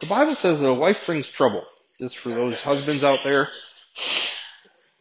The 0.00 0.06
Bible 0.06 0.34
says 0.34 0.60
that 0.60 0.66
a 0.66 0.74
wife 0.74 1.06
brings 1.06 1.28
trouble. 1.28 1.64
Just 2.00 2.18
for 2.18 2.30
those 2.30 2.60
husbands 2.60 3.04
out 3.04 3.20
there. 3.24 3.48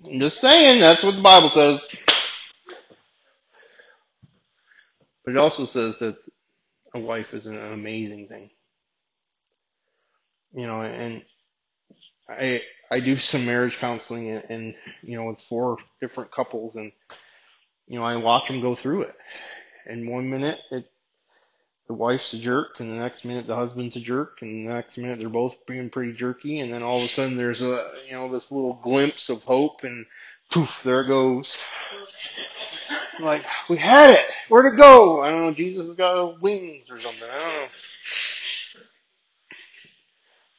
I'm 0.08 0.20
just 0.20 0.42
saying, 0.42 0.82
that's 0.82 1.04
what 1.04 1.16
the 1.16 1.22
Bible 1.22 1.50
says. 1.50 1.86
But 5.26 5.34
it 5.34 5.38
also 5.38 5.66
says 5.66 6.00
that 6.00 6.18
a 6.96 7.00
wife 7.00 7.34
is 7.34 7.48
an 7.48 7.58
amazing 7.58 8.28
thing. 8.30 8.52
You 10.54 10.68
know, 10.68 10.82
and 10.82 11.24
I 12.30 12.62
I 12.92 13.00
do 13.02 13.18
some 13.18 13.46
marriage 13.46 13.78
counseling 13.80 14.30
and, 14.32 14.46
and 14.50 14.76
you 15.04 15.18
know 15.18 15.26
with 15.26 15.42
four 15.42 15.78
different 16.02 16.32
couples 16.32 16.76
and 16.76 16.92
you 17.88 18.00
know 18.00 18.06
I 18.06 18.18
watch 18.18 18.48
them 18.48 18.62
go 18.62 18.76
through 18.76 19.04
it. 19.04 19.16
And 19.88 20.10
one 20.10 20.30
minute 20.30 20.60
it 20.72 20.86
the 21.88 21.94
wife's 21.94 22.34
a 22.34 22.38
jerk, 22.38 22.80
and 22.80 22.90
the 22.90 23.02
next 23.02 23.26
minute 23.26 23.46
the 23.46 23.56
husband's 23.56 23.96
a 23.96 24.00
jerk, 24.00 24.42
and 24.42 24.68
the 24.68 24.74
next 24.74 24.98
minute 24.98 25.20
they're 25.20 25.30
both 25.30 25.66
being 25.66 25.90
pretty 25.90 26.14
jerky, 26.14 26.60
and 26.60 26.72
then 26.72 26.84
all 26.84 26.98
of 27.00 27.04
a 27.04 27.08
sudden 27.08 27.38
there's 27.38 27.62
a 27.62 27.92
you 28.08 28.14
know 28.14 28.32
this 28.32 28.52
little 28.52 28.80
glimpse 28.82 29.30
of 29.30 29.44
hope, 29.44 29.84
and 29.84 30.06
poof, 30.50 30.82
there 30.84 31.02
it 31.02 31.08
goes. 31.08 31.58
Like 33.22 33.46
we 33.70 33.78
had 33.78 34.12
it. 34.12 34.26
Where'd 34.50 34.74
it 34.74 34.78
go? 34.78 35.22
I 35.22 35.30
don't 35.30 35.46
know. 35.46 35.54
Jesus 35.54 35.88
has 35.88 35.96
got 35.96 36.42
wings 36.42 36.90
or 36.90 37.00
something. 37.00 37.24
I 37.24 37.40
don't 37.40 37.62
know. 37.62 37.68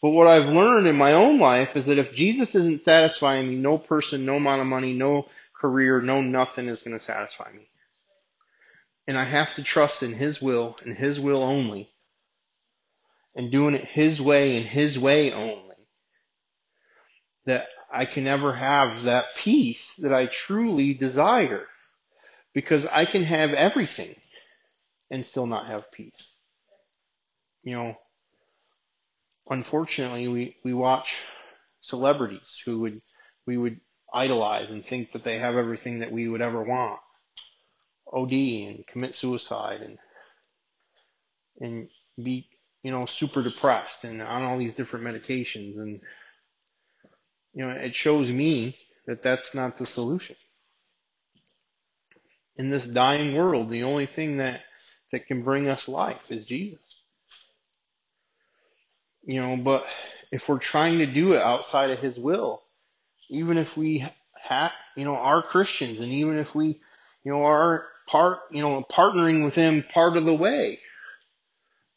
But 0.05 0.11
what 0.11 0.29
I've 0.29 0.51
learned 0.51 0.87
in 0.87 0.97
my 0.97 1.15
own 1.15 1.39
life 1.39 1.77
is 1.77 1.87
that 1.87 1.97
if 1.97 2.15
Jesus 2.15 2.55
isn't 2.55 2.83
satisfying 2.83 3.49
me, 3.49 3.57
no 3.57 3.79
person, 3.79 4.27
no 4.27 4.37
amount 4.37 4.61
of 4.61 4.67
money, 4.67 4.93
no 4.93 5.27
career, 5.59 6.03
no 6.03 6.21
nothing 6.21 6.69
is 6.69 6.83
going 6.83 6.99
to 6.99 7.03
satisfy 7.03 7.51
me. 7.53 7.67
And 9.07 9.19
I 9.19 9.25
have 9.25 9.55
to 9.55 9.63
trust 9.63 10.03
in 10.03 10.13
His 10.13 10.41
will 10.41 10.77
and 10.85 10.97
His 10.97 11.21
will 11.21 11.43
only. 11.43 11.91
And 13.35 13.51
doing 13.51 13.75
it 13.75 13.85
His 13.85 14.21
way 14.21 14.57
and 14.57 14.67
His 14.67 14.99
way 14.99 15.33
only. 15.33 15.61
That 17.47 17.67
I 17.93 18.07
can 18.07 18.27
ever 18.27 18.53
have 18.53 19.05
that 19.05 19.27
peace 19.37 19.93
that 19.99 20.13
I 20.13 20.27
truly 20.27 20.95
desire. 20.95 21.67
Because 22.55 22.87
I 22.87 23.05
can 23.05 23.25
have 23.25 23.53
everything 23.53 24.15
and 25.11 25.27
still 25.27 25.47
not 25.47 25.67
have 25.67 25.93
peace. 25.93 26.33
You 27.63 27.75
know, 27.75 27.97
unfortunately, 29.49 30.29
we, 30.29 30.57
we 30.65 30.73
watch 30.73 31.17
celebrities 31.81 32.61
who 32.65 32.81
would 32.81 33.01
we 33.47 33.57
would 33.57 33.81
idolize 34.13 34.71
and 34.71 34.85
think 34.85 35.13
that 35.13 35.25
they 35.25 35.39
have 35.39 35.57
everything 35.57 35.99
that 35.99 36.13
we 36.13 36.29
would 36.29 36.41
ever 36.41 36.63
want. 36.63 37.01
OD 38.15 38.33
and 38.33 38.87
commit 38.87 39.15
suicide 39.15 39.81
and 39.83 39.99
and 41.61 41.89
be 42.23 42.49
you 42.83 42.91
know 42.91 43.07
super 43.07 43.43
depressed 43.43 44.05
and 44.05 44.23
on 44.23 44.45
all 44.45 44.59
these 44.59 44.75
different 44.75 45.05
medications 45.05 45.77
and 45.79 46.01
you 47.55 47.65
know 47.65 47.71
it 47.71 47.95
shows 47.95 48.31
me 48.31 48.77
that 49.07 49.23
that's 49.23 49.55
not 49.55 49.77
the 49.77 49.87
solution. 49.87 50.37
In 52.57 52.71
this 52.71 52.85
dying 52.85 53.35
world, 53.35 53.69
the 53.69 53.83
only 53.83 54.07
thing 54.07 54.39
that 54.39 54.61
that 55.13 55.27
can 55.27 55.43
bring 55.43 55.69
us 55.69 55.89
life 55.89 56.31
is 56.31 56.45
Jesus. 56.45 56.79
You 59.23 59.41
know, 59.41 59.57
but 59.57 59.87
if 60.31 60.49
we're 60.49 60.59
trying 60.59 60.99
to 60.99 61.07
do 61.07 61.35
it 61.35 61.41
outside 61.41 61.91
of 61.91 61.99
his 61.99 62.19
will, 62.19 62.63
even 63.31 63.57
if 63.57 63.77
we 63.77 64.05
have, 64.35 64.73
you 64.97 65.05
know, 65.05 65.17
are 65.17 65.43
Christians 65.43 66.01
and 66.01 66.11
even 66.11 66.39
if 66.39 66.55
we, 66.55 66.81
you 67.25 67.33
know, 67.33 67.45
are 67.45 67.87
part, 68.07 68.41
you 68.51 68.63
know, 68.63 68.83
partnering 68.83 69.45
with 69.45 69.55
him 69.55 69.83
part 69.83 70.17
of 70.17 70.25
the 70.25 70.35
way, 70.35 70.79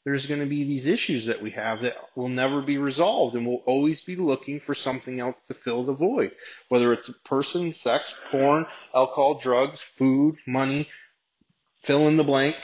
there's 0.07 0.25
going 0.25 0.39
to 0.39 0.45
be 0.45 0.63
these 0.63 0.85
issues 0.85 1.25
that 1.25 1.41
we 1.41 1.49
have 1.49 1.81
that 1.81 1.97
will 2.15 2.29
never 2.29 2.61
be 2.61 2.77
resolved 2.77 3.35
and 3.35 3.45
we'll 3.45 3.63
always 3.65 3.99
be 3.99 4.15
looking 4.15 4.61
for 4.61 4.73
something 4.73 5.19
else 5.19 5.37
to 5.49 5.53
fill 5.53 5.83
the 5.83 5.93
void. 5.93 6.31
Whether 6.69 6.93
it's 6.93 7.09
a 7.09 7.13
person, 7.13 7.73
sex, 7.73 8.15
porn, 8.31 8.67
alcohol, 8.95 9.39
drugs, 9.39 9.81
food, 9.81 10.37
money, 10.47 10.87
fill 11.83 12.07
in 12.07 12.15
the 12.15 12.23
blank. 12.23 12.55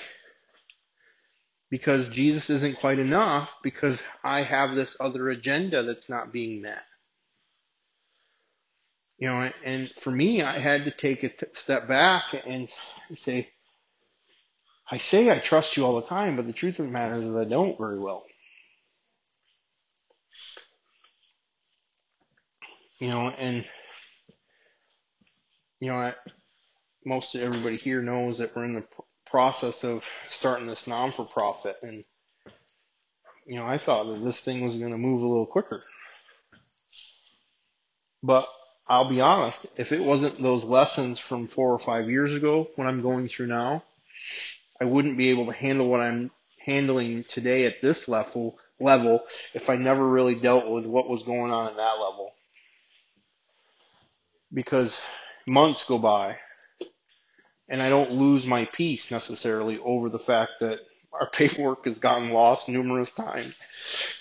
Because 1.69 2.07
Jesus 2.07 2.49
isn't 2.49 2.79
quite 2.79 2.99
enough 2.99 3.57
because 3.61 4.01
I 4.23 4.43
have 4.43 4.73
this 4.73 4.95
other 5.01 5.27
agenda 5.27 5.83
that's 5.83 6.07
not 6.07 6.31
being 6.31 6.61
met. 6.61 6.83
You 9.17 9.27
know, 9.27 9.51
and 9.65 9.89
for 9.89 10.11
me, 10.11 10.41
I 10.41 10.59
had 10.59 10.85
to 10.85 10.91
take 10.91 11.23
a 11.23 11.31
step 11.57 11.89
back 11.89 12.23
and 12.45 12.69
say, 13.15 13.49
I 14.89 14.97
say 14.97 15.29
I 15.31 15.39
trust 15.39 15.77
you 15.77 15.85
all 15.85 15.95
the 15.95 16.07
time, 16.07 16.35
but 16.35 16.45
the 16.45 16.53
truth 16.53 16.79
of 16.79 16.85
the 16.85 16.91
matter 16.91 17.15
is 17.15 17.35
I 17.35 17.45
don't 17.45 17.77
very 17.77 17.99
well. 17.99 18.25
You 22.99 23.09
know, 23.09 23.29
and, 23.29 23.65
you 25.79 25.89
know, 25.89 25.95
I, 25.95 26.13
most 27.05 27.35
of 27.35 27.41
everybody 27.41 27.77
here 27.77 28.01
knows 28.01 28.37
that 28.37 28.55
we're 28.55 28.65
in 28.65 28.75
the 28.75 28.85
process 29.25 29.83
of 29.83 30.05
starting 30.29 30.67
this 30.67 30.87
non 30.87 31.11
for 31.11 31.25
profit. 31.25 31.77
And, 31.81 32.03
you 33.45 33.57
know, 33.57 33.65
I 33.65 33.77
thought 33.77 34.05
that 34.05 34.23
this 34.23 34.39
thing 34.39 34.63
was 34.63 34.77
going 34.77 34.91
to 34.91 34.97
move 34.97 35.21
a 35.21 35.27
little 35.27 35.45
quicker. 35.45 35.83
But 38.21 38.47
I'll 38.87 39.09
be 39.09 39.21
honest, 39.21 39.65
if 39.77 39.91
it 39.91 40.01
wasn't 40.01 40.41
those 40.41 40.63
lessons 40.63 41.19
from 41.19 41.47
four 41.47 41.71
or 41.71 41.79
five 41.79 42.09
years 42.09 42.33
ago, 42.33 42.69
what 42.75 42.87
I'm 42.87 43.01
going 43.01 43.27
through 43.27 43.47
now, 43.47 43.83
I 44.79 44.85
wouldn't 44.85 45.17
be 45.17 45.29
able 45.29 45.45
to 45.45 45.53
handle 45.53 45.87
what 45.87 46.01
I'm 46.01 46.31
handling 46.65 47.23
today 47.23 47.65
at 47.65 47.81
this 47.81 48.07
level 48.07 48.57
level 48.79 49.23
if 49.53 49.69
I 49.69 49.75
never 49.75 50.05
really 50.05 50.35
dealt 50.35 50.69
with 50.69 50.85
what 50.85 51.09
was 51.09 51.23
going 51.23 51.51
on 51.51 51.67
at 51.67 51.77
that 51.77 51.99
level. 51.99 52.33
Because 54.53 54.99
months 55.47 55.85
go 55.85 55.97
by 55.97 56.37
and 57.69 57.81
I 57.81 57.89
don't 57.89 58.11
lose 58.11 58.45
my 58.45 58.65
peace 58.65 59.09
necessarily 59.11 59.79
over 59.79 60.09
the 60.09 60.19
fact 60.19 60.53
that 60.59 60.79
our 61.13 61.29
paperwork 61.31 61.85
has 61.85 61.99
gotten 61.99 62.31
lost 62.31 62.67
numerous 62.67 63.11
times. 63.11 63.57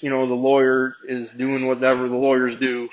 You 0.00 0.10
know, 0.10 0.26
the 0.26 0.34
lawyer 0.34 0.94
is 1.06 1.30
doing 1.32 1.66
whatever 1.66 2.08
the 2.08 2.16
lawyers 2.16 2.56
do. 2.56 2.88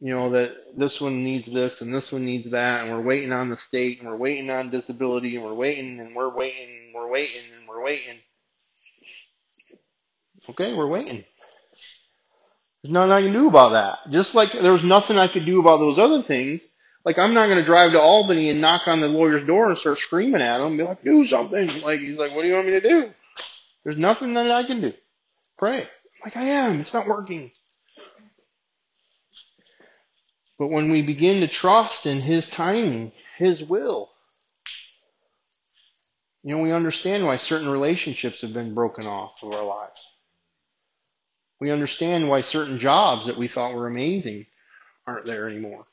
You 0.00 0.14
know, 0.14 0.30
that 0.30 0.78
this 0.78 1.00
one 1.00 1.22
needs 1.22 1.46
this 1.46 1.82
and 1.82 1.94
this 1.94 2.10
one 2.10 2.24
needs 2.24 2.50
that 2.50 2.82
and 2.82 2.90
we're 2.90 3.02
waiting 3.02 3.32
on 3.32 3.50
the 3.50 3.56
state 3.56 4.00
and 4.00 4.08
we're 4.08 4.16
waiting 4.16 4.48
on 4.48 4.70
disability 4.70 5.36
and 5.36 5.44
we're 5.44 5.54
waiting 5.54 6.00
and 6.00 6.16
we're 6.16 6.34
waiting 6.34 6.86
and 6.86 6.94
we're 6.94 7.10
waiting 7.10 7.42
and 7.58 7.68
we're 7.68 7.84
waiting. 7.84 8.16
Okay, 10.48 10.74
we're 10.74 10.86
waiting. 10.86 11.24
There's 12.82 12.92
nothing 12.92 13.12
I 13.12 13.22
can 13.22 13.32
do 13.32 13.48
about 13.48 13.72
that. 13.72 14.10
Just 14.10 14.34
like 14.34 14.52
there 14.52 14.72
was 14.72 14.84
nothing 14.84 15.18
I 15.18 15.28
could 15.28 15.44
do 15.44 15.60
about 15.60 15.78
those 15.78 15.98
other 15.98 16.22
things. 16.22 16.62
Like 17.04 17.18
I'm 17.18 17.34
not 17.34 17.46
going 17.46 17.58
to 17.58 17.64
drive 17.64 17.92
to 17.92 18.00
Albany 18.00 18.48
and 18.50 18.60
knock 18.60 18.88
on 18.88 19.00
the 19.00 19.08
lawyer's 19.08 19.46
door 19.46 19.68
and 19.68 19.76
start 19.76 19.98
screaming 19.98 20.42
at 20.42 20.60
him 20.60 20.68
and 20.68 20.78
be 20.78 20.84
like, 20.84 21.02
do 21.02 21.26
something. 21.26 21.68
Like 21.82 22.00
he's 22.00 22.16
like, 22.16 22.34
what 22.34 22.42
do 22.42 22.48
you 22.48 22.54
want 22.54 22.66
me 22.66 22.72
to 22.72 22.80
do? 22.80 23.10
There's 23.84 23.96
nothing 23.96 24.34
that 24.34 24.50
I 24.50 24.62
can 24.62 24.80
do. 24.80 24.92
Pray. 25.58 25.86
Like 26.24 26.36
I 26.36 26.44
am. 26.44 26.80
It's 26.80 26.94
not 26.94 27.06
working. 27.06 27.50
But 30.60 30.68
when 30.68 30.90
we 30.90 31.00
begin 31.00 31.40
to 31.40 31.48
trust 31.48 32.04
in 32.04 32.20
His 32.20 32.46
timing, 32.46 33.12
His 33.38 33.64
will, 33.64 34.10
you 36.42 36.54
know, 36.54 36.62
we 36.62 36.70
understand 36.70 37.24
why 37.24 37.36
certain 37.36 37.70
relationships 37.70 38.42
have 38.42 38.52
been 38.52 38.74
broken 38.74 39.06
off 39.06 39.42
of 39.42 39.54
our 39.54 39.64
lives. 39.64 39.98
We 41.60 41.70
understand 41.70 42.28
why 42.28 42.42
certain 42.42 42.78
jobs 42.78 43.26
that 43.26 43.38
we 43.38 43.48
thought 43.48 43.74
were 43.74 43.86
amazing 43.86 44.44
aren't 45.06 45.24
there 45.24 45.48
anymore. 45.48 45.86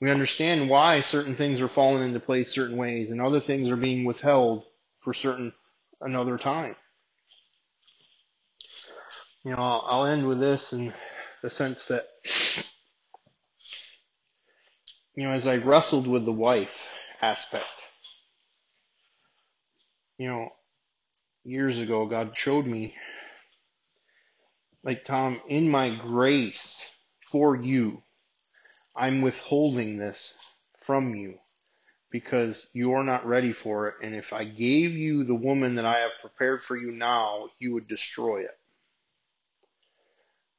We 0.00 0.12
understand 0.12 0.70
why 0.70 1.00
certain 1.00 1.34
things 1.34 1.60
are 1.60 1.66
falling 1.66 2.04
into 2.04 2.20
place 2.20 2.52
certain 2.52 2.76
ways 2.76 3.10
and 3.10 3.20
other 3.20 3.40
things 3.40 3.68
are 3.68 3.76
being 3.76 4.04
withheld 4.04 4.64
for 5.00 5.12
certain 5.12 5.52
another 6.00 6.38
time. 6.38 6.76
You 9.42 9.50
know, 9.50 9.58
I'll, 9.58 9.84
I'll 9.88 10.06
end 10.06 10.28
with 10.28 10.38
this 10.38 10.72
in 10.72 10.94
the 11.42 11.50
sense 11.50 11.84
that, 11.86 12.06
you 15.20 15.26
know, 15.26 15.32
as 15.32 15.46
I 15.46 15.58
wrestled 15.58 16.06
with 16.06 16.24
the 16.24 16.32
wife 16.32 16.88
aspect, 17.20 17.66
you 20.16 20.28
know, 20.28 20.48
years 21.44 21.78
ago, 21.78 22.06
God 22.06 22.34
showed 22.34 22.64
me 22.66 22.94
like 24.82 25.04
Tom, 25.04 25.38
in 25.46 25.68
my 25.68 25.94
grace 25.94 26.82
for 27.30 27.54
you, 27.54 28.02
I'm 28.96 29.20
withholding 29.20 29.98
this 29.98 30.32
from 30.80 31.14
you 31.14 31.34
because 32.10 32.66
you're 32.72 33.04
not 33.04 33.26
ready 33.26 33.52
for 33.52 33.88
it. 33.88 33.96
And 34.02 34.14
if 34.14 34.32
I 34.32 34.44
gave 34.44 34.92
you 34.92 35.24
the 35.24 35.34
woman 35.34 35.74
that 35.74 35.84
I 35.84 35.98
have 35.98 36.18
prepared 36.22 36.64
for 36.64 36.78
you 36.78 36.92
now, 36.92 37.50
you 37.58 37.74
would 37.74 37.88
destroy 37.88 38.44
it. 38.44 38.58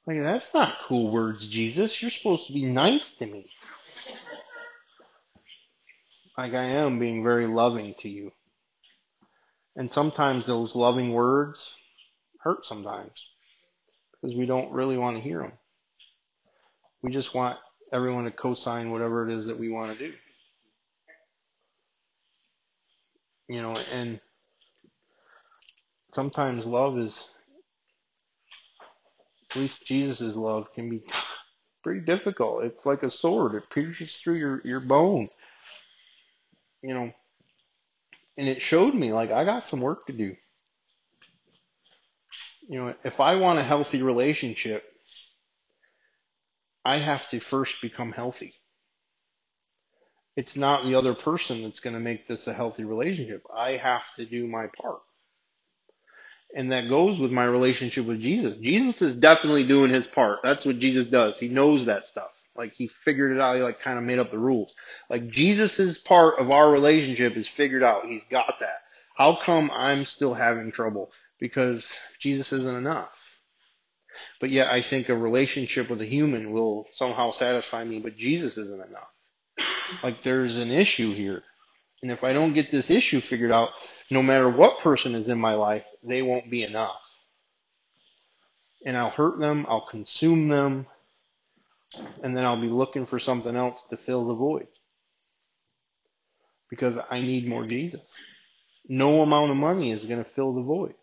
Like, 0.05 0.21
that's 0.21 0.53
not 0.53 0.77
cool 0.81 1.11
words, 1.11 1.47
Jesus. 1.47 1.99
You're 1.99 2.11
supposed 2.11 2.45
to 2.45 2.53
be 2.53 2.65
nice 2.65 3.09
to 3.15 3.25
me. 3.25 3.49
Like 6.37 6.53
I 6.53 6.63
am 6.63 6.99
being 6.99 7.23
very 7.23 7.47
loving 7.47 7.93
to 7.99 8.09
you. 8.09 8.31
And 9.75 9.91
sometimes 9.91 10.45
those 10.45 10.75
loving 10.75 11.13
words 11.13 11.73
hurt 12.39 12.65
sometimes 12.65 13.11
because 14.21 14.35
we 14.35 14.45
don't 14.45 14.71
really 14.71 14.97
want 14.97 15.17
to 15.17 15.21
hear 15.21 15.39
them. 15.39 15.53
We 17.01 17.11
just 17.11 17.33
want 17.33 17.57
everyone 17.91 18.25
to 18.25 18.31
co-sign 18.31 18.91
whatever 18.91 19.27
it 19.27 19.33
is 19.33 19.45
that 19.47 19.59
we 19.59 19.69
want 19.69 19.97
to 19.97 20.07
do. 20.07 20.13
You 23.47 23.61
know, 23.61 23.75
and 23.93 24.19
sometimes 26.13 26.65
love 26.65 26.97
is, 26.97 27.27
at 29.49 29.57
least 29.57 29.85
Jesus' 29.85 30.35
love 30.35 30.71
can 30.73 30.89
be 30.89 31.01
pretty 31.83 32.01
difficult. 32.01 32.63
It's 32.63 32.85
like 32.85 33.03
a 33.03 33.11
sword. 33.11 33.55
It 33.55 33.69
pierces 33.69 34.15
through 34.15 34.35
your, 34.35 34.61
your 34.63 34.79
bone. 34.79 35.27
You 36.83 36.93
know, 36.93 37.13
and 38.37 38.47
it 38.47 38.61
showed 38.61 38.93
me 38.93 39.13
like 39.13 39.31
I 39.31 39.45
got 39.45 39.63
some 39.63 39.81
work 39.81 40.07
to 40.07 40.13
do. 40.13 40.35
You 42.67 42.79
know, 42.79 42.95
if 43.03 43.19
I 43.19 43.35
want 43.35 43.59
a 43.59 43.63
healthy 43.63 44.01
relationship, 44.01 44.83
I 46.85 46.97
have 46.97 47.29
to 47.29 47.39
first 47.39 47.81
become 47.81 48.11
healthy. 48.11 48.53
It's 50.35 50.55
not 50.55 50.85
the 50.85 50.95
other 50.95 51.13
person 51.13 51.63
that's 51.63 51.81
going 51.81 51.93
to 51.93 51.99
make 51.99 52.27
this 52.27 52.47
a 52.47 52.53
healthy 52.53 52.85
relationship. 52.85 53.45
I 53.53 53.71
have 53.73 54.03
to 54.15 54.25
do 54.25 54.47
my 54.47 54.67
part. 54.67 55.01
And 56.55 56.71
that 56.71 56.89
goes 56.89 57.19
with 57.19 57.31
my 57.31 57.45
relationship 57.45 58.05
with 58.05 58.21
Jesus. 58.21 58.57
Jesus 58.57 59.01
is 59.01 59.15
definitely 59.15 59.67
doing 59.67 59.91
his 59.91 60.07
part. 60.07 60.39
That's 60.43 60.65
what 60.65 60.79
Jesus 60.79 61.07
does. 61.07 61.39
He 61.39 61.47
knows 61.47 61.85
that 61.85 62.05
stuff. 62.05 62.31
Like 62.61 62.73
he 62.73 62.89
figured 62.89 63.31
it 63.31 63.41
out. 63.41 63.55
He 63.55 63.63
like 63.63 63.79
kind 63.79 63.97
of 63.97 64.03
made 64.03 64.19
up 64.19 64.29
the 64.29 64.37
rules. 64.37 64.71
Like 65.09 65.29
Jesus's 65.29 65.97
part 65.97 66.37
of 66.37 66.51
our 66.51 66.69
relationship 66.69 67.35
is 67.35 67.47
figured 67.47 67.81
out. 67.81 68.05
He's 68.05 68.23
got 68.25 68.59
that. 68.59 68.83
How 69.17 69.33
come 69.33 69.71
I'm 69.73 70.05
still 70.05 70.35
having 70.35 70.71
trouble? 70.71 71.11
Because 71.39 71.91
Jesus 72.19 72.53
isn't 72.53 72.77
enough. 72.77 73.09
But 74.39 74.51
yet 74.51 74.71
I 74.71 74.81
think 74.81 75.09
a 75.09 75.17
relationship 75.17 75.89
with 75.89 76.01
a 76.01 76.05
human 76.05 76.51
will 76.51 76.85
somehow 76.93 77.31
satisfy 77.31 77.83
me, 77.83 77.97
but 77.97 78.15
Jesus 78.15 78.55
isn't 78.55 78.87
enough. 78.87 79.09
Like 80.03 80.21
there's 80.21 80.59
an 80.59 80.69
issue 80.69 81.15
here. 81.15 81.41
And 82.03 82.11
if 82.11 82.23
I 82.23 82.31
don't 82.31 82.53
get 82.53 82.69
this 82.69 82.91
issue 82.91 83.21
figured 83.21 83.51
out, 83.51 83.71
no 84.11 84.21
matter 84.21 84.47
what 84.47 84.81
person 84.81 85.15
is 85.15 85.27
in 85.27 85.39
my 85.39 85.55
life, 85.55 85.85
they 86.03 86.21
won't 86.21 86.51
be 86.51 86.61
enough. 86.61 87.01
And 88.85 88.95
I'll 88.95 89.09
hurt 89.09 89.39
them, 89.39 89.65
I'll 89.67 89.81
consume 89.81 90.47
them, 90.47 90.85
and 92.23 92.35
then 92.35 92.45
I'll 92.45 92.59
be 92.59 92.67
looking 92.67 93.05
for 93.05 93.19
something 93.19 93.55
else 93.55 93.81
to 93.89 93.97
fill 93.97 94.25
the 94.27 94.35
void. 94.35 94.67
Because 96.69 96.95
I 97.09 97.21
need 97.21 97.47
more 97.47 97.65
Jesus. 97.65 98.01
No 98.87 99.21
amount 99.21 99.51
of 99.51 99.57
money 99.57 99.91
is 99.91 100.05
going 100.05 100.23
to 100.23 100.29
fill 100.29 100.53
the 100.53 100.61
void. 100.61 100.95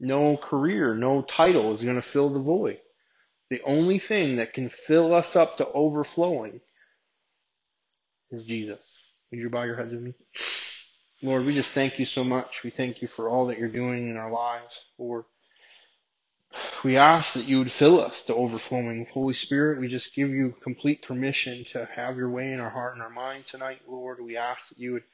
No 0.00 0.36
career, 0.36 0.94
no 0.94 1.22
title 1.22 1.74
is 1.74 1.84
going 1.84 1.96
to 1.96 2.02
fill 2.02 2.30
the 2.30 2.40
void. 2.40 2.80
The 3.50 3.62
only 3.62 3.98
thing 3.98 4.36
that 4.36 4.52
can 4.52 4.68
fill 4.68 5.14
us 5.14 5.36
up 5.36 5.58
to 5.58 5.70
overflowing 5.70 6.60
is 8.30 8.44
Jesus. 8.44 8.80
Would 9.30 9.40
you 9.40 9.50
bow 9.50 9.62
your 9.62 9.76
heads 9.76 9.92
with 9.92 10.02
me? 10.02 10.14
Lord, 11.22 11.46
we 11.46 11.54
just 11.54 11.70
thank 11.70 11.98
you 12.00 12.04
so 12.04 12.24
much. 12.24 12.64
We 12.64 12.70
thank 12.70 13.00
you 13.00 13.08
for 13.08 13.28
all 13.28 13.46
that 13.46 13.58
you're 13.58 13.68
doing 13.68 14.10
in 14.10 14.16
our 14.16 14.30
lives. 14.30 14.84
Lord, 14.98 15.24
we 16.84 16.96
ask 16.96 17.34
that 17.34 17.48
you 17.48 17.58
would 17.58 17.70
fill 17.70 18.00
us 18.00 18.22
to 18.22 18.34
overflowing. 18.34 19.00
with 19.00 19.08
Holy 19.10 19.34
Spirit, 19.34 19.80
we 19.80 19.88
just 19.88 20.14
give 20.14 20.30
you 20.30 20.54
complete 20.62 21.02
permission 21.02 21.64
to 21.72 21.86
have 21.86 22.16
your 22.16 22.30
way 22.30 22.52
in 22.52 22.60
our 22.60 22.70
heart 22.70 22.94
and 22.94 23.02
our 23.02 23.10
mind 23.10 23.46
tonight, 23.46 23.80
Lord. 23.88 24.20
We 24.20 24.36
ask 24.36 24.68
that 24.68 24.78
you 24.78 24.94
would 24.94 25.04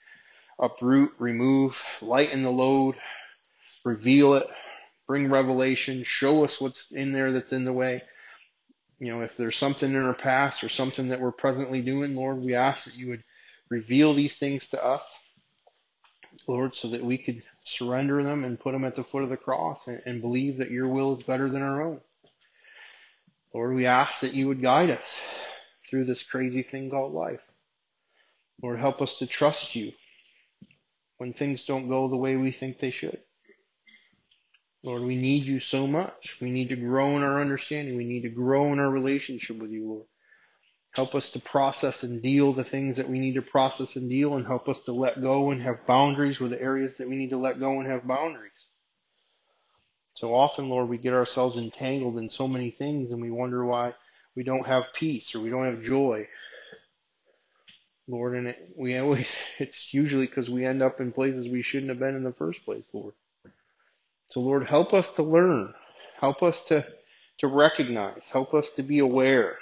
uproot, 0.59 1.13
remove, 1.19 1.83
lighten 2.03 2.43
the 2.43 2.51
load, 2.51 2.97
reveal 3.85 4.35
it, 4.35 4.49
bring 5.07 5.31
revelation, 5.31 6.05
show 6.05 6.45
us 6.45 6.61
what's 6.61 6.91
in 6.93 7.13
there 7.13 7.33
that's 7.33 7.53
in 7.53 7.65
the 7.65 7.73
way. 7.73 8.03
You 8.99 9.13
know, 9.13 9.23
if 9.23 9.37
there's 9.37 9.57
something 9.57 9.91
in 9.91 10.03
our 10.03 10.15
past 10.15 10.65
or 10.65 10.69
something 10.69 11.09
that 11.09 11.21
we're 11.21 11.33
presently 11.33 11.83
doing, 11.83 12.17
Lord, 12.17 12.39
we 12.43 12.55
ask 12.55 12.85
that 12.85 12.97
you 12.97 13.09
would 13.09 13.23
reveal 13.71 14.15
these 14.15 14.37
things 14.37 14.67
to 14.69 14.85
us, 14.85 15.03
Lord, 16.47 16.75
so 16.75 16.89
that 16.89 17.05
we 17.05 17.19
could 17.19 17.43
surrender 17.65 18.23
them 18.23 18.45
and 18.45 18.59
put 18.59 18.73
them 18.73 18.85
at 18.85 18.97
the 18.97 19.05
foot 19.05 19.23
of 19.23 19.31
the 19.31 19.37
cross 19.37 19.87
and, 19.87 20.03
and 20.07 20.23
believe 20.23 20.59
that 20.59 20.71
your 20.71 20.89
will 20.89 21.17
is 21.17 21.23
better 21.23 21.49
than 21.49 21.63
our 21.63 21.83
own. 21.83 22.01
Lord, 23.55 23.75
we 23.75 23.87
ask 23.87 24.21
that 24.21 24.35
you 24.35 24.49
would 24.49 24.63
guide 24.63 24.91
us 24.91 25.21
through 25.89 26.05
this 26.05 26.23
crazy 26.23 26.63
thing 26.63 26.91
called 26.91 27.13
life. 27.13 27.41
Lord, 28.63 28.79
help 28.81 29.01
us 29.01 29.19
to 29.19 29.27
trust 29.27 29.75
you 29.75 29.93
when 31.19 31.33
things 31.33 31.65
don't 31.65 31.89
go 31.89 32.09
the 32.09 32.17
way 32.17 32.37
we 32.37 32.51
think 32.51 32.79
they 32.79 32.91
should. 32.91 33.21
Lord, 34.83 35.03
we 35.03 35.17
need 35.17 35.45
you 35.45 35.61
so 35.61 35.87
much. 35.87 36.37
We 36.41 36.51
need 36.51 36.69
to 36.69 36.77
grow 36.77 37.17
in 37.17 37.23
our 37.23 37.41
understanding. 37.41 37.97
We 37.97 38.05
need 38.05 38.23
to 38.23 38.31
grow 38.31 38.73
in 38.73 38.79
our 38.79 38.91
relationship 38.91 39.59
with 39.59 39.71
you, 39.71 39.89
Lord. 39.89 40.07
Help 40.95 41.15
us 41.15 41.31
to 41.31 41.39
process 41.41 42.03
and 42.03 42.23
deal 42.23 42.53
the 42.53 42.65
things 42.65 42.97
that 42.97 43.09
we 43.09 43.21
need 43.21 43.35
to 43.35 43.43
process 43.43 43.97
and 43.97 44.09
deal, 44.11 44.37
and 44.37 44.47
help 44.47 44.69
us 44.69 44.81
to 44.85 44.93
let 44.93 45.21
go 45.21 45.51
and 45.51 45.63
have 45.63 45.87
boundaries 45.87 46.41
with 46.41 46.51
the 46.51 46.61
areas 46.61 46.95
that 46.97 47.09
we 47.09 47.17
need 47.17 47.31
to 47.31 47.37
let 47.37 47.61
go 47.61 47.79
and 47.79 47.89
have 47.89 48.07
boundaries. 48.07 48.51
So 50.15 50.35
often, 50.35 50.69
Lord, 50.69 50.89
we 50.89 50.99
get 50.99 51.13
ourselves 51.15 51.57
entangled 51.57 52.19
in 52.19 52.29
so 52.31 52.49
many 52.49 52.71
things 52.71 53.13
and 53.13 53.23
we 53.23 53.31
wonder 53.31 53.65
why 53.65 53.95
we 54.35 54.43
don't 54.43 54.67
have 54.67 54.93
peace 54.93 55.35
or 55.35 55.41
we 55.41 55.51
don't 55.51 55.67
have 55.67 55.83
joy. 55.83 56.27
Lord, 58.09 58.35
and 58.35 58.49
it, 58.49 58.73
we 58.77 58.97
always, 58.99 59.31
it's 59.61 59.95
usually 59.95 60.27
because 60.27 60.51
we 60.51 60.65
end 60.65 60.83
up 60.83 61.01
in 61.01 61.13
places 61.13 61.49
we 61.49 61.63
shouldn't 61.63 61.91
have 61.91 62.01
been 62.01 62.17
in 62.17 62.25
the 62.25 62.33
first 62.33 62.65
place, 62.65 62.85
Lord. 62.93 63.15
So 64.31 64.41
Lord, 64.41 64.67
help 64.67 64.93
us 64.93 65.09
to 65.13 65.23
learn. 65.23 65.73
Help 66.19 66.43
us 66.43 66.65
to, 66.65 66.85
to 67.39 67.47
recognize. 67.47 68.25
Help 68.33 68.55
us 68.55 68.69
to 68.71 68.83
be 68.83 68.99
aware 68.99 69.59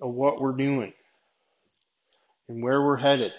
of 0.00 0.12
what 0.12 0.40
we're 0.40 0.52
doing 0.52 0.92
and 2.48 2.62
where 2.62 2.82
we're 2.82 2.96
headed 2.96 3.32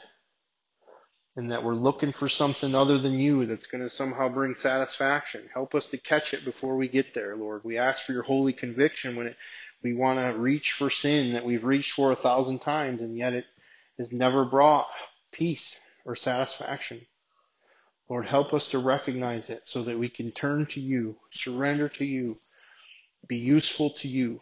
and 1.36 1.51
that 1.51 1.64
we're 1.64 1.74
looking 1.74 2.12
for 2.12 2.28
something 2.28 2.76
other 2.76 2.97
than 2.97 3.18
you 3.18 3.45
that's 3.45 3.68
going 3.68 3.84
to 3.84 3.89
somehow 3.89 4.28
bring 4.28 4.55
satisfaction. 4.55 5.41
Help 5.53 5.74
us 5.74 5.86
to 5.88 5.97
catch 5.97 6.34
it 6.34 6.43
before 6.43 6.76
we 6.76 6.88
get 6.88 7.14
there, 7.14 7.36
Lord. 7.36 7.64
We 7.64 7.78
ask 7.78 8.03
for 8.03 8.14
your 8.14 8.24
holy 8.24 8.51
conviction 8.51 9.16
when 9.16 9.28
it, 9.28 9.38
we 9.82 9.93
want 9.93 10.20
to 10.20 10.38
reach 10.38 10.74
for 10.74 10.89
sin 10.89 11.34
that 11.34 11.45
we've 11.45 11.64
reached 11.64 11.93
for 11.93 12.12
a 12.12 12.16
thousand 12.16 12.60
times 12.60 13.01
and 13.01 13.18
yet 13.18 13.34
it 13.34 13.45
has 13.97 14.12
never 14.12 14.43
brought 14.43 14.88
peace 15.32 15.78
or 16.03 16.16
satisfaction. 16.16 17.01
Lord, 18.10 18.28
help 18.28 18.53
us 18.53 18.68
to 18.70 18.80
recognize 18.80 19.49
it 19.49 19.62
so 19.66 19.84
that 19.84 19.99
we 19.99 20.10
can 20.10 20.32
turn 20.32 20.66
to 20.68 20.82
you, 20.82 21.16
surrender 21.32 21.88
to 21.89 22.05
you, 22.05 22.38
be 23.28 23.38
useful 23.38 23.91
to 23.91 24.07
you. 24.07 24.41